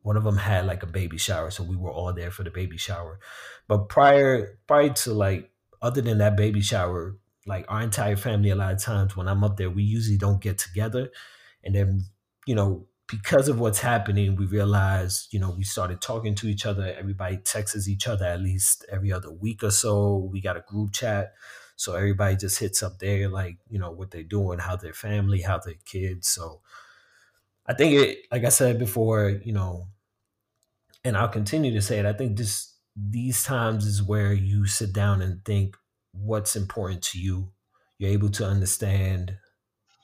one 0.01 0.17
of 0.17 0.23
them 0.23 0.37
had 0.37 0.65
like 0.65 0.83
a 0.83 0.87
baby 0.87 1.17
shower, 1.17 1.51
so 1.51 1.63
we 1.63 1.75
were 1.75 1.91
all 1.91 2.13
there 2.13 2.31
for 2.31 2.43
the 2.43 2.51
baby 2.51 2.77
shower. 2.77 3.19
But 3.67 3.89
prior, 3.89 4.59
prior 4.67 4.89
to 4.89 5.13
like, 5.13 5.51
other 5.81 6.01
than 6.01 6.17
that 6.19 6.37
baby 6.37 6.61
shower, 6.61 7.17
like 7.45 7.65
our 7.67 7.81
entire 7.81 8.15
family, 8.15 8.49
a 8.49 8.55
lot 8.55 8.73
of 8.73 8.81
times 8.81 9.15
when 9.15 9.27
I'm 9.27 9.43
up 9.43 9.57
there, 9.57 9.69
we 9.69 9.83
usually 9.83 10.17
don't 10.17 10.41
get 10.41 10.57
together, 10.57 11.09
and 11.63 11.73
then 11.75 12.05
you 12.45 12.55
know 12.55 12.87
because 13.07 13.47
of 13.47 13.59
what's 13.59 13.79
happening, 13.79 14.35
we 14.35 14.45
realized, 14.45 15.33
you 15.33 15.39
know, 15.39 15.51
we 15.51 15.63
started 15.63 16.01
talking 16.01 16.35
to 16.35 16.47
each 16.47 16.65
other. 16.65 16.93
Everybody 16.97 17.37
texts 17.37 17.87
each 17.87 18.07
other 18.07 18.25
at 18.25 18.41
least 18.41 18.85
every 18.91 19.13
other 19.13 19.31
week 19.31 19.63
or 19.63 19.71
so. 19.71 20.29
We 20.31 20.41
got 20.41 20.57
a 20.57 20.63
group 20.67 20.91
chat. 20.91 21.33
So 21.77 21.95
everybody 21.95 22.35
just 22.35 22.59
hits 22.59 22.83
up 22.83 22.99
there, 22.99 23.29
like, 23.29 23.59
you 23.69 23.79
know, 23.79 23.91
what 23.91 24.11
they're 24.11 24.23
doing, 24.23 24.59
how 24.59 24.75
their 24.75 24.93
family, 24.93 25.41
how 25.41 25.59
their 25.59 25.75
kids. 25.85 26.27
So 26.27 26.61
I 27.67 27.73
think 27.73 27.93
it, 27.93 28.19
like 28.31 28.43
I 28.43 28.49
said 28.49 28.79
before, 28.79 29.29
you 29.29 29.53
know, 29.53 29.87
and 31.03 31.15
I'll 31.15 31.27
continue 31.29 31.71
to 31.73 31.81
say 31.81 31.99
it. 31.99 32.05
I 32.05 32.13
think 32.13 32.35
this, 32.35 32.75
these 32.95 33.43
times 33.43 33.85
is 33.85 34.01
where 34.01 34.33
you 34.33 34.65
sit 34.65 34.91
down 34.91 35.21
and 35.21 35.45
think 35.45 35.77
what's 36.11 36.55
important 36.55 37.03
to 37.03 37.19
you. 37.19 37.51
You're 37.99 38.11
able 38.11 38.29
to 38.31 38.45
understand, 38.45 39.37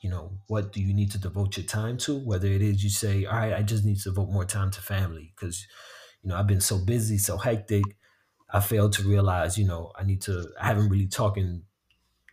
you 0.00 0.10
know, 0.10 0.38
what 0.46 0.72
do 0.72 0.80
you 0.80 0.94
need 0.94 1.10
to 1.10 1.18
devote 1.18 1.56
your 1.56 1.66
time 1.66 1.98
to? 1.98 2.16
Whether 2.16 2.48
it 2.48 2.62
is 2.62 2.84
you 2.84 2.90
say, 2.90 3.24
all 3.24 3.36
right, 3.36 3.52
I 3.52 3.62
just 3.62 3.84
need 3.84 3.98
to 3.98 4.10
devote 4.10 4.30
more 4.30 4.44
time 4.44 4.70
to 4.70 4.80
family 4.80 5.32
because, 5.34 5.66
you 6.22 6.30
know, 6.30 6.36
I've 6.36 6.46
been 6.46 6.60
so 6.60 6.78
busy, 6.78 7.18
so 7.18 7.36
hectic 7.36 7.84
I 8.54 8.60
failed 8.60 8.92
to 8.92 9.02
realize, 9.02 9.58
you 9.58 9.66
know, 9.66 9.90
I 9.98 10.04
need 10.04 10.20
to, 10.22 10.48
I 10.60 10.66
haven't 10.68 10.88
really 10.88 11.08
talking 11.08 11.64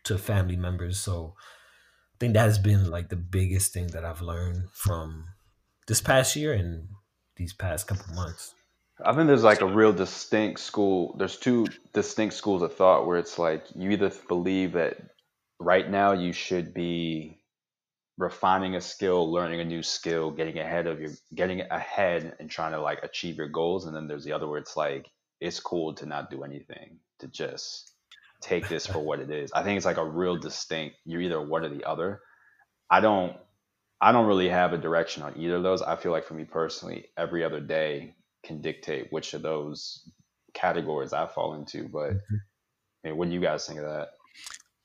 to 0.04 0.20
family 0.20 0.56
members. 0.56 1.00
So 1.00 1.34
I 1.36 2.18
think 2.20 2.36
that 2.36 2.44
has 2.44 2.60
been 2.60 2.92
like 2.92 3.10
the 3.10 3.16
biggest 3.16 3.74
thing 3.74 3.88
that 3.88 4.06
I've 4.06 4.22
learned 4.22 4.70
from 4.72 5.26
this 5.88 6.00
past 6.00 6.36
year 6.36 6.54
and 6.54 6.90
these 7.38 7.54
past 7.54 7.88
couple 7.88 8.14
months. 8.14 8.54
I 9.04 9.16
think 9.16 9.26
there's 9.26 9.44
like 9.44 9.62
a 9.62 9.66
real 9.66 9.92
distinct 9.92 10.60
school. 10.60 11.16
There's 11.18 11.38
two 11.38 11.66
distinct 11.92 12.36
schools 12.36 12.62
of 12.62 12.76
thought 12.76 13.08
where 13.08 13.18
it's 13.18 13.40
like 13.40 13.66
you 13.74 13.90
either 13.90 14.12
believe 14.28 14.74
that 14.74 14.98
right 15.60 15.90
now 15.90 16.12
you 16.12 16.34
should 16.34 16.72
be 16.72 17.40
refining 18.20 18.76
a 18.76 18.82
skill, 18.82 19.32
learning 19.32 19.60
a 19.62 19.66
new 19.66 19.82
skill, 19.82 20.30
getting 20.30 20.60
ahead 20.60 20.86
of 20.86 21.02
your 21.02 21.14
getting 21.34 21.62
ahead 21.62 22.36
and 22.40 22.48
trying 22.48 22.74
to 22.74 22.80
like 22.80 23.00
achieve 23.02 23.38
your 23.38 23.50
goals. 23.50 23.88
And 23.88 23.96
then 23.96 24.08
there's 24.08 24.24
the 24.24 24.34
other 24.34 24.48
where 24.48 24.60
it's 24.60 24.78
like 24.78 25.10
it's 25.42 25.60
cool 25.60 25.94
to 25.96 26.06
not 26.06 26.30
do 26.30 26.44
anything, 26.44 27.00
to 27.20 27.28
just 27.28 27.92
take 28.42 28.70
this 28.70 28.86
for 28.86 29.00
what 29.00 29.20
it 29.20 29.30
is. 29.30 29.52
I 29.54 29.64
think 29.64 29.78
it's 29.78 29.86
like 29.86 29.98
a 29.98 30.06
real 30.06 30.38
distinct, 30.38 30.98
you're 31.06 31.22
either 31.22 31.42
one 31.42 31.66
or 31.66 31.70
the 31.70 31.84
other. 31.84 32.22
I 32.90 33.02
don't 33.02 33.36
I 34.02 34.12
don't 34.12 34.26
really 34.26 34.50
have 34.50 34.74
a 34.74 34.78
direction 34.78 35.22
on 35.22 35.38
either 35.38 35.58
of 35.58 35.64
those. 35.64 35.82
I 35.84 35.96
feel 35.96 36.12
like 36.12 36.26
for 36.26 36.34
me 36.34 36.44
personally, 36.44 37.06
every 37.18 37.44
other 37.44 37.60
day 37.60 38.16
can 38.44 38.60
dictate 38.62 39.12
which 39.12 39.36
of 39.36 39.44
those 39.44 40.10
categories 40.56 41.14
I 41.14 41.28
fall 41.28 41.54
into. 41.54 41.88
But 41.88 42.14
mm-hmm. 42.14 42.36
I 43.06 43.08
mean, 43.10 43.18
what 43.18 43.28
do 43.30 43.36
you 43.36 43.42
guys 43.42 43.68
think 43.68 43.80
of 43.80 43.86
that? 43.86 44.10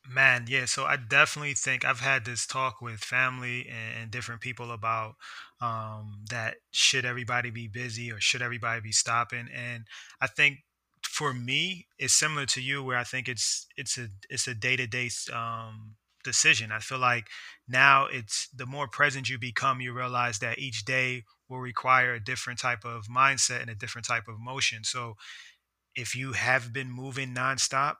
Man, 0.09 0.44
yeah. 0.48 0.66
So 0.66 0.84
I 0.84 0.96
definitely 0.96 1.54
think 1.54 1.84
I've 1.84 2.00
had 2.00 2.24
this 2.24 2.46
talk 2.46 2.80
with 2.80 3.00
family 3.00 3.66
and, 3.68 4.02
and 4.02 4.11
different 4.11 4.40
people 4.40 4.70
about 4.70 5.14
um, 5.61 6.24
that 6.30 6.57
should 6.70 7.04
everybody 7.04 7.50
be 7.50 7.66
busy 7.66 8.12
or 8.12 8.20
should 8.20 8.42
everybody 8.42 8.80
be 8.80 8.92
stopping? 8.92 9.48
And 9.52 9.84
I 10.20 10.28
think 10.28 10.59
for 11.02 11.32
me, 11.34 11.86
it's 11.98 12.14
similar 12.14 12.46
to 12.46 12.61
you, 12.61 12.82
where 12.84 12.96
I 12.98 13.04
think 13.04 13.28
it's 13.28 13.66
it's 13.76 13.98
a 13.98 14.09
it's 14.30 14.46
a 14.46 14.54
day 14.54 14.76
to 14.76 14.86
day 14.86 15.11
decision. 16.24 16.72
I 16.72 16.80
feel 16.80 16.98
like 16.98 17.28
now 17.68 18.07
it's 18.07 18.48
the 18.48 18.66
more 18.66 18.88
present 18.88 19.28
you 19.28 19.38
become, 19.38 19.80
you 19.80 19.92
realize 19.92 20.38
that 20.40 20.59
each 20.59 20.84
day 20.84 21.24
will 21.48 21.61
require 21.61 22.14
a 22.14 22.20
different 22.24 22.59
type 22.59 22.84
of 22.84 23.04
mindset 23.07 23.61
and 23.61 23.70
a 23.70 23.74
different 23.74 24.07
type 24.07 24.26
of 24.28 24.40
motion. 24.40 24.82
So 24.82 25.14
if 25.96 26.14
you 26.14 26.32
have 26.32 26.72
been 26.72 26.90
moving 26.90 27.34
nonstop 27.34 27.96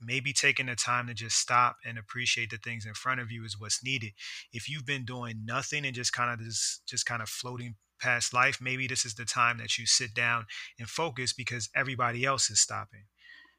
maybe 0.00 0.32
taking 0.32 0.66
the 0.66 0.76
time 0.76 1.06
to 1.06 1.14
just 1.14 1.38
stop 1.38 1.76
and 1.84 1.98
appreciate 1.98 2.50
the 2.50 2.58
things 2.58 2.84
in 2.86 2.94
front 2.94 3.20
of 3.20 3.30
you 3.30 3.44
is 3.44 3.58
what's 3.58 3.84
needed. 3.84 4.12
If 4.52 4.68
you've 4.68 4.86
been 4.86 5.04
doing 5.04 5.42
nothing 5.44 5.84
and 5.84 5.94
just 5.94 6.12
kind 6.12 6.32
of 6.32 6.44
just 6.44 6.86
just 6.86 7.06
kind 7.06 7.22
of 7.22 7.28
floating 7.28 7.76
past 7.98 8.34
life 8.34 8.58
maybe 8.60 8.86
this 8.86 9.06
is 9.06 9.14
the 9.14 9.24
time 9.24 9.56
that 9.56 9.78
you 9.78 9.86
sit 9.86 10.12
down 10.12 10.44
and 10.78 10.86
focus 10.86 11.32
because 11.32 11.70
everybody 11.74 12.24
else 12.24 12.50
is 12.50 12.60
stopping. 12.60 13.04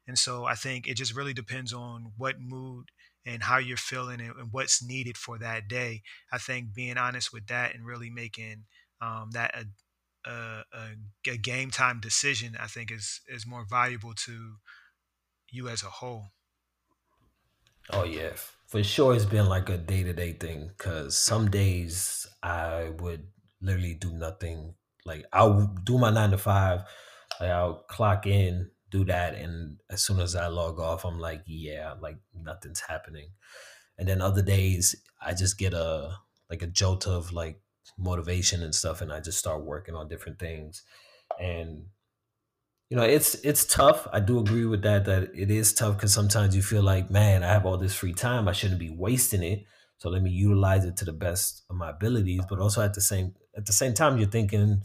And 0.06 0.16
so 0.16 0.44
i 0.44 0.54
think 0.54 0.86
it 0.86 0.94
just 0.94 1.14
really 1.14 1.34
depends 1.34 1.72
on 1.72 2.12
what 2.16 2.36
mood 2.40 2.86
and 3.28 3.42
how 3.42 3.58
you're 3.58 3.76
feeling 3.76 4.20
and 4.20 4.32
what's 4.52 4.82
needed 4.82 5.18
for 5.18 5.38
that 5.38 5.68
day. 5.68 6.02
I 6.32 6.38
think 6.38 6.72
being 6.72 6.96
honest 6.96 7.32
with 7.32 7.46
that 7.48 7.74
and 7.74 7.84
really 7.84 8.08
making 8.10 8.64
um, 9.02 9.30
that 9.32 9.54
a 9.54 9.64
a, 10.26 10.64
a, 11.26 11.36
game 11.36 11.70
time 11.70 12.00
decision, 12.00 12.56
I 12.60 12.66
think 12.66 12.90
is 12.90 13.20
is 13.28 13.46
more 13.46 13.64
valuable 13.68 14.14
to 14.26 14.56
you 15.50 15.68
as 15.68 15.82
a 15.82 15.90
whole. 15.90 16.32
Oh 17.90 18.04
yeah, 18.04 18.32
for 18.66 18.82
sure. 18.82 19.14
It's 19.14 19.24
been 19.24 19.46
like 19.46 19.68
a 19.68 19.78
day 19.78 20.02
to 20.02 20.12
day 20.12 20.32
thing 20.34 20.68
because 20.76 21.16
some 21.16 21.50
days 21.50 22.26
I 22.42 22.90
would 22.98 23.28
literally 23.60 23.94
do 23.94 24.12
nothing. 24.12 24.74
Like 25.06 25.24
I'll 25.32 25.66
do 25.84 25.98
my 25.98 26.10
nine 26.10 26.30
to 26.32 26.38
five. 26.38 26.82
Like 27.40 27.50
I'll 27.50 27.84
clock 27.84 28.26
in, 28.26 28.70
do 28.90 29.04
that, 29.06 29.34
and 29.34 29.80
as 29.90 30.02
soon 30.02 30.20
as 30.20 30.34
I 30.34 30.48
log 30.48 30.78
off, 30.80 31.04
I'm 31.04 31.18
like, 31.18 31.42
yeah, 31.46 31.94
like 32.00 32.18
nothing's 32.34 32.80
happening. 32.80 33.30
And 33.98 34.08
then 34.08 34.20
other 34.20 34.42
days, 34.42 34.94
I 35.20 35.34
just 35.34 35.58
get 35.58 35.74
a 35.74 36.18
like 36.50 36.62
a 36.62 36.66
jolt 36.66 37.06
of 37.06 37.32
like 37.32 37.60
motivation 37.96 38.62
and 38.62 38.74
stuff, 38.74 39.00
and 39.00 39.12
I 39.12 39.20
just 39.20 39.38
start 39.38 39.64
working 39.64 39.94
on 39.94 40.08
different 40.08 40.38
things. 40.38 40.82
And 41.40 41.86
you 42.90 42.96
know 42.96 43.02
it's 43.02 43.34
it's 43.36 43.64
tough. 43.64 44.06
I 44.12 44.20
do 44.20 44.38
agree 44.38 44.64
with 44.64 44.82
that 44.82 45.04
that 45.04 45.30
it 45.34 45.50
is 45.50 45.72
tough 45.72 45.96
because 45.96 46.12
sometimes 46.14 46.56
you 46.56 46.62
feel 46.62 46.82
like 46.82 47.10
man 47.10 47.42
i 47.42 47.48
have 47.48 47.66
all 47.66 47.76
this 47.76 47.94
free 47.94 48.14
time. 48.14 48.48
I 48.48 48.52
shouldn't 48.52 48.80
be 48.80 48.90
wasting 48.90 49.42
it. 49.42 49.64
So 49.98 50.08
let 50.08 50.22
me 50.22 50.30
utilize 50.30 50.84
it 50.84 50.96
to 50.98 51.04
the 51.04 51.12
best 51.12 51.64
of 51.68 51.76
my 51.76 51.90
abilities. 51.90 52.40
But 52.48 52.60
also 52.60 52.82
at 52.82 52.94
the 52.94 53.00
same 53.00 53.34
at 53.56 53.66
the 53.66 53.72
same 53.72 53.94
time 53.94 54.16
you're 54.18 54.28
thinking 54.28 54.82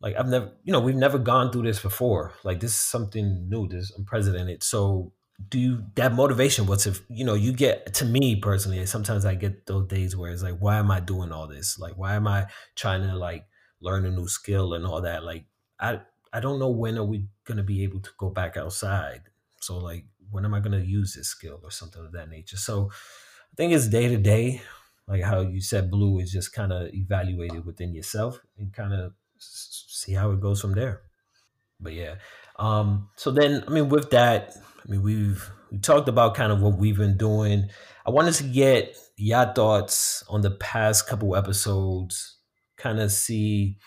like 0.00 0.16
i've 0.16 0.28
never 0.28 0.52
you 0.64 0.72
know 0.72 0.80
we've 0.80 0.96
never 0.96 1.18
gone 1.18 1.52
through 1.52 1.62
this 1.62 1.80
before. 1.80 2.32
Like 2.44 2.60
this 2.60 2.72
is 2.72 2.80
something 2.80 3.48
new. 3.48 3.68
This 3.68 3.92
unprecedented. 3.96 4.62
So 4.62 5.12
do 5.48 5.58
you 5.58 5.84
that 5.94 6.12
motivation 6.12 6.66
what's 6.66 6.86
if 6.86 7.00
you 7.08 7.24
know 7.24 7.34
you 7.34 7.52
get 7.52 7.94
to 7.94 8.04
me 8.04 8.36
personally 8.36 8.84
sometimes 8.84 9.24
i 9.24 9.34
get 9.34 9.64
those 9.64 9.86
days 9.86 10.14
where 10.14 10.30
it's 10.30 10.42
like 10.42 10.58
why 10.58 10.76
am 10.76 10.90
i 10.90 11.00
doing 11.00 11.32
all 11.32 11.46
this? 11.46 11.78
Like 11.78 11.96
why 11.96 12.14
am 12.14 12.26
i 12.26 12.46
trying 12.74 13.02
to 13.02 13.14
like 13.16 13.46
learn 13.80 14.04
a 14.04 14.10
new 14.10 14.28
skill 14.28 14.74
and 14.74 14.84
all 14.84 15.02
that? 15.02 15.24
Like 15.24 15.44
i 15.78 16.00
I 16.32 16.40
don't 16.40 16.58
know 16.58 16.70
when 16.70 16.98
are 16.98 17.04
we 17.04 17.26
gonna 17.44 17.62
be 17.62 17.82
able 17.82 18.00
to 18.00 18.10
go 18.18 18.30
back 18.30 18.56
outside. 18.56 19.22
So 19.60 19.78
like 19.78 20.04
when 20.30 20.44
am 20.44 20.54
I 20.54 20.60
gonna 20.60 20.78
use 20.80 21.14
this 21.14 21.28
skill 21.28 21.60
or 21.62 21.70
something 21.70 22.04
of 22.04 22.12
that 22.12 22.28
nature? 22.28 22.56
So 22.56 22.90
I 22.92 23.54
think 23.56 23.72
it's 23.72 23.88
day 23.88 24.08
to 24.08 24.16
day, 24.16 24.62
like 25.08 25.22
how 25.22 25.40
you 25.40 25.60
said 25.60 25.90
blue 25.90 26.20
is 26.20 26.32
just 26.32 26.52
kind 26.52 26.72
of 26.72 26.92
evaluated 26.94 27.64
within 27.64 27.94
yourself 27.94 28.40
and 28.58 28.72
kind 28.72 28.92
of 28.92 29.12
see 29.38 30.12
how 30.12 30.30
it 30.30 30.40
goes 30.40 30.60
from 30.60 30.74
there. 30.74 31.02
But 31.80 31.94
yeah. 31.94 32.16
Um 32.58 33.08
so 33.16 33.30
then 33.30 33.64
I 33.66 33.70
mean 33.70 33.88
with 33.88 34.10
that, 34.10 34.54
I 34.86 34.90
mean 34.90 35.02
we've 35.02 35.50
we 35.70 35.78
talked 35.78 36.08
about 36.08 36.34
kind 36.34 36.52
of 36.52 36.60
what 36.60 36.78
we've 36.78 36.96
been 36.96 37.16
doing. 37.16 37.70
I 38.06 38.10
wanted 38.10 38.34
to 38.34 38.44
get 38.44 38.96
your 39.16 39.46
thoughts 39.52 40.24
on 40.28 40.40
the 40.40 40.50
past 40.50 41.06
couple 41.06 41.36
episodes, 41.36 42.38
kind 42.76 43.00
of 43.00 43.12
see 43.12 43.78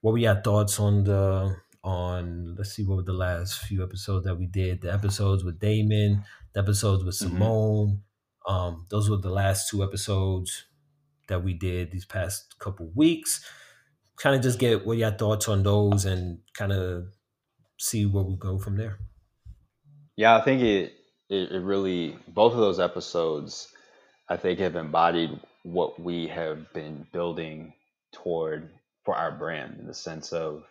what 0.00 0.12
were 0.12 0.18
your 0.18 0.40
thoughts 0.40 0.78
on 0.80 1.04
the 1.04 1.56
on 1.84 2.54
let's 2.56 2.72
see 2.72 2.84
what 2.84 2.96
were 2.96 3.02
the 3.02 3.12
last 3.12 3.60
few 3.60 3.82
episodes 3.84 4.24
that 4.24 4.36
we 4.36 4.46
did? 4.46 4.82
The 4.82 4.92
episodes 4.92 5.44
with 5.44 5.58
damon 5.60 6.24
the 6.54 6.60
episodes 6.60 7.04
with 7.04 7.14
Mm-hmm. 7.20 7.48
simone 7.54 8.02
um 8.46 8.86
those 8.90 9.10
were 9.10 9.16
the 9.18 9.30
last 9.30 9.70
two 9.70 9.82
episodes 9.82 10.66
that 11.28 11.42
we 11.44 11.54
did 11.54 11.90
these 11.92 12.06
past 12.06 12.58
couple 12.58 12.90
weeks. 12.94 13.44
Kind 14.16 14.36
of 14.36 14.42
just 14.42 14.58
get 14.58 14.86
what 14.86 14.98
your 14.98 15.12
thoughts 15.12 15.48
on 15.48 15.62
those 15.62 16.04
and 16.04 16.40
kind 16.54 16.72
of 16.72 17.14
see 17.78 18.06
where 18.06 18.24
we 18.24 18.36
go 18.36 18.58
from 18.58 18.76
there. 18.76 18.98
Yeah, 20.16 20.36
I 20.36 20.40
think 20.44 20.62
it, 20.62 20.92
it 21.28 21.52
it 21.52 21.60
really 21.60 22.18
both 22.28 22.52
of 22.52 22.58
those 22.58 22.80
episodes 22.80 23.74
I 24.28 24.36
think 24.36 24.58
have 24.60 24.76
embodied 24.76 25.40
what 25.64 26.00
we 26.00 26.28
have 26.28 26.72
been 26.72 27.06
building 27.12 27.74
toward 28.12 28.77
for 29.08 29.16
our 29.16 29.32
brand 29.32 29.78
in 29.80 29.86
the 29.86 29.94
sense 29.94 30.34
of 30.34 30.64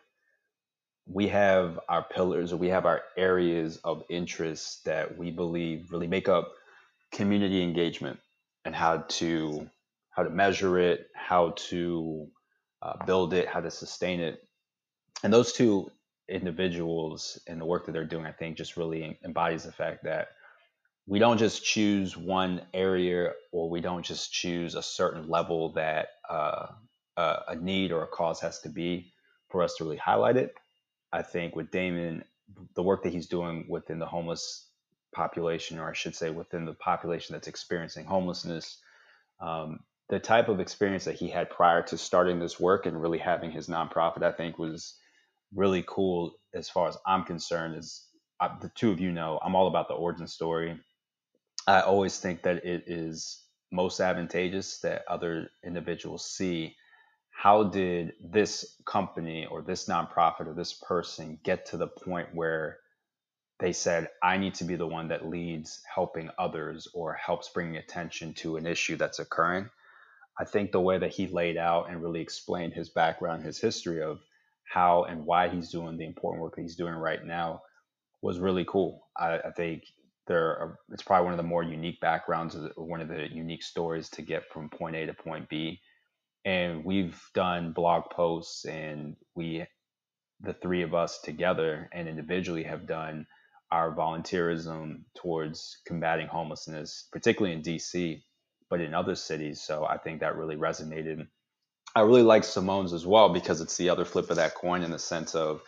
we 1.08 1.28
have 1.28 1.80
our 1.90 2.04
pillars 2.04 2.54
or 2.54 2.58
we 2.58 2.68
have 2.68 2.86
our 2.86 3.02
areas 3.18 3.80
of 3.84 4.04
interest 4.12 4.86
that 4.86 5.18
we 5.18 5.32
believe 5.32 5.92
really 5.92 6.06
make 6.06 6.30
up 6.30 6.54
community 7.12 7.64
engagement 7.64 8.20
and 8.64 8.76
how 8.76 8.98
to 9.08 9.68
how 10.12 10.22
to 10.22 10.30
measure 10.30 10.78
it, 10.78 11.08
how 11.16 11.56
to 11.56 12.28
uh, 12.84 13.04
build 13.08 13.34
it, 13.34 13.48
how 13.48 13.60
to 13.60 13.72
sustain 13.72 14.20
it, 14.20 14.40
and 15.24 15.34
those 15.34 15.52
two 15.52 15.90
individuals 16.30 17.40
and 17.48 17.60
the 17.60 17.66
work 17.66 17.88
that 17.88 17.92
they're 17.92 18.06
doing, 18.06 18.28
I 18.28 18.34
think, 18.34 18.56
just 18.56 18.78
really 18.78 19.18
embodies 19.26 19.64
the 19.64 19.72
fact 19.72 20.04
that 20.04 20.28
we 21.08 21.18
don't 21.18 21.40
just 21.40 21.66
choose 21.66 22.16
one 22.16 22.62
area 22.72 23.32
or 23.52 23.68
we 23.68 23.82
don't 23.82 24.06
just 24.06 24.32
choose 24.32 24.76
a 24.76 24.84
certain 24.84 25.28
level 25.28 25.74
that 25.74 26.10
uh, 26.30 26.68
uh, 27.18 27.40
a 27.50 27.56
need 27.56 27.92
or 27.92 28.04
a 28.04 28.08
cause 28.08 28.40
has 28.40 28.60
to 28.62 28.70
be 28.70 29.12
for 29.50 29.64
us 29.64 29.76
to 29.76 29.84
really 29.84 29.98
highlight 29.98 30.38
it. 30.38 30.56
I 31.12 31.22
think 31.22 31.56
with 31.56 31.72
Damon, 31.72 32.24
the 32.76 32.84
work 32.84 33.04
that 33.04 33.14
he's 33.14 33.28
doing 33.28 33.66
within 33.68 34.00
the 34.00 34.06
homeless 34.06 34.70
population, 35.14 35.80
or 35.80 35.90
I 35.90 35.94
should 35.94 36.16
say 36.16 36.30
within 36.30 36.66
the 36.66 36.74
population 36.74 37.34
that's 37.34 37.48
experiencing 37.48 38.06
homelessness, 38.06 38.78
um, 39.40 39.80
the 40.10 40.20
type 40.20 40.48
of 40.48 40.60
experience 40.60 41.06
that 41.06 41.16
he 41.16 41.28
had 41.28 41.50
prior 41.50 41.82
to 41.84 41.98
starting 41.98 42.40
this 42.40 42.60
work 42.60 42.86
and 42.86 43.02
really 43.02 43.18
having 43.18 43.52
his 43.52 43.68
nonprofit, 43.68 44.24
I 44.24 44.32
think 44.32 44.58
was 44.58 44.96
really 45.54 45.84
cool 45.88 46.36
as 46.54 46.70
far 46.70 46.88
as 46.88 46.98
I'm 47.06 47.24
concerned. 47.24 47.76
Is 47.76 48.06
uh, 48.40 48.58
the 48.62 48.70
two 48.70 48.92
of 48.92 49.00
you 49.00 49.12
know, 49.12 49.40
I'm 49.44 49.56
all 49.56 49.68
about 49.68 49.88
the 49.88 49.96
origin 49.96 50.28
story. 50.28 50.80
I 51.66 51.82
always 51.82 52.20
think 52.20 52.44
that 52.44 52.64
it 52.64 52.84
is 52.88 53.44
most 53.72 54.00
advantageous 54.00 54.80
that 54.80 55.04
other 55.10 55.50
individuals 55.66 56.26
see 56.26 56.76
how 57.38 57.64
did 57.66 58.14
this 58.20 58.78
company 58.86 59.46
or 59.46 59.62
this 59.62 59.88
nonprofit 59.88 60.48
or 60.48 60.54
this 60.56 60.74
person 60.74 61.40
get 61.44 61.68
to 61.68 61.78
the 61.78 61.88
point 61.88 62.28
where 62.34 62.80
they 63.60 63.72
said 63.72 64.10
i 64.24 64.38
need 64.38 64.56
to 64.56 64.64
be 64.64 64.76
the 64.76 64.88
one 64.88 65.08
that 65.10 65.30
leads 65.30 65.82
helping 65.94 66.32
others 66.40 66.88
or 66.96 67.14
helps 67.14 67.50
bringing 67.50 67.78
attention 67.78 68.34
to 68.34 68.58
an 68.58 68.66
issue 68.66 68.98
that's 68.98 69.20
occurring? 69.20 69.70
I 70.40 70.46
think 70.46 70.72
the 70.72 70.82
way 70.82 70.98
that 70.98 71.12
he 71.12 71.28
laid 71.28 71.58
out 71.58 71.90
and 71.90 72.02
really 72.02 72.22
explained 72.22 72.74
his 72.74 72.90
background 72.90 73.44
his 73.44 73.60
history 73.60 74.02
of 74.02 74.20
how 74.64 75.04
and 75.04 75.26
why 75.26 75.50
he's 75.50 75.70
doing 75.70 75.98
the 75.98 76.06
important 76.06 76.42
work 76.42 76.56
that 76.56 76.64
he's 76.64 76.76
doing 76.76 76.96
right 76.96 77.24
now 77.24 77.62
was 78.22 78.40
really 78.40 78.66
cool. 78.66 79.08
I, 79.18 79.38
I 79.40 79.52
think 79.52 79.84
there 80.28 80.50
are, 80.60 80.80
it's 80.92 81.04
probably 81.04 81.26
one 81.26 81.34
of 81.34 81.38
the 81.38 81.44
more 81.44 81.64
unique 81.64 82.00
backgrounds 82.02 82.58
one 82.76 83.02
of 83.02 83.08
the 83.08 83.28
unique 83.32 83.64
stories 83.64 84.10
to 84.10 84.22
get 84.24 84.50
from 84.52 84.70
point 84.70 84.96
a 84.96 85.06
to 85.06 85.14
point 85.14 85.50
b 85.50 85.80
and 86.48 86.86
we've 86.86 87.22
done 87.34 87.74
blog 87.74 88.06
posts 88.10 88.66
and 88.66 89.18
we 89.36 89.66
the 90.40 90.54
three 90.54 90.82
of 90.82 90.94
us 90.94 91.20
together 91.20 91.90
and 91.92 92.08
individually 92.08 92.64
have 92.64 92.88
done 92.88 93.28
our 93.70 93.94
volunteerism 93.94 95.02
towards 95.14 95.80
combating 95.86 96.28
homelessness 96.28 97.10
particularly 97.12 97.54
in 97.56 97.62
dc 97.62 98.22
but 98.70 98.80
in 98.80 98.94
other 98.94 99.16
cities 99.16 99.62
so 99.62 99.86
i 99.86 99.98
think 99.98 100.22
that 100.22 100.38
really 100.38 100.56
resonated 100.56 101.28
i 101.96 102.00
really 102.00 102.24
like 102.24 102.46
simone's 102.46 102.94
as 102.94 103.06
well 103.06 103.28
because 103.28 103.60
it's 103.60 103.76
the 103.76 103.90
other 103.90 104.06
flip 104.06 104.30
of 104.30 104.38
that 104.38 104.56
coin 104.56 104.84
in 104.84 104.92
the 104.92 105.00
sense 105.00 105.36
of 105.36 105.62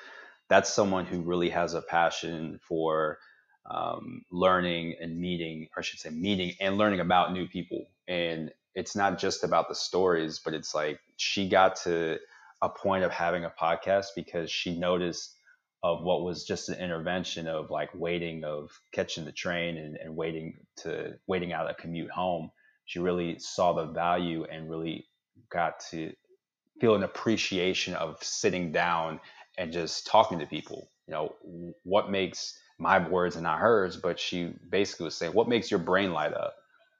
that's 0.50 0.74
someone 0.74 1.06
who 1.06 1.22
really 1.22 1.50
has 1.50 1.74
a 1.74 1.82
passion 1.82 2.58
for 2.68 3.20
um, 3.70 4.24
learning 4.32 4.96
and 5.00 5.20
meeting, 5.20 5.68
or 5.76 5.82
I 5.82 5.84
should 5.84 6.00
say, 6.00 6.10
meeting 6.10 6.54
and 6.60 6.78
learning 6.78 7.02
about 7.02 7.34
new 7.34 7.48
people. 7.48 7.86
And 8.08 8.52
it's 8.80 8.96
not 8.96 9.20
just 9.20 9.44
about 9.44 9.68
the 9.70 9.76
stories, 9.76 10.40
but 10.44 10.54
it's 10.54 10.74
like 10.74 11.00
she 11.18 11.50
got 11.50 11.76
to 11.84 12.18
a 12.62 12.70
point 12.70 13.04
of 13.04 13.12
having 13.12 13.46
a 13.46 13.54
podcast 13.62 14.08
because 14.16 14.50
she 14.52 14.78
noticed 14.78 15.36
of 15.84 16.04
what 16.04 16.24
was 16.24 16.44
just 16.44 16.70
an 16.70 16.80
intervention 16.80 17.48
of 17.48 17.70
like 17.70 17.90
waiting 17.94 18.44
of 18.44 18.70
catching 18.92 19.26
the 19.26 19.32
train 19.32 19.78
and, 19.78 19.98
and 19.98 20.16
waiting 20.16 20.58
to 20.76 21.14
waiting 21.28 21.54
out 21.54 21.70
a 21.70 21.74
commute 21.74 22.12
home 22.12 22.52
she 22.90 22.98
really 22.98 23.38
saw 23.38 23.72
the 23.72 23.86
value 23.86 24.46
and 24.46 24.68
really 24.68 25.06
got 25.52 25.80
to 25.92 26.12
feel 26.82 26.96
an 26.96 27.04
appreciation 27.04 27.94
of 27.94 28.18
sitting 28.24 28.72
down 28.72 29.20
and 29.60 29.72
just 29.72 30.08
talking 30.08 30.40
to 30.40 30.48
people. 30.48 30.90
You 31.08 31.14
know, 31.14 31.36
what 31.84 32.10
makes 32.10 32.58
my 32.80 33.08
words 33.08 33.36
and 33.36 33.44
not 33.44 33.60
hers, 33.60 33.96
but 33.96 34.20
she 34.20 34.54
basically 34.70 35.04
was 35.04 35.16
saying, 35.16 35.34
what 35.34 35.48
makes 35.48 35.70
your 35.70 35.80
brain 35.80 36.14
light 36.14 36.34
up? 36.34 36.56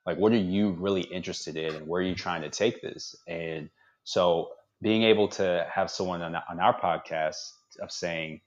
Like, 0.06 0.18
what 0.18 0.32
are 0.32 0.38
you 0.38 0.72
really 0.72 1.02
interested 1.02 1.56
in 1.56 1.76
and 1.76 1.88
where 1.88 2.02
are 2.02 2.06
you 2.06 2.16
trying 2.16 2.42
to 2.42 2.50
take 2.50 2.82
this? 2.82 3.16
And 3.28 3.70
so 4.04 4.50
being 4.82 5.04
able 5.04 5.28
to 5.30 5.68
have 5.72 5.92
someone 5.92 6.22
on, 6.22 6.36
on 6.36 6.60
our 6.60 6.80
podcast 6.80 7.52
of 7.82 7.92
saying, 7.92 8.42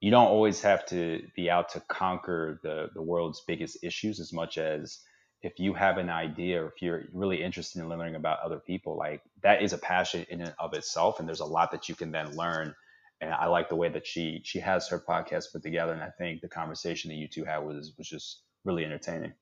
you 0.00 0.10
don't 0.10 0.26
always 0.26 0.60
have 0.62 0.86
to 0.86 1.22
be 1.34 1.50
out 1.50 1.70
to 1.70 1.80
conquer 1.80 2.60
the, 2.62 2.88
the 2.94 3.02
world's 3.02 3.42
biggest 3.46 3.78
issues 3.82 4.20
as 4.20 4.32
much 4.32 4.58
as 4.58 5.00
if 5.42 5.58
you 5.58 5.74
have 5.74 5.98
an 5.98 6.10
idea 6.10 6.62
or 6.62 6.68
if 6.68 6.82
you're 6.82 7.04
really 7.12 7.42
interested 7.42 7.80
in 7.80 7.88
learning 7.88 8.14
about 8.14 8.40
other 8.40 8.58
people, 8.58 8.96
like 8.96 9.22
that 9.42 9.62
is 9.62 9.72
a 9.72 9.78
passion 9.78 10.26
in 10.30 10.40
and 10.40 10.54
of 10.58 10.74
itself. 10.74 11.18
And 11.18 11.28
there's 11.28 11.40
a 11.40 11.44
lot 11.46 11.70
that 11.72 11.88
you 11.88 11.94
can 11.94 12.10
then 12.10 12.36
learn. 12.36 12.74
And 13.20 13.32
I 13.32 13.46
like 13.46 13.68
the 13.68 13.76
way 13.76 13.88
that 13.88 14.06
she 14.06 14.40
she 14.44 14.60
has 14.60 14.88
her 14.88 15.00
podcast 15.00 15.52
put 15.52 15.62
together. 15.62 15.92
And 15.92 16.02
I 16.02 16.10
think 16.18 16.40
the 16.40 16.48
conversation 16.48 17.10
that 17.10 17.16
you 17.16 17.28
two 17.28 17.44
had 17.44 17.58
was 17.58 17.92
was 17.98 18.08
just 18.08 18.42
really 18.64 18.84
entertaining. 18.84 19.32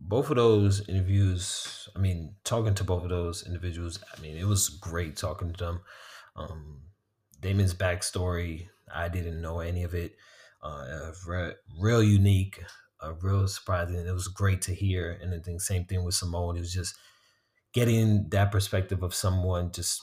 Both 0.00 0.30
of 0.30 0.36
those 0.36 0.86
interviews 0.88 1.88
i 1.96 1.98
mean 1.98 2.34
talking 2.44 2.74
to 2.74 2.84
both 2.84 3.02
of 3.02 3.10
those 3.10 3.46
individuals 3.46 3.98
i 4.16 4.20
mean 4.20 4.36
it 4.36 4.46
was 4.46 4.68
great 4.68 5.16
talking 5.16 5.52
to 5.52 5.64
them 5.64 5.80
um 6.36 6.82
Damon's 7.40 7.74
backstory, 7.74 8.68
I 8.92 9.08
didn't 9.08 9.40
know 9.40 9.60
any 9.60 9.84
of 9.84 9.94
it. 9.94 10.16
Uh, 10.62 11.12
re- 11.26 11.54
real 11.78 12.02
unique, 12.02 12.60
uh, 13.00 13.14
real 13.14 13.46
surprising. 13.46 13.94
It 14.06 14.12
was 14.12 14.28
great 14.28 14.60
to 14.62 14.74
hear. 14.74 15.18
And 15.22 15.32
then 15.44 15.58
same 15.60 15.84
thing 15.84 16.04
with 16.04 16.14
Simone. 16.14 16.56
It 16.56 16.60
was 16.60 16.72
just 16.72 16.96
getting 17.72 18.28
that 18.30 18.50
perspective 18.50 19.02
of 19.02 19.14
someone 19.14 19.70
just 19.72 20.02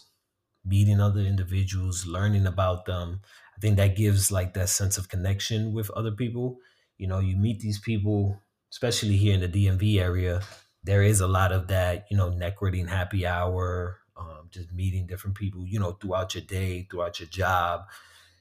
meeting 0.63 1.01
other 1.01 1.21
individuals, 1.21 2.05
learning 2.05 2.47
about 2.47 2.85
them. 2.85 3.21
I 3.57 3.59
think 3.59 3.77
that 3.77 3.95
gives 3.95 4.31
like 4.31 4.53
that 4.53 4.69
sense 4.69 4.97
of 4.97 5.09
connection 5.09 5.73
with 5.73 5.91
other 5.91 6.11
people. 6.11 6.57
You 6.97 7.07
know, 7.07 7.19
you 7.19 7.35
meet 7.35 7.59
these 7.59 7.79
people, 7.79 8.41
especially 8.75 9.15
here 9.15 9.33
in 9.33 9.39
the 9.39 9.47
DMV 9.47 10.01
area. 10.01 10.41
There 10.83 11.01
is 11.01 11.21
a 11.21 11.27
lot 11.27 11.53
of 11.53 11.69
that, 11.69 12.07
you 12.11 12.17
know, 12.17 12.37
reading 12.59 12.87
happy 12.87 13.25
hour, 13.25 13.99
um, 14.17 14.49
just 14.51 14.73
meeting 14.73 15.07
different 15.07 15.37
people, 15.37 15.65
you 15.65 15.79
know, 15.79 15.93
throughout 15.93 16.35
your 16.35 16.43
day, 16.43 16.85
throughout 16.91 17.21
your 17.21 17.29
job. 17.29 17.85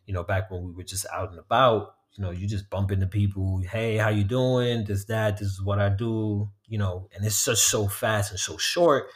You 0.06 0.12
know, 0.12 0.24
back 0.24 0.50
when 0.50 0.64
we 0.64 0.72
were 0.72 0.82
just 0.82 1.06
out 1.14 1.30
and 1.30 1.38
about, 1.38 1.94
you 2.16 2.24
know, 2.24 2.32
you 2.32 2.48
just 2.48 2.68
bump 2.68 2.90
into 2.90 3.06
people. 3.06 3.62
Hey, 3.70 3.96
how 3.96 4.08
you 4.08 4.24
doing? 4.24 4.84
This, 4.84 5.04
that. 5.04 5.38
This 5.38 5.50
is 5.50 5.62
what 5.62 5.78
I 5.78 5.88
do. 5.88 6.50
You 6.66 6.78
know, 6.78 7.08
and 7.14 7.24
it's 7.24 7.44
just 7.44 7.68
so 7.68 7.86
fast 7.86 8.32
and 8.32 8.40
so 8.40 8.56
short. 8.56 9.06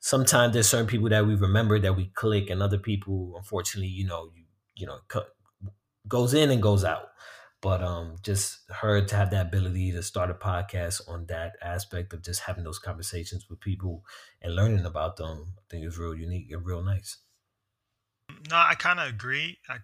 Sometimes 0.00 0.54
there's 0.54 0.68
certain 0.68 0.86
people 0.86 1.10
that 1.10 1.26
we 1.26 1.34
remember 1.34 1.78
that 1.80 1.96
we 1.96 2.06
click, 2.14 2.48
and 2.48 2.62
other 2.62 2.78
people, 2.78 3.34
unfortunately, 3.36 3.88
you 3.88 4.06
know, 4.06 4.30
you 4.34 4.44
you 4.74 4.86
know, 4.86 5.00
goes 6.08 6.32
in 6.32 6.50
and 6.50 6.62
goes 6.62 6.82
out. 6.82 7.08
But 7.62 7.82
um, 7.82 8.16
just 8.22 8.58
her 8.68 9.00
to 9.00 9.16
have 9.16 9.30
that 9.30 9.46
ability 9.46 9.92
to 9.92 10.02
start 10.02 10.30
a 10.30 10.34
podcast 10.34 11.08
on 11.08 11.26
that 11.26 11.54
aspect 11.62 12.12
of 12.12 12.22
just 12.22 12.40
having 12.40 12.64
those 12.64 12.80
conversations 12.80 13.46
with 13.48 13.60
people 13.60 14.04
and 14.42 14.54
learning 14.54 14.84
about 14.84 15.16
them, 15.16 15.54
I 15.58 15.62
think 15.70 15.86
is 15.86 15.96
real 15.96 16.14
unique 16.14 16.50
and 16.50 16.66
real 16.66 16.82
nice. 16.82 17.18
No, 18.50 18.56
I 18.56 18.74
kind 18.74 18.98
of 18.98 19.08
agree. 19.08 19.58
I 19.68 19.78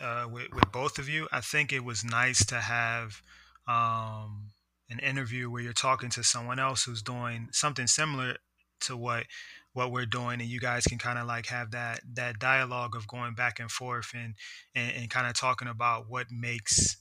uh, 0.00 0.28
with, 0.30 0.52
with 0.52 0.70
both 0.72 0.98
of 0.98 1.08
you. 1.08 1.28
I 1.32 1.40
think 1.40 1.72
it 1.72 1.84
was 1.84 2.04
nice 2.04 2.44
to 2.46 2.56
have 2.56 3.22
um, 3.66 4.50
an 4.90 4.98
interview 4.98 5.50
where 5.50 5.62
you're 5.62 5.72
talking 5.72 6.10
to 6.10 6.22
someone 6.22 6.58
else 6.58 6.84
who's 6.84 7.02
doing 7.02 7.48
something 7.52 7.86
similar 7.86 8.36
to 8.82 8.96
what 8.96 9.24
what 9.72 9.90
we're 9.90 10.06
doing 10.06 10.40
and 10.40 10.48
you 10.48 10.60
guys 10.60 10.84
can 10.84 10.98
kind 10.98 11.18
of 11.18 11.26
like 11.26 11.46
have 11.46 11.72
that 11.72 12.00
that 12.12 12.38
dialogue 12.38 12.94
of 12.94 13.08
going 13.08 13.34
back 13.34 13.58
and 13.58 13.70
forth 13.70 14.12
and 14.14 14.34
and, 14.74 14.92
and 14.96 15.10
kind 15.10 15.26
of 15.26 15.34
talking 15.34 15.68
about 15.68 16.04
what 16.08 16.26
makes 16.30 16.96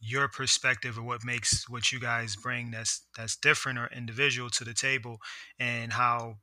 your 0.00 0.28
perspective 0.28 0.98
or 0.98 1.02
what 1.02 1.24
makes 1.24 1.68
what 1.68 1.90
you 1.92 1.98
guys 2.00 2.36
bring 2.36 2.70
that's 2.70 3.06
that's 3.16 3.36
different 3.36 3.78
or 3.78 3.88
individual 3.94 4.48
to 4.48 4.64
the 4.64 4.74
table 4.74 5.18
and 5.58 5.92
how 5.92 6.36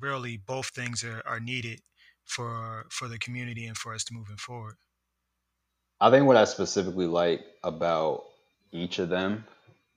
really 0.00 0.36
both 0.36 0.68
things 0.68 1.04
are, 1.04 1.22
are 1.26 1.40
needed 1.40 1.80
for 2.24 2.86
for 2.90 3.08
the 3.08 3.18
community 3.18 3.66
and 3.66 3.76
for 3.76 3.94
us 3.94 4.04
to 4.04 4.14
moving 4.14 4.36
forward 4.36 4.76
I 6.02 6.10
think 6.10 6.26
what 6.26 6.36
I 6.36 6.44
specifically 6.46 7.06
like 7.06 7.44
about 7.62 8.24
each 8.72 8.98
of 8.98 9.08
them 9.08 9.44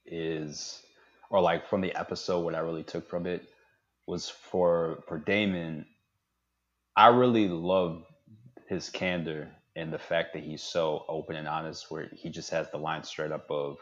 is, 0.05 0.83
or 1.31 1.41
like 1.41 1.67
from 1.67 1.81
the 1.81 1.95
episode, 1.95 2.41
what 2.41 2.53
I 2.53 2.59
really 2.59 2.83
took 2.83 3.09
from 3.09 3.25
it 3.25 3.41
was 4.05 4.29
for 4.29 5.03
for 5.07 5.17
Damon. 5.17 5.87
I 6.95 7.07
really 7.07 7.47
love 7.47 8.03
his 8.69 8.87
candor 8.91 9.49
and 9.75 9.91
the 9.91 9.99
fact 9.99 10.33
that 10.33 10.43
he's 10.43 10.63
so 10.63 11.05
open 11.07 11.35
and 11.35 11.47
honest, 11.47 11.89
where 11.89 12.09
he 12.15 12.29
just 12.29 12.49
has 12.51 12.69
the 12.71 12.77
line 12.77 13.03
straight 13.03 13.31
up 13.31 13.49
of, 13.49 13.77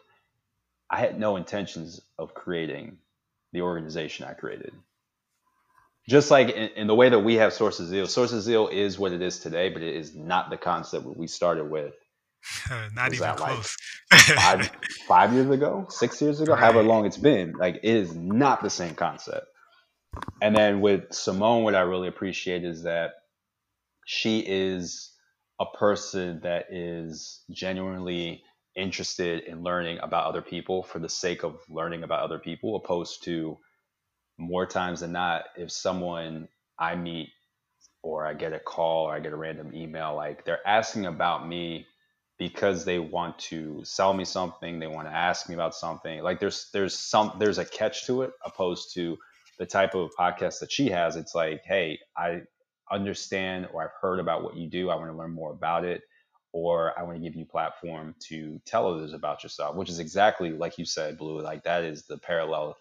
"I 0.90 1.00
had 1.00 1.20
no 1.20 1.36
intentions 1.36 2.02
of 2.18 2.34
creating 2.34 2.98
the 3.52 3.62
organization 3.62 4.26
I 4.26 4.34
created." 4.34 4.74
Just 6.08 6.32
like 6.32 6.50
in, 6.50 6.70
in 6.72 6.88
the 6.88 6.96
way 6.96 7.10
that 7.10 7.20
we 7.20 7.36
have 7.36 7.54
Source 7.54 7.80
of 7.80 7.88
Zeal, 7.88 8.08
Source 8.08 8.34
of 8.34 8.42
Zeal 8.42 8.68
is 8.68 9.00
what 9.00 9.14
it 9.14 9.22
is 9.22 9.40
today, 9.40 9.70
but 9.70 9.82
it 9.82 9.96
is 9.96 10.16
not 10.16 10.50
the 10.50 10.58
concept 10.58 11.06
we 11.06 11.28
started 11.28 11.70
with 11.70 11.94
Not 12.94 13.14
even 13.14 13.36
close. 13.36 13.78
Like 14.12 14.22
five, 14.22 14.72
five 15.08 15.34
years 15.34 15.50
ago, 15.50 15.88
six 15.90 16.22
years 16.22 16.42
ago, 16.42 16.54
right. 16.54 16.60
however 16.60 16.84
long 16.84 17.06
it's 17.06 17.18
been. 17.18 17.54
Like 17.54 17.78
it 17.78 17.84
is 17.84 18.16
not 18.16 18.62
the 18.62 18.70
same 18.70 18.96
concept. 18.96 19.48
And 20.42 20.56
then 20.56 20.82
with 20.82 21.12
Simone, 21.12 21.64
what 21.64 21.76
I 21.76 21.82
really 21.82 22.08
appreciate 22.08 22.64
is 22.64 22.84
that 22.84 23.12
she 24.06 24.40
is 24.46 25.12
a 25.64 25.78
person 25.78 26.42
that 26.44 26.66
is 26.72 27.44
genuinely 27.52 28.44
interested 28.76 29.44
in 29.46 29.64
learning 29.64 30.00
about 30.02 30.26
other 30.26 30.42
people 30.42 30.84
for 30.84 31.00
the 31.00 31.10
sake 31.10 31.44
of 31.44 31.60
learning 31.70 32.04
about 32.04 32.22
other 32.22 32.40
people, 32.40 32.76
opposed 32.76 33.24
to 33.24 33.58
more 34.38 34.66
times 34.66 35.00
than 35.02 35.12
not, 35.14 35.46
if 35.58 35.72
someone 35.72 36.48
I 36.78 36.96
meet 36.96 37.30
or 38.02 38.26
I 38.26 38.34
get 38.34 38.54
a 38.54 38.60
call 38.60 39.06
or 39.06 39.14
I 39.16 39.20
get 39.22 39.32
a 39.32 39.38
random 39.38 39.74
email, 39.74 40.16
like 40.16 40.44
they're 40.44 40.68
asking 40.68 41.06
about 41.06 41.48
me 41.48 41.86
because 42.38 42.84
they 42.84 43.00
want 43.00 43.40
to 43.40 43.82
sell 43.86 44.14
me 44.14 44.26
something 44.26 44.80
they 44.80 44.88
want 44.88 45.08
to 45.08 45.14
ask 45.14 45.48
me 45.48 45.56
about 45.56 45.76
something. 45.76 46.22
Like 46.22 46.40
there's 46.40 46.70
there's 46.74 46.98
some 46.98 47.38
there's 47.40 47.60
a 47.60 47.66
catch 47.66 48.06
to 48.08 48.24
it 48.24 48.32
opposed 48.46 48.94
to 48.96 49.18
the 49.60 49.66
type 49.66 49.96
of 49.96 50.12
podcast 50.20 50.60
that 50.60 50.72
she 50.72 50.90
has. 50.90 51.16
It's 51.16 51.36
like 51.36 51.62
hey 51.66 52.00
i 52.18 52.42
understand 52.94 53.68
or 53.74 53.84
i've 53.84 53.94
heard 54.02 54.20
about 54.20 54.44
what 54.44 54.56
you 54.56 54.68
do 54.68 54.90
i 54.90 54.96
want 54.96 55.10
to 55.10 55.18
learn 55.18 55.32
more 55.32 55.52
about 55.52 55.84
it 55.84 56.02
or 56.52 56.98
i 56.98 57.04
want 57.04 57.16
to 57.16 57.22
give 57.22 57.36
you 57.36 57.46
platform 57.46 58.16
to 58.20 58.60
tell 58.66 58.88
others 58.88 59.14
about 59.14 59.44
yourself 59.44 59.76
which 59.76 59.90
is 59.90 60.00
exactly 60.00 60.52
like 60.52 60.78
you 60.78 60.86
said 60.86 61.18
blue 61.18 61.42
like 61.42 61.64
that 61.64 61.84
is 61.84 62.06
the 62.06 62.18
parallel 62.18 62.76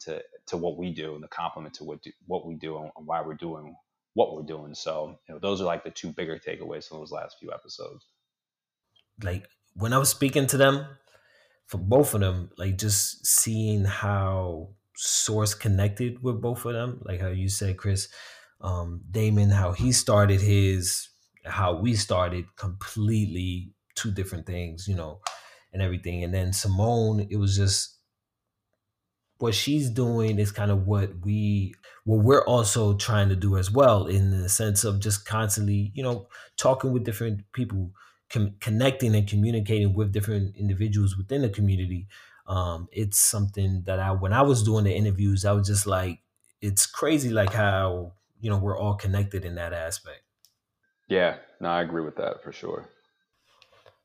to 0.00 0.22
to 0.46 0.56
what 0.56 0.78
we 0.78 0.90
do 0.90 1.14
and 1.14 1.22
the 1.22 1.28
complement 1.28 1.74
to 1.74 1.84
what 1.84 2.02
do, 2.02 2.10
what 2.26 2.46
we 2.46 2.54
do 2.54 2.78
and 2.78 2.90
why 3.06 3.20
we're 3.20 3.34
doing 3.34 3.76
what 4.16 4.34
we're 4.34 4.42
doing. 4.42 4.74
So 4.74 5.18
you 5.28 5.34
know 5.34 5.38
those 5.38 5.60
are 5.60 5.64
like 5.64 5.84
the 5.84 5.90
two 5.90 6.10
bigger 6.10 6.38
takeaways 6.38 6.88
from 6.88 6.98
those 6.98 7.12
last 7.12 7.36
few 7.38 7.52
episodes. 7.52 8.06
Like 9.22 9.46
when 9.74 9.92
I 9.92 9.98
was 9.98 10.08
speaking 10.08 10.46
to 10.48 10.56
them, 10.56 10.86
for 11.66 11.78
both 11.78 12.14
of 12.14 12.20
them, 12.20 12.50
like 12.56 12.78
just 12.78 13.26
seeing 13.26 13.84
how 13.84 14.70
Source 14.96 15.52
connected 15.52 16.22
with 16.22 16.40
both 16.40 16.64
of 16.64 16.72
them, 16.72 17.02
like 17.04 17.20
how 17.20 17.28
you 17.28 17.50
said, 17.50 17.76
Chris, 17.76 18.08
um, 18.60 19.02
Damon, 19.10 19.50
how 19.50 19.72
he 19.72 19.92
started 19.92 20.40
his, 20.40 21.08
how 21.44 21.74
we 21.74 21.94
started, 21.94 22.44
completely 22.56 23.72
two 23.94 24.10
different 24.10 24.46
things, 24.46 24.86
you 24.88 24.94
know, 24.94 25.20
and 25.72 25.82
everything. 25.82 26.24
And 26.24 26.32
then 26.32 26.52
Simone, 26.52 27.26
it 27.30 27.36
was 27.36 27.56
just 27.56 27.96
what 29.38 29.54
she's 29.54 29.90
doing 29.90 30.38
is 30.38 30.50
kind 30.50 30.70
of 30.70 30.86
what 30.86 31.10
we 31.22 31.74
what 32.04 32.24
we're 32.24 32.44
also 32.44 32.94
trying 32.96 33.28
to 33.28 33.36
do 33.36 33.58
as 33.58 33.70
well 33.70 34.06
in 34.06 34.30
the 34.30 34.48
sense 34.48 34.82
of 34.82 34.98
just 34.98 35.26
constantly 35.26 35.92
you 35.94 36.02
know 36.02 36.26
talking 36.56 36.90
with 36.90 37.04
different 37.04 37.42
people 37.52 37.90
com- 38.30 38.54
connecting 38.60 39.14
and 39.14 39.28
communicating 39.28 39.94
with 39.94 40.12
different 40.12 40.56
individuals 40.56 41.16
within 41.16 41.42
the 41.42 41.48
community. 41.48 42.08
Um, 42.46 42.88
it's 42.92 43.18
something 43.18 43.82
that 43.86 43.98
I, 43.98 44.12
when 44.12 44.32
I 44.32 44.42
was 44.42 44.62
doing 44.62 44.84
the 44.84 44.94
interviews, 44.94 45.44
I 45.44 45.52
was 45.52 45.66
just 45.66 45.86
like, 45.86 46.20
it's 46.60 46.86
crazy, 46.86 47.30
like 47.30 47.52
how 47.52 48.12
you 48.40 48.50
know 48.50 48.58
we're 48.58 48.78
all 48.78 48.94
connected 48.94 49.44
in 49.44 49.54
that 49.56 49.72
aspect. 49.72 50.20
Yeah, 51.08 51.36
no, 51.60 51.68
I 51.68 51.82
agree 51.82 52.02
with 52.02 52.16
that 52.16 52.42
for 52.42 52.52
sure. 52.52 52.90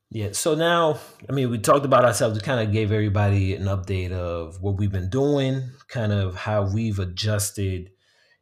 Yeah. 0.10 0.30
So 0.34 0.56
now, 0.56 1.00
I 1.30 1.32
mean, 1.32 1.50
we 1.50 1.58
talked 1.58 1.86
about 1.86 2.04
ourselves. 2.04 2.36
We 2.36 2.42
kind 2.42 2.60
of 2.60 2.74
gave 2.74 2.92
everybody 2.92 3.56
an 3.56 3.64
update 3.64 4.12
of 4.12 4.62
what 4.62 4.78
we've 4.78 4.92
been 4.92 5.10
doing, 5.10 5.70
kind 5.88 6.12
of 6.12 6.36
how 6.36 6.64
we've 6.64 7.00
adjusted 7.00 7.92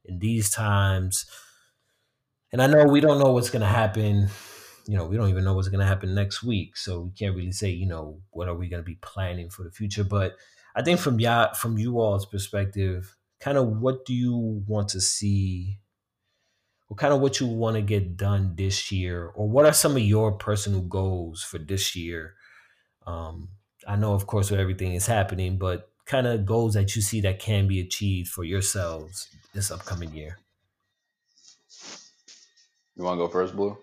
in 0.04 0.18
these 0.18 0.50
times. 0.50 1.26
And 2.52 2.62
I 2.62 2.68
know 2.68 2.86
we 2.86 3.02
don't 3.02 3.20
know 3.20 3.32
what's 3.32 3.52
going 3.52 3.62
to 3.62 3.68
happen 3.68 4.30
you 4.90 4.98
know, 4.98 5.06
we 5.06 5.18
don't 5.18 5.30
even 5.30 5.44
know 5.44 5.54
what's 5.54 5.68
going 5.68 5.82
to 5.82 5.86
happen 5.86 6.16
next 6.16 6.42
week. 6.42 6.76
So 6.76 7.02
we 7.02 7.12
can't 7.12 7.36
really 7.36 7.52
say, 7.52 7.70
you 7.70 7.86
know, 7.86 8.22
what 8.32 8.48
are 8.48 8.56
we 8.56 8.68
going 8.70 8.82
to 8.82 8.86
be 8.86 8.96
planning 8.96 9.52
for 9.52 9.62
the 9.62 9.70
future. 9.70 10.04
But 10.04 10.36
I 10.76 10.82
think 10.82 11.00
from 11.00 11.20
ya 11.20 11.54
from 11.54 11.78
you 11.78 12.00
all's 12.00 12.26
perspective, 12.26 13.16
kind 13.40 13.58
of 13.58 13.68
what 13.68 14.06
do 14.06 14.14
you 14.14 14.64
want 14.68 14.90
to 14.90 15.02
see? 15.02 15.80
Or 16.90 16.96
kind 16.96 17.14
of 17.14 17.22
what 17.22 17.40
you 17.40 17.48
want 17.48 17.76
to 17.76 17.82
get 17.82 18.18
done 18.18 18.56
this 18.56 18.92
year? 18.92 19.28
Or 19.28 19.48
what 19.48 19.66
are 19.66 19.74
some 19.74 19.94
of 19.96 20.02
your 20.02 20.32
personal 20.34 20.82
goals 20.82 21.44
for 21.44 21.60
this 21.60 21.96
year? 21.96 22.36
Um, 23.06 23.50
i 23.88 23.96
know 23.96 24.14
of 24.14 24.28
course 24.28 24.52
what 24.52 24.60
everything 24.60 24.94
is 24.94 25.08
happening 25.08 25.58
but 25.58 25.90
kind 26.10 26.26
of 26.26 26.46
goals 26.46 26.74
that 26.74 26.96
you 26.96 27.02
see 27.02 27.22
that 27.22 27.40
can 27.40 27.68
be 27.68 27.80
achieved 27.80 28.30
for 28.30 28.44
yourselves 28.44 29.30
this 29.54 29.70
upcoming 29.70 30.12
year. 30.14 30.40
You 32.96 33.04
want 33.04 33.20
to 33.20 33.26
go 33.26 33.32
first 33.32 33.56
blue? 33.56 33.78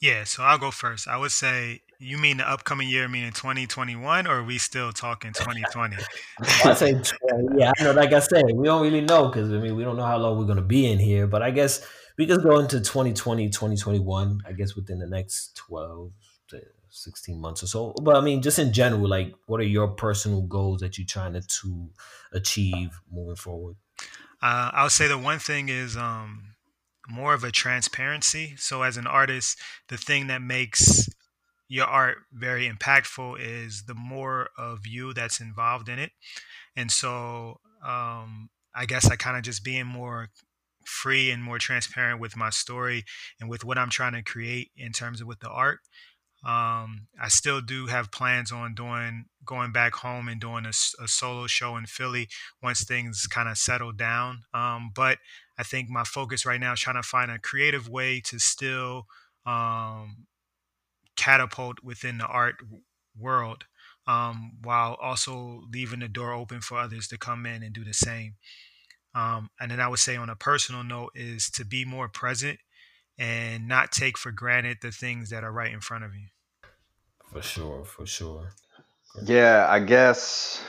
Yeah, 0.00 0.24
so 0.24 0.42
I'll 0.42 0.58
go 0.58 0.70
first. 0.70 1.06
I 1.06 1.18
would 1.18 1.30
say 1.30 1.82
you 1.98 2.18
mean 2.18 2.38
the 2.38 2.48
upcoming 2.48 2.88
year, 2.88 3.08
meaning 3.08 3.32
2021, 3.32 4.26
or 4.26 4.40
are 4.40 4.44
we 4.44 4.58
still 4.58 4.92
talking 4.92 5.32
2020? 5.32 5.96
I 6.64 6.74
say, 6.74 7.00
yeah, 7.56 7.72
I 7.78 7.84
know. 7.84 7.92
Like 7.92 8.12
I 8.12 8.18
said, 8.18 8.44
we 8.54 8.64
don't 8.64 8.82
really 8.82 9.00
know 9.00 9.28
because 9.28 9.52
I 9.52 9.58
mean, 9.58 9.76
we 9.76 9.84
don't 9.84 9.96
know 9.96 10.04
how 10.04 10.18
long 10.18 10.38
we're 10.38 10.44
going 10.44 10.56
to 10.56 10.62
be 10.62 10.90
in 10.90 10.98
here. 10.98 11.26
But 11.26 11.42
I 11.42 11.50
guess 11.50 11.86
we 12.18 12.26
could 12.26 12.42
go 12.42 12.58
into 12.58 12.80
2020, 12.80 13.48
2021. 13.48 14.42
I 14.46 14.52
guess 14.52 14.74
within 14.74 14.98
the 14.98 15.06
next 15.06 15.56
12 15.56 16.12
to 16.48 16.60
16 16.90 17.40
months 17.40 17.62
or 17.62 17.66
so. 17.66 17.94
But 18.02 18.16
I 18.16 18.20
mean, 18.20 18.42
just 18.42 18.58
in 18.58 18.72
general, 18.72 19.08
like, 19.08 19.34
what 19.46 19.60
are 19.60 19.64
your 19.64 19.88
personal 19.88 20.42
goals 20.42 20.80
that 20.80 20.98
you're 20.98 21.06
trying 21.06 21.32
to, 21.34 21.40
to 21.40 21.90
achieve 22.32 23.00
moving 23.10 23.36
forward? 23.36 23.76
Uh, 24.42 24.70
I 24.72 24.82
would 24.82 24.92
say 24.92 25.08
the 25.08 25.18
one 25.18 25.38
thing 25.38 25.68
is 25.70 25.96
um, 25.96 26.54
more 27.08 27.32
of 27.32 27.42
a 27.42 27.50
transparency. 27.50 28.54
So 28.58 28.82
as 28.82 28.96
an 28.96 29.06
artist, 29.06 29.58
the 29.88 29.96
thing 29.96 30.26
that 30.26 30.42
makes 30.42 31.08
your 31.68 31.86
art 31.86 32.18
very 32.32 32.68
impactful 32.68 33.38
is 33.40 33.84
the 33.84 33.94
more 33.94 34.48
of 34.58 34.86
you 34.86 35.12
that's 35.12 35.40
involved 35.40 35.88
in 35.88 35.98
it. 35.98 36.12
And 36.76 36.90
so 36.90 37.60
um, 37.84 38.50
I 38.74 38.86
guess 38.86 39.10
I 39.10 39.16
kind 39.16 39.36
of 39.36 39.42
just 39.42 39.64
being 39.64 39.86
more 39.86 40.28
free 40.84 41.30
and 41.30 41.42
more 41.42 41.58
transparent 41.58 42.20
with 42.20 42.36
my 42.36 42.50
story 42.50 43.04
and 43.40 43.50
with 43.50 43.64
what 43.64 43.78
I'm 43.78 43.90
trying 43.90 44.12
to 44.12 44.22
create 44.22 44.70
in 44.76 44.92
terms 44.92 45.20
of 45.20 45.26
with 45.26 45.40
the 45.40 45.48
art. 45.50 45.78
Um, 46.44 47.08
I 47.20 47.28
still 47.28 47.60
do 47.60 47.86
have 47.86 48.12
plans 48.12 48.52
on 48.52 48.74
doing 48.74 49.24
going 49.44 49.72
back 49.72 49.94
home 49.94 50.28
and 50.28 50.40
doing 50.40 50.64
a, 50.64 50.68
a 51.02 51.08
solo 51.08 51.48
show 51.48 51.76
in 51.76 51.86
Philly 51.86 52.28
once 52.62 52.84
things 52.84 53.26
kind 53.26 53.48
of 53.48 53.58
settle 53.58 53.90
down. 53.90 54.42
Um, 54.54 54.92
but 54.94 55.18
I 55.58 55.64
think 55.64 55.88
my 55.88 56.04
focus 56.04 56.46
right 56.46 56.60
now 56.60 56.74
is 56.74 56.80
trying 56.80 56.96
to 56.96 57.02
find 57.02 57.32
a 57.32 57.38
creative 57.40 57.88
way 57.88 58.20
to 58.26 58.38
still 58.38 59.06
um, 59.44 60.26
catapult 61.16 61.78
within 61.82 62.18
the 62.18 62.26
art 62.26 62.56
world 63.18 63.64
um, 64.06 64.52
while 64.62 64.96
also 65.00 65.62
leaving 65.72 66.00
the 66.00 66.08
door 66.08 66.32
open 66.32 66.60
for 66.60 66.78
others 66.78 67.08
to 67.08 67.18
come 67.18 67.46
in 67.46 67.62
and 67.62 67.74
do 67.74 67.84
the 67.84 67.94
same. 67.94 68.34
Um, 69.14 69.50
and 69.60 69.70
then 69.70 69.80
I 69.80 69.88
would 69.88 69.98
say 69.98 70.16
on 70.16 70.28
a 70.28 70.36
personal 70.36 70.84
note 70.84 71.12
is 71.14 71.50
to 71.52 71.64
be 71.64 71.84
more 71.84 72.08
present 72.08 72.58
and 73.18 73.66
not 73.66 73.92
take 73.92 74.18
for 74.18 74.30
granted 74.30 74.78
the 74.82 74.92
things 74.92 75.30
that 75.30 75.42
are 75.42 75.52
right 75.52 75.72
in 75.72 75.80
front 75.80 76.04
of 76.04 76.14
you. 76.14 76.26
For 77.32 77.42
sure, 77.42 77.84
for 77.84 78.06
sure. 78.06 78.52
Yeah, 79.24 79.66
I 79.68 79.80
guess 79.80 80.62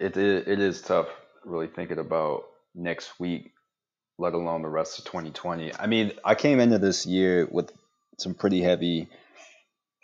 it 0.00 0.16
it 0.16 0.58
is 0.58 0.82
tough 0.82 1.06
really 1.44 1.68
thinking 1.68 1.98
about 1.98 2.44
next 2.74 3.20
week, 3.20 3.52
let 4.18 4.34
alone 4.34 4.62
the 4.62 4.68
rest 4.68 4.98
of 4.98 5.04
2020. 5.04 5.72
I 5.76 5.86
mean, 5.86 6.12
I 6.24 6.34
came 6.34 6.58
into 6.58 6.78
this 6.78 7.06
year 7.06 7.46
with 7.50 7.72
some 8.18 8.34
pretty 8.34 8.60
heavy 8.60 9.08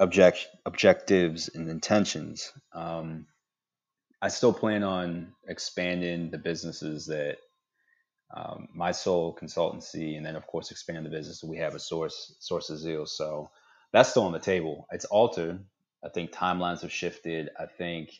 object 0.00 0.48
objectives 0.66 1.48
and 1.54 1.68
intentions. 1.68 2.52
Um, 2.72 3.26
I 4.20 4.28
still 4.28 4.52
plan 4.52 4.82
on 4.82 5.32
expanding 5.46 6.30
the 6.30 6.38
businesses 6.38 7.06
that 7.06 7.38
um, 8.36 8.68
my 8.74 8.92
soul 8.92 9.36
consultancy, 9.40 10.16
and 10.16 10.26
then 10.26 10.36
of 10.36 10.46
course 10.46 10.70
expand 10.70 11.06
the 11.06 11.10
business. 11.10 11.42
We 11.42 11.58
have 11.58 11.74
a 11.74 11.78
source 11.78 12.34
source 12.40 12.70
of 12.70 12.78
zeal, 12.78 13.06
so 13.06 13.50
that's 13.92 14.10
still 14.10 14.24
on 14.24 14.32
the 14.32 14.38
table. 14.38 14.86
It's 14.92 15.06
altered. 15.06 15.64
I 16.04 16.08
think 16.10 16.32
timelines 16.32 16.82
have 16.82 16.92
shifted. 16.92 17.50
I 17.58 17.66
think 17.66 18.10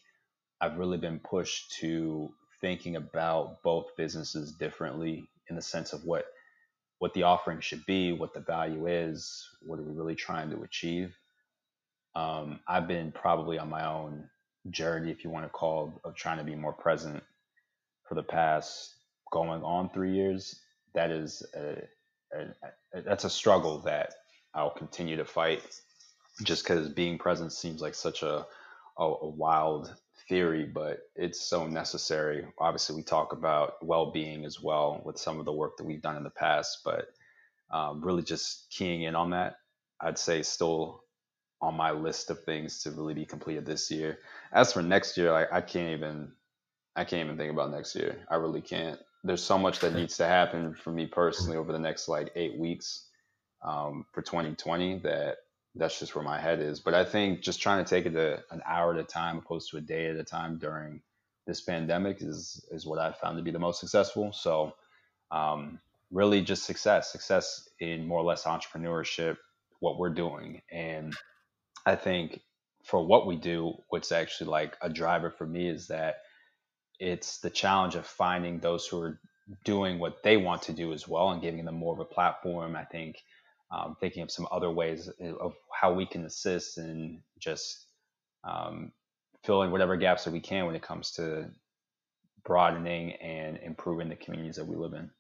I've 0.61 0.79
really 0.79 0.99
been 0.99 1.20
pushed 1.20 1.72
to 1.81 2.33
thinking 2.61 2.97
about 2.97 3.62
both 3.62 3.97
businesses 3.97 4.53
differently 4.53 5.29
in 5.49 5.57
the 5.57 5.62
sense 5.62 5.93
of 5.93 6.05
what 6.05 6.26
what 6.99 7.14
the 7.14 7.24
offering 7.24 7.61
should 7.61 7.85
be, 7.87 8.12
what 8.12 8.35
the 8.35 8.41
value 8.41 8.87
is, 8.87 9.47
what 9.62 9.79
are 9.79 9.85
we 9.85 9.93
really 9.93 10.16
trying 10.16 10.51
to 10.51 10.62
achieve. 10.62 11.18
Um, 12.14 12.61
I've 12.68 12.88
been 12.88 13.12
probably 13.12 13.59
on 13.59 13.68
my 13.70 13.86
own 13.86 14.28
journey, 14.70 15.11
if 15.11 15.24
you 15.24 15.30
want 15.30 15.44
to 15.46 15.50
call, 15.50 16.00
of 16.04 16.14
trying 16.14 16.38
to 16.38 16.44
be 16.44 16.56
more 16.56 16.72
present 16.72 17.22
for 18.09 18.14
the 18.14 18.22
past 18.22 18.94
going 19.32 19.62
on 19.62 19.90
three 19.90 20.14
years. 20.14 20.61
That 20.94 21.11
is 21.11 21.42
a, 21.54 21.82
a, 22.34 22.40
a 22.98 23.02
that's 23.02 23.24
a 23.24 23.30
struggle 23.30 23.78
that 23.80 24.14
I'll 24.54 24.70
continue 24.70 25.16
to 25.16 25.24
fight, 25.24 25.62
just 26.42 26.64
because 26.64 26.88
being 26.88 27.18
present 27.18 27.52
seems 27.52 27.80
like 27.80 27.94
such 27.94 28.22
a, 28.22 28.46
a 28.98 29.04
a 29.04 29.28
wild 29.28 29.94
theory, 30.28 30.64
but 30.64 31.00
it's 31.16 31.40
so 31.40 31.66
necessary. 31.66 32.44
Obviously, 32.59 32.96
we 32.96 33.02
talk 33.02 33.32
about 33.32 33.74
well-being 33.82 34.44
as 34.44 34.61
well 34.61 35.00
with 35.04 35.18
some 35.18 35.38
of 35.38 35.46
the 35.46 35.52
work 35.52 35.76
that 35.76 35.84
we've 35.84 36.02
done 36.02 36.16
in 36.16 36.24
the 36.24 36.30
past, 36.30 36.80
but 36.84 37.06
um, 37.70 38.02
really 38.04 38.22
just 38.22 38.66
keying 38.70 39.02
in 39.02 39.14
on 39.14 39.30
that, 39.30 39.56
I'd 40.00 40.18
say 40.18 40.42
still 40.42 41.02
on 41.61 41.74
my 41.74 41.90
list 41.90 42.30
of 42.30 42.42
things 42.44 42.82
to 42.82 42.90
really 42.90 43.14
be 43.14 43.24
completed 43.24 43.66
this 43.66 43.90
year. 43.90 44.18
As 44.52 44.72
for 44.72 44.82
next 44.82 45.16
year, 45.16 45.32
I, 45.32 45.59
I 45.59 45.61
can't 45.61 45.96
even 45.98 46.32
I 46.96 47.04
can't 47.04 47.24
even 47.24 47.36
think 47.36 47.52
about 47.52 47.70
next 47.70 47.94
year. 47.94 48.16
I 48.28 48.36
really 48.36 48.61
can't. 48.61 48.98
There's 49.24 49.42
so 49.42 49.59
much 49.59 49.80
that 49.80 49.94
needs 49.94 50.16
to 50.18 50.26
happen 50.26 50.74
for 50.74 50.90
me 50.90 51.06
personally 51.06 51.56
over 51.56 51.72
the 51.72 51.78
next 51.78 52.09
like 52.09 52.30
eight 52.34 52.59
weeks 52.59 53.06
um, 53.64 54.04
for 54.12 54.22
2020 54.22 55.00
that 55.00 55.38
that's 55.74 55.98
just 55.98 56.14
where 56.14 56.24
my 56.24 56.40
head 56.40 56.61
is. 56.61 56.80
But 56.80 56.94
I 56.94 57.04
think 57.04 57.42
just 57.42 57.61
trying 57.61 57.84
to 57.84 57.88
take 57.88 58.06
it 58.06 58.12
to 58.12 58.42
an 58.50 58.62
hour 58.66 58.94
at 58.94 59.00
a 59.00 59.04
time 59.04 59.38
opposed 59.38 59.70
to 59.70 59.76
a 59.76 59.80
day 59.80 60.09
at 60.09 60.16
a 60.16 60.24
time 60.24 60.59
during 60.59 61.02
this 61.46 61.61
pandemic 61.61 62.20
is 62.20 62.64
is 62.70 62.86
what 62.86 62.98
I 62.98 63.12
found 63.12 63.38
to 63.38 63.44
be 63.44 63.50
the 63.50 63.59
most 63.59 63.80
successful. 63.80 64.32
So 64.32 64.74
um, 65.30 65.80
really 66.11 66.42
just 66.42 66.64
success, 66.64 67.12
success 67.12 67.68
in 67.80 68.06
more 68.06 68.18
or 68.18 68.24
less 68.24 68.44
entrepreneurship, 68.44 69.36
what 69.80 69.98
we're 69.98 70.11
doing, 70.11 70.62
and 70.70 71.14
I 71.89 71.97
think 71.97 72.43
for 72.84 73.03
what 73.05 73.26
we 73.26 73.36
do, 73.36 73.72
what's 73.89 74.12
actually 74.12 74.51
like 74.51 74.76
a 74.82 74.91
driver 74.91 75.30
for 75.30 75.47
me 75.47 75.68
is 75.68 75.86
that 75.86 76.16
it's 77.01 77.39
the 77.39 77.49
challenge 77.49 77.95
of 77.95 78.05
finding 78.05 78.59
those 78.59 78.86
who 78.86 79.01
are 79.01 79.20
doing 79.64 79.99
what 79.99 80.22
they 80.22 80.36
want 80.36 80.61
to 80.62 80.74
do 80.74 80.93
as 80.93 81.09
well 81.09 81.30
and 81.30 81.41
giving 81.41 81.64
them 81.64 81.76
more 81.76 81.95
of 81.95 82.01
a 82.01 82.05
platform. 82.05 82.76
I 82.76 82.84
think 82.84 83.22
um, 83.70 83.97
thinking 84.01 84.22
of 84.22 84.30
some 84.30 84.47
other 84.51 84.70
ways 84.70 85.09
of 85.41 85.55
how 85.72 85.95
we 85.95 86.05
can 86.05 86.26
assist 86.26 86.76
and 86.76 87.20
just 87.39 87.86
um, 88.45 88.93
fill 89.43 89.62
in 89.62 89.70
whatever 89.70 89.97
gaps 89.97 90.24
that 90.24 90.32
we 90.32 90.41
can 90.41 90.66
when 90.66 90.76
it 90.76 90.82
comes 90.82 91.12
to 91.12 91.51
broadening 92.45 93.12
and 93.12 93.59
improving 93.62 94.11
the 94.11 94.16
communities 94.16 94.57
that 94.57 94.66
we 94.66 94.76
live 94.76 94.93
in. 94.93 95.11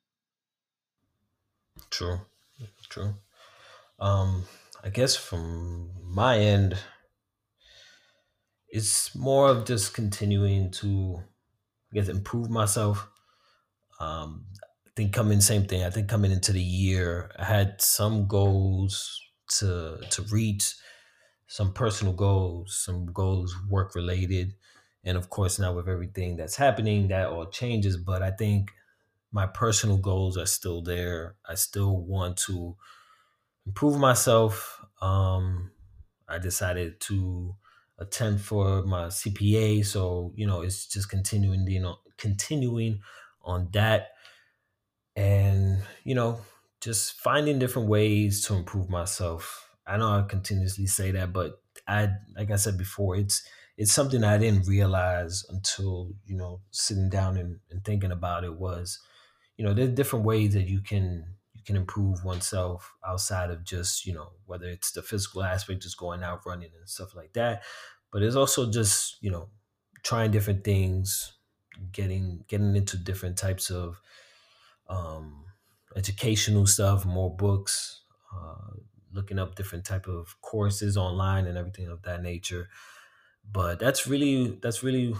True, 1.88 2.20
true. 2.90 3.14
Um, 4.00 4.44
I 4.82 4.90
guess 4.90 5.16
from 5.16 5.90
my 6.04 6.38
end, 6.38 6.78
it's 8.68 9.14
more 9.14 9.48
of 9.48 9.64
just 9.64 9.94
continuing 9.94 10.70
to, 10.70 11.22
I 11.92 11.94
guess, 11.94 12.08
improve 12.08 12.50
myself. 12.50 13.08
Um, 14.00 14.46
I 14.86 14.90
think 14.96 15.12
coming 15.12 15.40
same 15.40 15.66
thing. 15.66 15.84
I 15.84 15.90
think 15.90 16.08
coming 16.08 16.32
into 16.32 16.52
the 16.52 16.62
year, 16.62 17.30
I 17.38 17.44
had 17.44 17.80
some 17.80 18.26
goals 18.26 19.20
to 19.58 19.98
to 20.10 20.22
reach, 20.30 20.74
some 21.46 21.72
personal 21.72 22.12
goals, 22.12 22.76
some 22.84 23.06
goals 23.06 23.56
work 23.68 23.94
related, 23.94 24.54
and 25.04 25.16
of 25.16 25.30
course 25.30 25.58
now 25.58 25.74
with 25.74 25.88
everything 25.88 26.36
that's 26.36 26.56
happening, 26.56 27.08
that 27.08 27.28
all 27.28 27.46
changes. 27.46 27.96
But 27.96 28.22
I 28.22 28.30
think 28.30 28.70
my 29.32 29.46
personal 29.46 29.98
goals 29.98 30.36
are 30.38 30.46
still 30.46 30.82
there. 30.82 31.36
I 31.48 31.54
still 31.54 31.96
want 31.98 32.36
to 32.46 32.76
improve 33.68 33.98
myself. 33.98 34.82
Um, 35.02 35.70
I 36.26 36.38
decided 36.38 37.00
to 37.02 37.54
attend 37.98 38.40
for 38.40 38.82
my 38.82 39.06
CPA, 39.06 39.84
so 39.84 40.32
you 40.34 40.46
know 40.46 40.62
it's 40.62 40.86
just 40.86 41.10
continuing, 41.10 41.66
you 41.66 41.80
know, 41.80 41.98
continuing 42.16 43.00
on 43.42 43.68
that, 43.72 44.08
and 45.14 45.82
you 46.04 46.14
know, 46.14 46.40
just 46.80 47.20
finding 47.20 47.58
different 47.58 47.88
ways 47.88 48.44
to 48.46 48.54
improve 48.54 48.88
myself. 48.88 49.68
I 49.86 49.96
know 49.98 50.08
I 50.08 50.22
continuously 50.22 50.86
say 50.86 51.10
that, 51.12 51.32
but 51.32 51.60
I, 51.86 52.10
like 52.36 52.50
I 52.50 52.56
said 52.56 52.76
before, 52.78 53.16
it's 53.16 53.46
it's 53.76 53.92
something 53.92 54.24
I 54.24 54.38
didn't 54.38 54.66
realize 54.66 55.44
until 55.48 56.12
you 56.26 56.36
know 56.36 56.62
sitting 56.70 57.10
down 57.10 57.36
and, 57.36 57.60
and 57.70 57.84
thinking 57.84 58.12
about 58.12 58.44
it 58.44 58.58
was, 58.58 58.98
you 59.56 59.64
know, 59.64 59.74
there's 59.74 59.90
different 59.90 60.24
ways 60.24 60.54
that 60.54 60.68
you 60.68 60.80
can 60.80 61.37
can 61.68 61.76
improve 61.76 62.24
oneself 62.24 62.96
outside 63.06 63.50
of 63.50 63.64
just 63.64 64.06
you 64.06 64.14
know 64.14 64.32
whether 64.46 64.68
it's 64.68 64.92
the 64.92 65.02
physical 65.02 65.44
aspect 65.44 65.82
just 65.82 65.98
going 65.98 66.24
out 66.24 66.46
running 66.46 66.72
and 66.78 66.90
stuff 66.90 67.14
like 67.16 67.34
that. 67.34 67.64
But 68.12 68.24
it's 68.24 68.36
also 68.36 68.70
just 68.72 69.22
you 69.22 69.30
know 69.30 69.50
trying 70.04 70.32
different 70.32 70.64
things 70.64 71.38
getting 71.92 72.44
getting 72.48 72.76
into 72.76 72.96
different 72.98 73.38
types 73.38 73.70
of 73.70 74.02
um, 74.88 75.46
educational 75.96 76.66
stuff 76.66 77.04
more 77.04 77.34
books 77.36 78.04
uh, 78.34 78.72
looking 79.12 79.38
up 79.38 79.54
different 79.54 79.84
type 79.84 80.06
of 80.06 80.40
courses 80.42 80.96
online 80.96 81.46
and 81.46 81.58
everything 81.58 81.88
of 81.88 82.02
that 82.02 82.22
nature. 82.22 82.68
But 83.50 83.78
that's 83.78 84.06
really 84.06 84.58
that's 84.62 84.82
really 84.82 85.14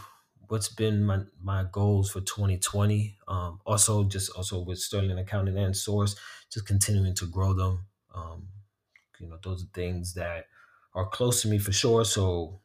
what's 0.49 0.69
been 0.69 1.05
my 1.05 1.21
my 1.43 1.65
goals 1.71 2.11
for 2.11 2.21
2020 2.21 3.19
um, 3.29 3.61
also 3.67 4.05
just 4.05 4.31
also 4.33 4.61
with 4.61 4.79
sterling 4.79 5.19
accounting 5.19 5.59
and 5.59 5.77
source 5.77 6.17
just 6.51 6.67
continuing 6.67 7.15
to 7.15 7.27
grow 7.27 7.53
them. 7.53 7.87
Um, 8.15 8.49
you 9.21 9.29
know 9.29 9.39
those 9.43 9.65
are 9.65 9.69
things 9.75 10.15
that 10.15 10.47
are 10.95 11.09
close 11.09 11.43
to 11.43 11.49
me 11.49 11.59
for 11.59 11.73
sure 11.73 12.05
so 12.05 12.61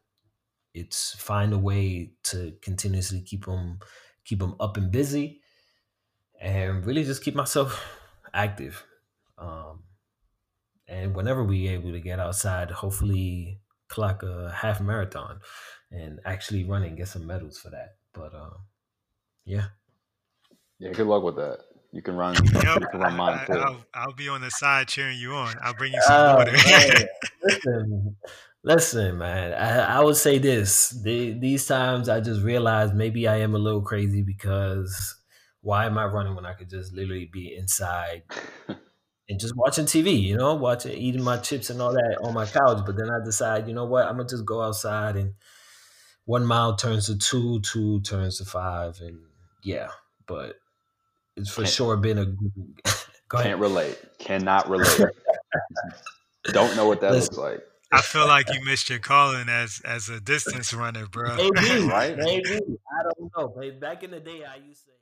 it's 0.74 1.14
find 1.14 1.52
a 1.52 1.58
way 1.58 2.12
to 2.24 2.56
continuously 2.62 3.22
keep 3.22 3.46
them 3.46 3.78
keep 4.24 4.40
them 4.40 4.56
up 4.60 4.76
and 4.76 4.90
busy 4.90 5.40
and 6.40 6.84
really 6.84 7.04
just 7.04 7.22
keep 7.22 7.34
myself 7.34 7.82
active. 8.34 8.84
Um, 9.38 9.84
and 10.86 11.14
whenever 11.14 11.42
we 11.42 11.68
able 11.68 11.92
to 11.92 12.00
get 12.00 12.20
outside 12.20 12.70
hopefully 12.70 13.60
clock 13.94 14.24
a 14.24 14.52
half 14.52 14.80
marathon 14.80 15.38
and 15.92 16.18
actually 16.24 16.64
run 16.64 16.82
and 16.82 16.96
get 16.96 17.08
some 17.08 17.26
medals 17.26 17.58
for 17.58 17.70
that. 17.70 17.94
But 18.12 18.34
uh, 18.34 18.58
yeah. 19.44 19.66
Yeah, 20.80 20.92
good 20.92 21.06
luck 21.06 21.22
with 21.22 21.36
that. 21.36 21.58
You 21.92 22.02
can 22.02 22.16
run. 22.16 22.34
Yep, 22.54 22.80
you 22.80 22.86
can 22.90 23.00
run 23.00 23.16
mine 23.16 23.46
too. 23.46 23.52
I'll, 23.52 23.84
I'll, 23.94 24.12
be 24.12 24.28
on 24.28 24.40
the 24.40 24.50
side 24.50 24.88
cheering 24.88 25.18
you 25.18 25.32
on. 25.34 25.54
I'll 25.62 25.74
bring 25.74 25.92
you 25.92 26.02
some 26.02 26.14
uh, 26.16 26.34
water. 26.36 26.52
listen, 27.44 28.16
listen, 28.64 29.18
man. 29.18 29.52
I, 29.52 29.98
I 29.98 30.00
would 30.00 30.16
say 30.16 30.38
this: 30.38 30.90
the, 30.90 31.38
these 31.38 31.66
times, 31.66 32.08
I 32.08 32.18
just 32.20 32.42
realized 32.42 32.94
maybe 32.94 33.28
I 33.28 33.36
am 33.36 33.54
a 33.54 33.58
little 33.58 33.82
crazy 33.82 34.22
because 34.22 35.14
why 35.60 35.86
am 35.86 35.96
I 35.96 36.06
running 36.06 36.34
when 36.34 36.46
I 36.46 36.54
could 36.54 36.68
just 36.68 36.92
literally 36.92 37.30
be 37.32 37.54
inside 37.56 38.24
and 39.28 39.40
just 39.40 39.56
watching 39.56 39.86
TV, 39.86 40.20
you 40.20 40.36
know, 40.36 40.54
watching, 40.54 40.92
eating 40.92 41.22
my 41.22 41.38
chips 41.38 41.70
and 41.70 41.80
all 41.80 41.92
that 41.92 42.18
on 42.22 42.34
my 42.34 42.46
couch. 42.46 42.84
But 42.84 42.96
then 42.96 43.10
I 43.10 43.24
decide, 43.24 43.66
you 43.68 43.74
know 43.74 43.86
what, 43.86 44.06
I'm 44.06 44.16
gonna 44.16 44.28
just 44.28 44.44
go 44.44 44.62
outside 44.62 45.16
and 45.16 45.34
one 46.26 46.46
mile 46.46 46.76
turns 46.76 47.06
to 47.06 47.18
two, 47.18 47.60
two 47.60 48.00
turns 48.00 48.38
to 48.38 48.44
five, 48.44 49.00
and 49.00 49.18
yeah. 49.62 49.88
But 50.26 50.56
it's 51.36 51.50
for 51.50 51.62
can't, 51.62 51.74
sure 51.74 51.96
been 51.96 52.18
a. 52.18 52.26
can't 53.42 53.60
relate. 53.60 53.98
Cannot 54.18 54.68
relate. 54.68 55.00
Don't 56.44 56.76
know 56.76 56.86
what 56.86 57.00
that 57.00 57.12
Listen, 57.12 57.36
looks 57.36 57.38
like. 57.38 57.64
I 57.92 58.00
feel 58.00 58.26
like 58.26 58.52
you 58.52 58.64
missed 58.64 58.90
your 58.90 58.98
calling 58.98 59.48
as 59.48 59.80
as 59.84 60.08
a 60.08 60.20
distance 60.20 60.72
runner, 60.72 61.06
bro. 61.06 61.36
Maybe, 61.36 61.86
right? 61.86 62.16
Maybe. 62.16 62.54
I 62.56 63.02
don't 63.02 63.30
know. 63.36 63.70
Back 63.80 64.02
in 64.02 64.10
the 64.10 64.20
day, 64.20 64.44
I 64.44 64.56
used 64.66 64.84
to 64.86 64.92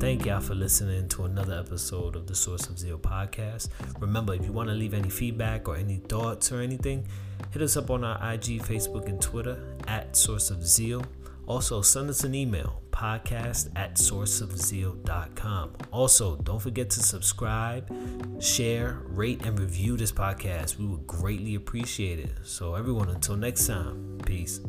thank 0.00 0.24
y'all 0.24 0.40
for 0.40 0.54
listening 0.54 1.06
to 1.06 1.24
another 1.24 1.58
episode 1.58 2.16
of 2.16 2.26
the 2.26 2.34
Source 2.34 2.68
of 2.68 2.78
Zeal 2.78 2.98
podcast. 2.98 3.68
Remember, 4.00 4.32
if 4.32 4.46
you 4.46 4.50
want 4.50 4.70
to 4.70 4.74
leave 4.74 4.94
any 4.94 5.10
feedback 5.10 5.68
or 5.68 5.76
any 5.76 5.98
thoughts 5.98 6.50
or 6.50 6.62
anything, 6.62 7.06
hit 7.50 7.60
us 7.60 7.76
up 7.76 7.90
on 7.90 8.02
our 8.02 8.16
IG, 8.32 8.62
Facebook, 8.62 9.10
and 9.10 9.20
Twitter 9.20 9.62
at 9.86 10.16
Source 10.16 10.50
of 10.50 10.66
Zeal. 10.66 11.04
Also, 11.46 11.82
send 11.82 12.08
us 12.08 12.24
an 12.24 12.34
email, 12.34 12.80
podcast 12.92 13.68
at 13.76 13.96
sourceofzeal.com. 13.96 15.72
Also, 15.92 16.36
don't 16.36 16.62
forget 16.62 16.88
to 16.88 17.00
subscribe, 17.00 17.92
share, 18.40 19.02
rate, 19.04 19.44
and 19.44 19.58
review 19.58 19.98
this 19.98 20.12
podcast. 20.12 20.78
We 20.78 20.86
would 20.86 21.06
greatly 21.06 21.56
appreciate 21.56 22.20
it. 22.20 22.32
So, 22.42 22.74
everyone, 22.74 23.10
until 23.10 23.36
next 23.36 23.66
time, 23.66 24.18
peace. 24.24 24.60